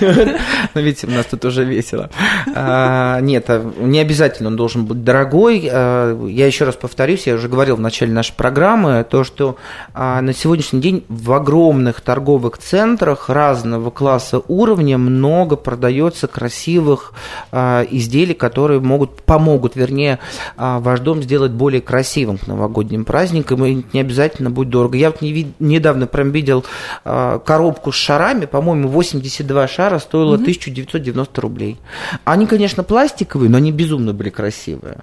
Но 0.00 0.80
видите, 0.80 1.08
у 1.08 1.10
нас 1.10 1.26
тут 1.26 1.44
уже 1.44 1.64
весело. 1.64 2.10
А, 2.54 3.20
нет, 3.20 3.46
а, 3.48 3.68
не 3.80 3.98
обязательно 3.98 4.50
он 4.50 4.56
должен 4.56 4.86
быть 4.86 5.02
дорогой. 5.02 5.68
А, 5.70 6.26
я 6.28 6.46
еще 6.46 6.64
раз 6.64 6.76
повторюсь, 6.76 7.26
я 7.26 7.34
уже 7.34 7.48
говорил 7.48 7.76
в 7.76 7.80
начале 7.80 8.12
нашей 8.12 8.34
программы, 8.34 9.04
то, 9.08 9.24
что 9.24 9.56
а, 9.94 10.20
на 10.20 10.32
сегодняшний 10.32 10.80
день 10.80 11.04
в 11.08 11.32
огромных 11.32 12.00
торговых 12.00 12.58
центрах 12.58 13.28
разного 13.28 13.90
класса 13.90 14.42
уровня 14.46 14.96
много 14.96 15.56
продается 15.56 16.28
красивых 16.28 17.12
а, 17.50 17.84
изделий, 17.90 18.34
которые 18.34 18.75
которые 18.76 18.88
могут, 18.88 19.22
помогут, 19.22 19.76
вернее, 19.76 20.18
а, 20.56 20.80
ваш 20.80 21.00
дом 21.00 21.22
сделать 21.22 21.52
более 21.52 21.80
красивым 21.80 22.38
к 22.38 22.46
новогодним 22.46 23.04
праздникам, 23.04 23.64
и 23.64 23.84
не 23.92 24.00
обязательно 24.00 24.50
будет 24.50 24.70
дорого. 24.70 24.96
Я 24.96 25.10
вот 25.10 25.22
не, 25.22 25.52
недавно 25.58 26.06
прям 26.06 26.30
видел 26.30 26.64
а, 27.04 27.38
коробку 27.38 27.92
с 27.92 27.94
шарами, 27.94 28.46
по-моему, 28.46 28.88
82 28.88 29.68
шара 29.68 29.98
стоило 29.98 30.34
угу. 30.34 30.42
1990 30.42 31.40
рублей. 31.40 31.78
Они, 32.24 32.46
конечно, 32.46 32.82
пластиковые, 32.82 33.50
но 33.50 33.58
они 33.58 33.72
безумно 33.72 34.12
были 34.12 34.30
красивые. 34.30 34.98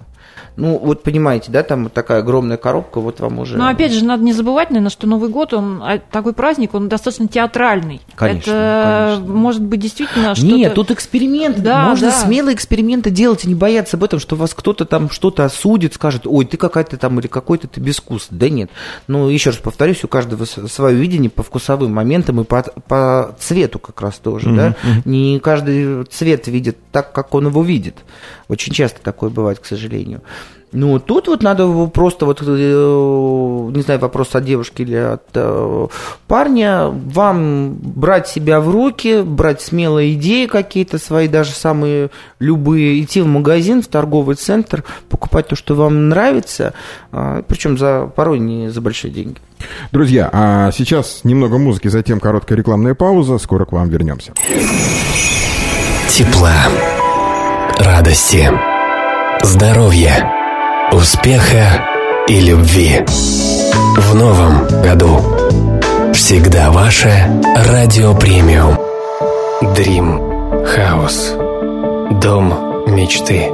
Ну, 0.56 0.78
вот 0.78 1.02
понимаете, 1.02 1.50
да, 1.50 1.64
там 1.64 1.84
вот 1.84 1.92
такая 1.92 2.20
огромная 2.20 2.56
коробка, 2.56 3.00
вот 3.00 3.18
вам 3.18 3.40
уже... 3.40 3.56
Но 3.58 3.66
опять 3.66 3.92
же, 3.92 4.04
надо 4.04 4.22
не 4.22 4.32
забывать, 4.32 4.70
наверное, 4.70 4.90
что 4.90 5.08
Новый 5.08 5.28
год, 5.28 5.52
он 5.52 5.82
а, 5.82 5.98
такой 5.98 6.32
праздник, 6.32 6.74
он 6.74 6.88
достаточно 6.88 7.26
театральный. 7.26 8.00
Конечно, 8.14 8.50
Это 8.52 9.14
конечно. 9.16 9.34
может 9.34 9.62
быть 9.62 9.80
действительно 9.80 10.34
что-то... 10.36 10.54
Нет, 10.54 10.74
тут 10.74 10.92
эксперимент. 10.92 11.60
Да, 11.60 11.88
Можно 11.88 12.10
да. 12.10 12.12
смело 12.12 12.54
эксперименты 12.54 13.10
делать 13.10 13.44
и 13.44 13.48
не 13.48 13.56
бояться 13.56 13.96
об 13.96 14.04
этом, 14.04 14.20
что 14.20 14.36
вас 14.36 14.54
кто-то 14.54 14.84
там 14.84 15.10
что-то 15.10 15.44
осудит, 15.44 15.94
скажет, 15.94 16.22
ой, 16.24 16.44
ты 16.44 16.56
какая-то 16.56 16.96
там 16.98 17.18
или 17.18 17.26
какой-то 17.26 17.66
ты 17.66 17.80
безвкусный. 17.80 18.38
Да 18.38 18.48
нет. 18.48 18.70
Ну, 19.08 19.28
еще 19.28 19.50
раз 19.50 19.58
повторюсь, 19.58 20.04
у 20.04 20.08
каждого 20.08 20.44
свое 20.44 20.96
видение 20.96 21.30
по 21.30 21.42
вкусовым 21.42 21.92
моментам 21.92 22.40
и 22.40 22.44
по, 22.44 22.62
по 22.62 23.34
цвету 23.40 23.80
как 23.80 24.00
раз 24.00 24.18
тоже, 24.18 24.50
да. 24.52 24.76
Не 25.04 25.40
каждый 25.40 26.04
цвет 26.04 26.46
видит 26.46 26.78
так, 26.92 27.12
как 27.12 27.34
он 27.34 27.48
его 27.48 27.62
видит. 27.62 27.96
Очень 28.48 28.72
часто 28.72 29.00
такое 29.02 29.30
бывает, 29.30 29.58
к 29.58 29.64
сожалению. 29.64 30.22
Ну, 30.74 30.98
тут 30.98 31.28
вот 31.28 31.40
надо 31.44 31.62
его 31.62 31.86
просто, 31.86 32.26
вот, 32.26 32.42
э, 32.42 32.44
не 32.44 33.82
знаю, 33.82 34.00
вопрос 34.00 34.34
от 34.34 34.44
девушки 34.44 34.82
или 34.82 34.96
от 34.96 35.22
э, 35.34 35.86
парня, 36.26 36.88
вам 36.88 37.74
брать 37.74 38.26
себя 38.26 38.60
в 38.60 38.68
руки, 38.70 39.22
брать 39.22 39.62
смелые 39.62 40.14
идеи 40.14 40.46
какие-то 40.46 40.98
свои, 40.98 41.28
даже 41.28 41.52
самые 41.52 42.10
любые, 42.40 43.00
идти 43.00 43.20
в 43.20 43.26
магазин, 43.28 43.82
в 43.82 43.86
торговый 43.86 44.34
центр, 44.34 44.82
покупать 45.08 45.46
то, 45.46 45.54
что 45.54 45.76
вам 45.76 46.08
нравится, 46.08 46.74
причем 47.12 47.78
за, 47.78 48.10
порой 48.14 48.40
не 48.40 48.68
за 48.68 48.80
большие 48.80 49.12
деньги. 49.12 49.38
Друзья, 49.92 50.28
а 50.32 50.72
сейчас 50.72 51.20
немного 51.22 51.56
музыки, 51.56 51.86
затем 51.86 52.18
короткая 52.18 52.58
рекламная 52.58 52.94
пауза. 52.94 53.38
Скоро 53.38 53.64
к 53.64 53.72
вам 53.72 53.88
вернемся. 53.88 54.32
Тепла, 56.08 56.54
радости, 57.78 58.50
здоровья, 59.42 60.32
успеха 60.94 61.86
и 62.28 62.40
любви. 62.40 63.04
В 63.96 64.14
новом 64.14 64.66
году. 64.82 65.20
Всегда 66.12 66.70
ваше 66.70 67.10
Радио 67.68 68.14
Премиум. 68.14 68.78
Дрим 69.74 70.20
Хаус. 70.64 71.34
Дом 72.22 72.84
мечты. 72.86 73.50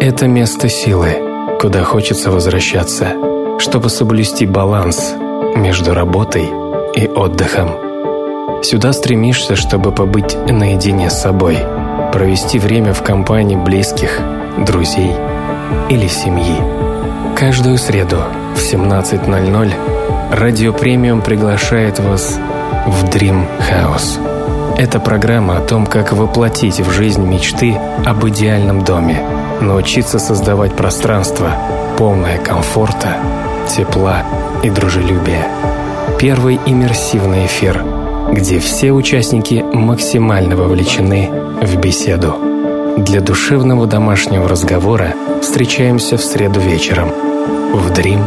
Это 0.00 0.26
место 0.26 0.68
силы, 0.68 1.58
куда 1.60 1.84
хочется 1.84 2.30
возвращаться, 2.30 3.12
чтобы 3.58 3.90
соблюсти 3.90 4.46
баланс 4.46 5.14
между 5.56 5.92
работой 5.92 6.48
и 6.96 7.06
отдыхом. 7.06 8.62
Сюда 8.62 8.92
стремишься, 8.94 9.54
чтобы 9.56 9.92
побыть 9.92 10.34
наедине 10.46 11.10
с 11.10 11.20
собой, 11.20 11.58
провести 12.12 12.58
время 12.58 12.94
в 12.94 13.02
компании 13.02 13.56
близких, 13.56 14.18
друзей 14.58 15.12
или 15.88 16.06
семьи. 16.06 16.56
Каждую 17.36 17.78
среду 17.78 18.18
в 18.54 18.58
17.00 18.58 19.72
Радио 20.30 20.72
Премиум 20.72 21.20
приглашает 21.22 21.98
вас 22.00 22.38
в 22.86 23.04
Dream 23.04 23.46
House. 23.58 24.18
Это 24.76 24.98
программа 24.98 25.58
о 25.58 25.60
том, 25.60 25.86
как 25.86 26.12
воплотить 26.12 26.80
в 26.80 26.90
жизнь 26.90 27.24
мечты 27.24 27.76
об 28.04 28.26
идеальном 28.26 28.82
доме, 28.82 29.22
научиться 29.60 30.18
создавать 30.18 30.74
пространство, 30.74 31.52
полное 31.96 32.38
комфорта, 32.38 33.16
тепла 33.68 34.24
и 34.62 34.70
дружелюбия. 34.70 35.46
Первый 36.18 36.58
иммерсивный 36.66 37.46
эфир, 37.46 37.84
где 38.32 38.58
все 38.58 38.92
участники 38.92 39.64
максимально 39.72 40.56
вовлечены 40.56 41.30
в 41.62 41.76
беседу. 41.76 42.53
Для 42.96 43.20
душевного 43.20 43.86
домашнего 43.88 44.48
разговора 44.48 45.14
встречаемся 45.42 46.16
в 46.16 46.22
среду 46.22 46.60
вечером 46.60 47.08
в 47.08 47.90
Dream 47.90 48.22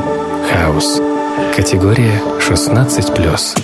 House. 0.54 1.56
Категория 1.56 2.22
16+. 2.40 3.64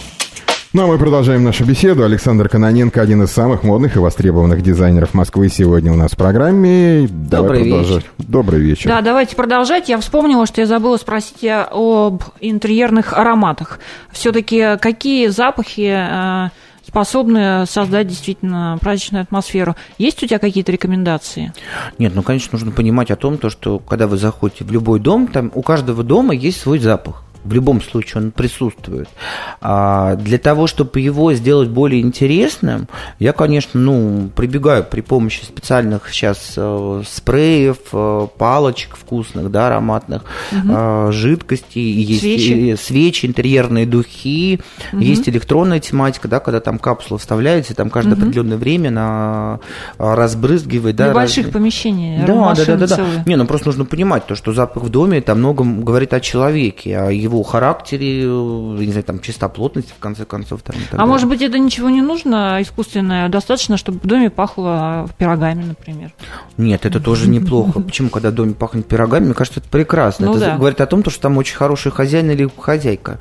Ну 0.71 0.83
а 0.83 0.87
мы 0.87 0.97
продолжаем 0.97 1.43
нашу 1.43 1.65
беседу. 1.65 2.03
Александр 2.05 2.47
Каноненко, 2.47 3.01
один 3.01 3.21
из 3.21 3.31
самых 3.31 3.63
модных 3.63 3.97
и 3.97 3.99
востребованных 3.99 4.61
дизайнеров 4.63 5.13
Москвы, 5.13 5.49
сегодня 5.49 5.91
у 5.91 5.95
нас 5.95 6.13
в 6.13 6.17
программе. 6.17 7.07
Давай 7.09 7.59
Добрый 7.59 7.69
продолжать. 7.69 8.05
Добрый 8.17 8.59
вечер. 8.61 8.89
Да, 8.89 9.01
давайте 9.01 9.35
продолжать. 9.35 9.89
Я 9.89 9.99
вспомнила, 9.99 10.45
что 10.45 10.61
я 10.61 10.67
забыла 10.67 10.95
спросить 10.95 11.45
об 11.45 12.23
интерьерных 12.39 13.11
ароматах. 13.11 13.79
Все-таки 14.11 14.77
какие 14.79 15.27
запахи 15.27 15.93
э, 15.95 16.49
способны 16.93 17.65
создать 17.65 18.07
действительно 18.07 18.77
праздничную 18.79 19.23
атмосферу? 19.23 19.75
Есть 19.97 20.21
у 20.21 20.27
тебя 20.27 20.37
какие-то 20.37 20.71
рекомендации? 20.71 21.51
Нет, 21.97 22.13
ну, 22.13 22.21
конечно, 22.21 22.49
нужно 22.51 22.71
понимать 22.71 23.09
о 23.09 23.15
том, 23.15 23.39
то, 23.39 23.49
что 23.49 23.79
когда 23.79 24.05
вы 24.05 24.17
заходите 24.17 24.63
в 24.63 24.71
любой 24.71 24.99
дом, 24.99 25.25
там 25.25 25.51
у 25.55 25.63
каждого 25.63 26.03
дома 26.03 26.35
есть 26.35 26.59
свой 26.61 26.77
запах. 26.77 27.23
В 27.43 27.53
любом 27.53 27.81
случае 27.81 28.23
он 28.23 28.31
присутствует. 28.31 29.09
А 29.61 30.15
для 30.15 30.37
того, 30.37 30.67
чтобы 30.67 30.99
его 30.99 31.33
сделать 31.33 31.69
более 31.69 32.01
интересным, 32.01 32.87
я, 33.19 33.33
конечно, 33.33 33.79
ну, 33.79 34.29
прибегаю 34.35 34.83
при 34.83 35.01
помощи 35.01 35.43
специальных 35.43 36.09
сейчас 36.11 36.53
э, 36.57 37.03
спреев, 37.07 37.77
э, 37.91 38.27
палочек 38.37 38.95
вкусных, 38.95 39.51
да, 39.51 39.67
ароматных, 39.67 40.23
э, 40.51 41.09
жидкостей, 41.11 41.91
есть 42.01 42.21
Свечи. 42.21 42.75
свечи, 42.81 43.25
интерьерные 43.25 43.85
духи, 43.85 44.59
есть 44.93 45.27
электронная 45.29 45.79
тематика, 45.79 46.27
да, 46.27 46.39
когда 46.39 46.59
там 46.59 46.79
капсула 46.79 47.17
вставляется, 47.17 47.75
там 47.75 47.89
каждое 47.89 48.13
определенное 48.15 48.57
время 48.57 48.91
на 48.91 49.59
а, 49.97 50.15
разбрызгивает, 50.15 50.95
да, 50.95 51.13
больших 51.13 51.45
разные- 51.45 51.53
помещений. 51.53 52.19
да, 52.25 52.53
да, 52.53 52.65
да, 52.65 52.87
да, 52.87 52.97
да. 52.97 53.23
Не, 53.25 53.35
ну 53.35 53.45
просто 53.45 53.67
нужно 53.67 53.85
понимать 53.85 54.25
то, 54.27 54.35
что 54.35 54.53
запах 54.53 54.83
в 54.83 54.89
доме 54.89 55.19
это 55.19 55.35
многом 55.35 55.83
говорит 55.83 56.13
о 56.13 56.19
человеке, 56.19 56.97
о 56.97 57.11
его 57.11 57.32
характере, 57.41 58.23
э, 58.23 58.27
не 58.27 58.91
знаю, 58.91 59.03
там 59.03 59.19
чистоплотности 59.19 59.91
в 59.97 59.99
конце 59.99 60.25
концов. 60.25 60.61
Там, 60.61 60.75
А 60.75 60.91
далее. 60.91 61.07
может 61.07 61.27
быть, 61.27 61.41
это 61.41 61.57
ничего 61.57 61.89
не 61.89 62.01
нужно 62.01 62.59
искусственное, 62.61 63.29
достаточно, 63.29 63.77
чтобы 63.77 63.99
в 63.99 64.05
доме 64.05 64.29
пахло 64.29 65.09
пирогами, 65.17 65.63
например. 65.63 66.11
Нет, 66.57 66.85
это 66.85 66.99
тоже 66.99 67.27
неплохо. 67.29 67.79
Почему, 67.79 68.09
когда 68.09 68.29
в 68.29 68.33
доме 68.33 68.53
пахнет 68.53 68.85
пирогами, 68.87 69.25
мне 69.25 69.33
кажется, 69.33 69.59
это 69.59 69.69
прекрасно. 69.69 70.27
Ну 70.27 70.33
это 70.33 70.41
да. 70.41 70.57
говорит 70.57 70.81
о 70.81 70.85
том, 70.85 71.01
то, 71.01 71.09
что 71.09 71.21
там 71.21 71.37
очень 71.37 71.55
хороший 71.55 71.91
хозяин 71.91 72.29
или 72.29 72.49
хозяйка 72.59 73.19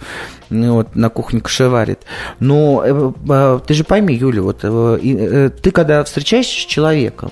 ну, 0.51 0.75
вот, 0.75 0.95
на 0.95 1.09
кухне 1.09 1.41
кошеварит. 1.41 2.01
Но 2.41 2.83
э, 2.85 3.13
э, 3.29 3.61
ты 3.67 3.75
же 3.75 3.85
пойми, 3.85 4.15
Юля, 4.15 4.43
вот 4.43 4.61
ты 4.61 5.71
когда 5.71 6.05
встречаешься 6.05 6.61
с 6.61 6.65
человеком, 6.67 7.31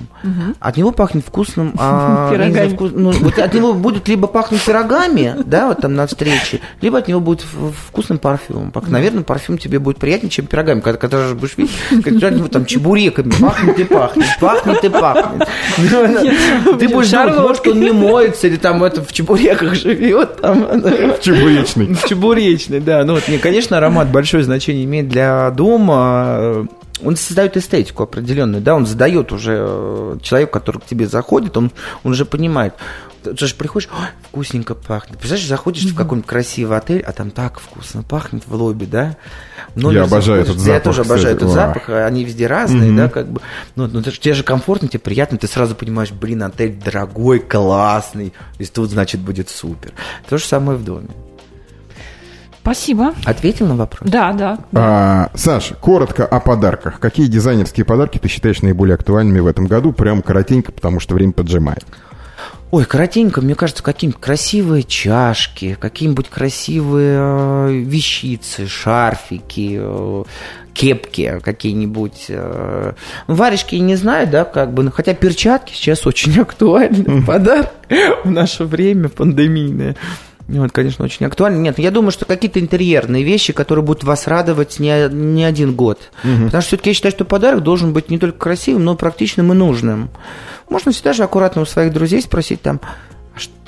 от 0.61 0.77
него 0.77 0.93
пахнет 0.93 1.25
вкусным... 1.27 1.75
а, 1.79 2.31
не 2.31 2.37
знаю, 2.37 2.53
Пирогами. 2.53 2.75
вкус- 2.75 2.93
ну, 2.95 3.13
вот 3.13 3.39
от 3.39 3.55
него 3.55 3.75
будет 3.75 4.09
либо 4.09 4.27
пахнуть 4.27 4.65
пирогами, 4.65 5.35
да, 5.45 5.69
вот 5.69 5.81
там 5.81 5.95
на 5.95 6.07
встрече, 6.07 6.61
либо 6.81 6.99
от 6.99 7.09
него 7.09 7.21
будет 7.21 7.45
в- 7.53 7.73
вкусным 7.89 8.19
парфюмом. 8.19 8.71
Пах- 8.71 8.89
Наверное, 8.91 9.23
парфюм 9.23 9.59
тебе 9.59 9.79
будет 9.79 9.99
приятнее, 9.99 10.31
чем 10.31 10.47
пирогами. 10.47 10.81
Когда, 10.81 10.99
когда 10.99 11.29
же 11.29 11.35
будешь 11.35 11.57
видеть, 11.57 11.73
когда 12.05 12.29
от 12.29 12.35
него 12.35 12.49
там 12.49 12.65
чебуреками 12.65 13.31
пахнет 13.41 13.79
и 13.79 13.85
пахнет, 13.85 14.27
пахнет 14.41 14.85
и 14.85 14.89
пахнет. 14.89 15.49
Ну, 15.79 16.77
Ты 16.79 16.89
будешь 16.89 17.11
думать, 17.11 17.39
может, 17.39 17.67
он 17.67 17.81
не 17.81 17.93
моется, 17.93 18.47
или 18.47 18.57
там 18.57 18.83
это 18.85 19.03
в 19.05 19.13
чебуреках 19.13 19.75
живет. 19.75 20.37
Там, 20.41 20.67
Чебуречный. 21.21 21.95
в 21.95 22.05
чебуречной, 22.07 22.81
да. 22.81 23.05
Ну, 23.05 23.15
вот, 23.15 23.29
не, 23.29 23.39
конечно, 23.39 23.77
аромат 23.77 24.09
большое 24.11 24.43
значение 24.45 24.85
имеет 24.85 25.09
для 25.09 25.51
дома. 25.51 26.67
Он 27.03 27.17
создает 27.17 27.57
эстетику 27.57 28.03
определенную, 28.03 28.63
да, 28.63 28.75
он 28.75 28.85
задает 28.85 29.33
уже 29.33 29.57
э, 29.67 30.17
человеку, 30.23 30.53
который 30.53 30.79
к 30.81 30.85
тебе 30.85 31.07
заходит, 31.07 31.57
он, 31.57 31.71
он 32.05 32.13
уже 32.13 32.27
понимает. 32.27 32.75
Ты 33.23 33.47
же 33.47 33.55
приходишь, 33.55 33.89
«Ой, 33.93 34.07
вкусненько 34.29 34.75
пахнет. 34.75 35.19
Представляешь, 35.19 35.47
заходишь 35.49 35.85
в 35.85 35.95
какой-нибудь 35.95 36.29
красивый 36.29 36.79
отель, 36.79 37.03
а 37.03 37.13
там 37.13 37.31
так 37.31 37.61
вкусно 37.61 38.03
пахнет 38.03 38.43
в 38.47 38.55
лобби, 38.55 38.87
да? 38.87 39.17
Номер 39.75 39.99
Я 39.99 40.03
обожаю 40.05 40.41
этот 40.43 40.57
Я 40.57 40.63
запах, 40.63 40.83
тоже 40.85 41.01
обожаю 41.03 41.37
кстати. 41.37 41.37
этот 41.37 41.49
Вау. 41.49 41.55
запах, 41.75 41.89
они 42.07 42.25
везде 42.25 42.47
разные, 42.47 42.93
да, 42.93 43.09
как 43.09 43.29
бы. 43.29 43.41
Ну, 43.77 43.87
ну, 43.89 44.03
ж- 44.03 44.19
тебе 44.19 44.33
же 44.35 44.43
комфортно, 44.43 44.89
тебе 44.89 45.01
приятно, 45.01 45.37
ты 45.37 45.47
сразу 45.49 45.75
понимаешь, 45.75 46.13
блин, 46.13 46.43
отель 46.43 46.75
дорогой, 46.83 47.41
классный, 47.41 48.33
и 48.59 48.65
тут, 48.65 48.91
значит, 48.91 49.21
будет 49.21 49.51
супер. 49.51 49.93
То 50.29 50.39
же 50.39 50.45
самое 50.45 50.79
в 50.79 50.85
доме. 50.85 51.09
Спасибо. 52.63 53.15
Ответил 53.25 53.67
на 53.67 53.75
вопрос? 53.77 54.09
Да, 54.11 54.33
да. 54.33 54.59
А, 54.75 55.31
Саш, 55.35 55.73
коротко 55.81 56.27
о 56.27 56.41
подарках. 56.41 57.01
Какие 57.01 57.27
дизайнерские 57.27 57.87
подарки 57.87 58.19
ты 58.19 58.29
считаешь 58.29 58.61
наиболее 58.61 58.95
актуальными 58.97 59.41
в 59.41 59.47
этом 59.47 59.67
году? 59.67 59.93
Прям 59.93 60.21
коротенько, 60.21 60.71
потому 60.71 61.01
что 61.01 61.15
время 61.15 61.33
поджимает. 61.33 61.85
Ой, 62.71 62.85
коротенько, 62.85 63.41
мне 63.41 63.57
кажется, 63.57 63.83
какие-нибудь 63.83 64.21
красивые 64.21 64.85
чашки, 64.85 65.77
какие-нибудь 65.81 66.29
красивые 66.29 67.19
э, 67.19 67.73
вещицы, 67.73 68.69
шарфики, 68.69 69.77
э, 69.81 70.25
кепки 70.73 71.41
какие-нибудь. 71.43 72.27
э. 72.29 72.93
Ну, 73.27 73.35
варежки 73.35 73.75
я 73.75 73.81
не 73.81 73.97
знаю, 73.97 74.29
да, 74.29 74.45
как 74.45 74.73
бы, 74.73 74.89
хотя 74.93 75.15
перчатки 75.15 75.73
сейчас 75.73 76.07
очень 76.07 76.39
актуальны, 76.41 77.25
подарок 77.25 77.71
в 78.25 78.31
наше 78.31 78.65
время 78.65 79.09
пандемийное. 79.09 79.97
Ну, 80.53 80.63
Вот, 80.63 80.73
конечно, 80.73 81.05
очень 81.05 81.27
актуально. 81.27 81.59
Нет, 81.59 81.79
я 81.79 81.93
думаю, 81.93 82.11
что 82.11 82.25
какие-то 82.25 82.59
интерьерные 82.59 83.23
вещи, 83.23 83.53
которые 83.53 83.85
будут 83.85 84.03
вас 84.03 84.27
радовать 84.27 84.81
не, 84.81 85.09
не 85.09 85.45
один 85.45 85.75
год. 85.75 86.01
Потому 86.23 86.63
что 86.63 86.69
все-таки 86.69 86.91
я 86.91 86.95
считаю, 86.95 87.13
что 87.13 87.25
подарок 87.25 87.63
должен 87.63 87.93
быть 87.93 88.11
не 88.11 88.19
только 88.19 88.39
красивым, 88.39 88.85
но 88.85 88.95
и 88.95 88.97
практичным 88.97 89.53
и 89.53 89.55
нужным. 89.55 90.11
Можно 90.69 90.91
всегда 90.91 91.13
же 91.13 91.23
аккуратно 91.23 91.63
у 91.63 91.67
своих 91.67 91.93
друзей 91.93 92.21
спросить 92.21 92.63
там, 92.63 92.81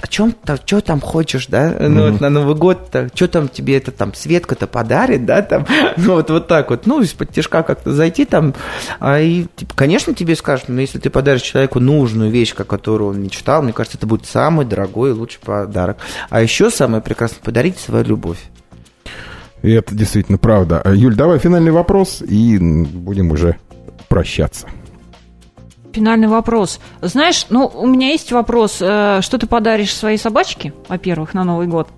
о 0.01 0.07
чем 0.07 0.33
то 0.33 0.59
что 0.65 0.81
там 0.81 1.01
хочешь, 1.01 1.47
да, 1.47 1.77
ну, 1.79 2.11
вот 2.11 2.21
на 2.21 2.29
Новый 2.29 2.55
год, 2.55 2.95
что 3.15 3.29
там 3.29 3.49
тебе 3.49 3.77
это 3.77 3.91
там 3.91 4.15
Светка-то 4.15 4.67
подарит, 4.67 5.25
да, 5.25 5.43
там, 5.43 5.67
ну, 5.97 6.15
вот, 6.15 6.31
вот 6.31 6.49
так 6.49 6.71
вот, 6.71 6.87
ну, 6.87 7.01
из-под 7.01 7.31
тяжка 7.31 7.63
как-то 7.63 7.93
зайти 7.93 8.25
там, 8.25 8.55
а, 9.01 9.21
и, 9.21 9.47
типа, 9.57 9.75
конечно, 9.75 10.15
тебе 10.15 10.35
скажут, 10.37 10.69
но 10.69 10.81
если 10.81 10.99
ты 10.99 11.11
подаришь 11.11 11.43
человеку 11.43 11.81
нужную 11.81 12.31
вещь, 12.31 12.55
о 12.57 12.65
которой 12.65 13.05
он 13.05 13.23
мечтал, 13.23 13.63
мне 13.63 13.73
кажется, 13.73 13.99
это 13.99 14.07
будет 14.07 14.27
самый 14.27 14.67
дорогой 14.67 15.11
и 15.11 15.15
лучший 15.15 15.41
подарок. 15.41 15.99
А 16.31 16.43
еще 16.43 16.71
самое 16.71 17.03
прекрасное– 17.03 17.41
подарить 17.45 17.79
свою 17.79 18.05
любовь. 18.05 18.39
И 19.63 19.71
это 19.71 19.95
действительно 19.95 20.39
правда. 20.39 20.83
Юль, 20.93 21.15
давай 21.15 21.39
финальный 21.39 21.71
вопрос, 21.71 22.21
и 22.21 22.59
будем 22.59 23.31
уже 23.31 23.57
прощаться. 24.09 24.67
Финальный 25.93 26.29
вопрос. 26.29 26.81
Знаешь, 27.01 27.47
ну, 27.51 27.67
у 27.67 27.87
меня 27.87 28.09
есть 28.09 28.33
вопрос. 28.33 28.79
Э, 28.81 29.21
что 29.21 29.39
ты 29.39 29.47
подаришь 29.47 29.95
своей 29.95 30.19
собачке, 30.19 30.73
во-первых, 30.89 31.35
на 31.35 31.45
Новый 31.45 31.67
год? 31.67 31.89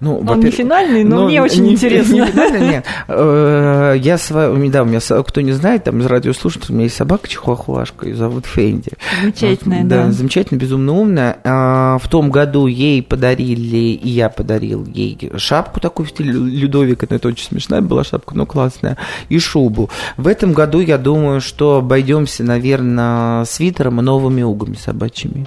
Ну, 0.00 0.18
Он 0.26 0.40
не 0.40 0.50
финальный, 0.50 1.04
но, 1.04 1.16
но 1.16 1.26
мне 1.26 1.42
очень 1.42 1.64
не, 1.64 1.72
интересно. 1.72 2.14
Не 2.14 2.26
финальный, 2.26 2.68
нет. 2.68 2.86
Э, 3.08 3.94
я 3.98 4.16
свою, 4.16 4.70
да, 4.70 4.82
у 4.82 4.86
меня, 4.86 5.00
кто 5.00 5.40
не 5.42 5.52
знает, 5.52 5.84
там 5.84 6.00
из 6.00 6.06
радиослушателей, 6.06 6.70
у 6.70 6.72
меня 6.74 6.84
есть 6.84 6.96
собака 6.96 7.28
чихуахуашка, 7.28 8.08
ее 8.08 8.16
зовут 8.16 8.46
Фенди. 8.46 8.92
Замечательная, 9.20 9.84
да. 9.84 10.06
Да, 10.06 10.12
замечательно, 10.12 10.58
безумно 10.58 10.92
умная. 10.92 11.38
А, 11.44 11.98
в 11.98 12.08
том 12.08 12.30
году 12.30 12.66
ей 12.66 13.02
подарили, 13.02 13.92
и 13.94 14.08
я 14.08 14.30
подарил 14.30 14.86
ей 14.86 15.30
шапку 15.36 15.80
такую 15.80 16.06
в 16.06 16.10
стиле 16.10 16.32
Людовика, 16.32 17.06
это 17.10 17.28
очень 17.28 17.44
смешная 17.44 17.82
была 17.82 18.02
шапка, 18.02 18.34
но 18.34 18.46
классная, 18.46 18.96
и 19.28 19.38
шубу. 19.38 19.90
В 20.16 20.26
этом 20.26 20.54
году, 20.54 20.80
я 20.80 20.96
думаю, 20.96 21.40
что 21.42 21.76
обойдемся, 21.76 22.44
наверное, 22.44 23.44
свитером 23.44 24.00
и 24.00 24.02
новыми 24.02 24.42
угами 24.42 24.76
собачьими. 24.76 25.46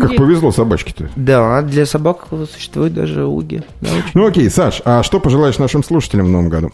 Как 0.00 0.16
повезло 0.16 0.52
собачке-то. 0.52 1.10
Да, 1.16 1.62
для 1.62 1.86
собак 1.86 2.26
существует 2.52 2.94
даже 2.94 3.24
уги. 3.24 3.62
Да, 3.80 3.88
ну 4.14 4.26
окей, 4.26 4.48
Саш, 4.50 4.82
а 4.84 5.02
что 5.02 5.20
пожелаешь 5.20 5.58
нашим 5.58 5.82
слушателям 5.82 6.26
в 6.26 6.30
новом 6.30 6.48
году? 6.48 6.70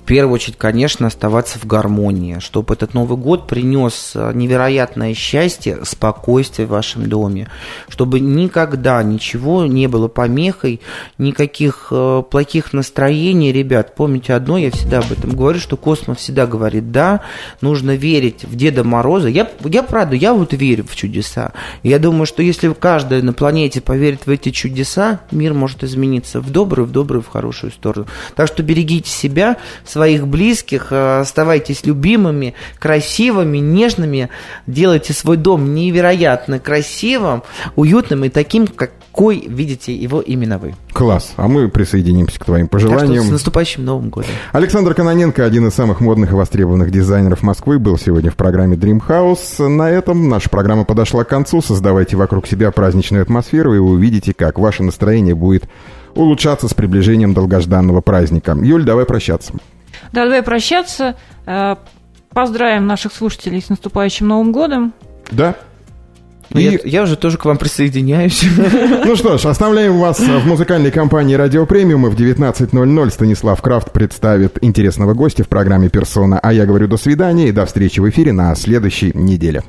В 0.00 0.02
первую 0.02 0.34
очередь, 0.34 0.56
конечно, 0.56 1.06
оставаться 1.06 1.58
в 1.58 1.66
гармонии, 1.66 2.38
чтобы 2.40 2.74
этот 2.74 2.94
Новый 2.94 3.18
год 3.18 3.46
принес 3.46 4.12
э, 4.14 4.32
невероятное 4.34 5.14
счастье, 5.14 5.84
спокойствие 5.84 6.66
в 6.66 6.70
вашем 6.70 7.08
доме, 7.08 7.48
чтобы 7.88 8.18
никогда 8.18 9.02
ничего 9.02 9.66
не 9.66 9.88
было 9.88 10.08
помехой, 10.08 10.80
никаких 11.18 11.88
э, 11.90 12.22
плохих 12.28 12.72
настроений. 12.72 13.52
Ребят, 13.52 13.94
помните 13.94 14.32
одно, 14.32 14.56
я 14.56 14.70
всегда 14.70 15.00
об 15.00 15.12
этом 15.12 15.32
говорю, 15.32 15.60
что 15.60 15.76
космос 15.76 16.16
всегда 16.18 16.46
говорит 16.46 16.90
«да», 16.90 17.20
нужно 17.60 17.94
верить 17.94 18.44
в 18.44 18.56
Деда 18.56 18.84
Мороза. 18.84 19.28
Я, 19.28 19.48
я 19.64 19.82
правда, 19.82 20.16
я 20.16 20.32
вот 20.32 20.54
верю 20.54 20.86
в 20.88 20.96
чудеса. 20.96 21.52
Я 21.82 21.98
думаю, 21.98 22.24
что 22.24 22.42
если 22.42 22.72
каждый 22.72 23.20
на 23.22 23.34
планете 23.34 23.82
поверит 23.82 24.24
в 24.24 24.30
эти 24.30 24.50
чудеса, 24.50 25.20
мир 25.30 25.52
может 25.52 25.84
измениться 25.84 26.40
в 26.40 26.50
добрую, 26.50 26.86
в 26.86 26.90
добрую, 26.90 27.22
в 27.22 27.28
хорошую 27.28 27.70
сторону. 27.70 28.06
Так 28.34 28.48
что 28.48 28.62
берегите 28.62 29.10
себя, 29.10 29.58
своих 30.00 30.26
близких, 30.26 30.92
э, 30.92 31.20
оставайтесь 31.20 31.84
любимыми, 31.84 32.54
красивыми, 32.78 33.58
нежными, 33.58 34.30
делайте 34.66 35.12
свой 35.12 35.36
дом 35.36 35.74
невероятно 35.74 36.58
красивым, 36.58 37.42
уютным 37.76 38.24
и 38.24 38.30
таким, 38.30 38.66
как 38.66 38.92
какой 39.12 39.44
видите 39.46 39.94
его 39.94 40.20
именно 40.20 40.58
вы. 40.58 40.74
Класс. 40.92 41.32
А 41.36 41.48
мы 41.48 41.68
присоединимся 41.68 42.38
к 42.38 42.44
твоим 42.44 42.68
пожеланиям. 42.68 43.08
Так 43.08 43.16
что 43.16 43.28
с 43.28 43.32
наступающим 43.32 43.84
Новым 43.84 44.08
годом. 44.08 44.30
Александр 44.52 44.94
Каноненко, 44.94 45.44
один 45.44 45.66
из 45.66 45.74
самых 45.74 46.00
модных 46.00 46.30
и 46.30 46.34
востребованных 46.34 46.90
дизайнеров 46.90 47.42
Москвы, 47.42 47.78
был 47.78 47.98
сегодня 47.98 48.30
в 48.30 48.36
программе 48.36 48.76
Dream 48.76 49.02
House. 49.06 49.66
На 49.66 49.90
этом 49.90 50.28
наша 50.28 50.48
программа 50.48 50.84
подошла 50.84 51.24
к 51.24 51.28
концу. 51.28 51.60
Создавайте 51.60 52.16
вокруг 52.16 52.46
себя 52.46 52.70
праздничную 52.70 53.22
атмосферу, 53.22 53.74
и 53.74 53.78
вы 53.78 53.90
увидите, 53.90 54.32
как 54.32 54.58
ваше 54.58 54.84
настроение 54.84 55.34
будет 55.34 55.64
улучшаться 56.14 56.68
с 56.68 56.74
приближением 56.74 57.34
долгожданного 57.34 58.00
праздника. 58.00 58.56
Юль, 58.58 58.84
давай 58.84 59.06
прощаться. 59.06 59.52
Да, 60.12 60.24
давай 60.24 60.42
прощаться. 60.42 61.16
Э, 61.46 61.76
поздравим 62.30 62.86
наших 62.86 63.12
слушателей 63.12 63.60
с 63.60 63.68
наступающим 63.68 64.28
Новым 64.28 64.52
годом. 64.52 64.92
Да, 65.30 65.56
ну, 66.52 66.60
и... 66.60 66.64
я, 66.64 66.78
я 66.84 67.02
уже 67.02 67.16
тоже 67.16 67.38
к 67.38 67.44
вам 67.44 67.58
присоединяюсь. 67.58 68.44
Ну 69.04 69.16
что 69.16 69.38
ж, 69.38 69.46
оставляем 69.46 69.98
вас 69.98 70.20
в 70.20 70.46
музыкальной 70.46 70.90
компании 70.90 71.34
«Радио 71.34 71.66
Премиум». 71.66 72.06
И 72.06 72.10
в 72.10 72.14
19.00 72.14 73.10
Станислав 73.10 73.60
Крафт 73.62 73.92
представит 73.92 74.58
интересного 74.60 75.14
гостя 75.14 75.42
в 75.42 75.48
программе 75.48 75.88
«Персона». 75.88 76.38
А 76.38 76.52
я 76.52 76.66
говорю 76.66 76.86
до 76.86 76.96
свидания 76.96 77.48
и 77.48 77.52
до 77.52 77.66
встречи 77.66 78.00
в 78.00 78.08
эфире 78.08 78.32
на 78.32 78.54
следующей 78.54 79.12
неделе. 79.14 79.62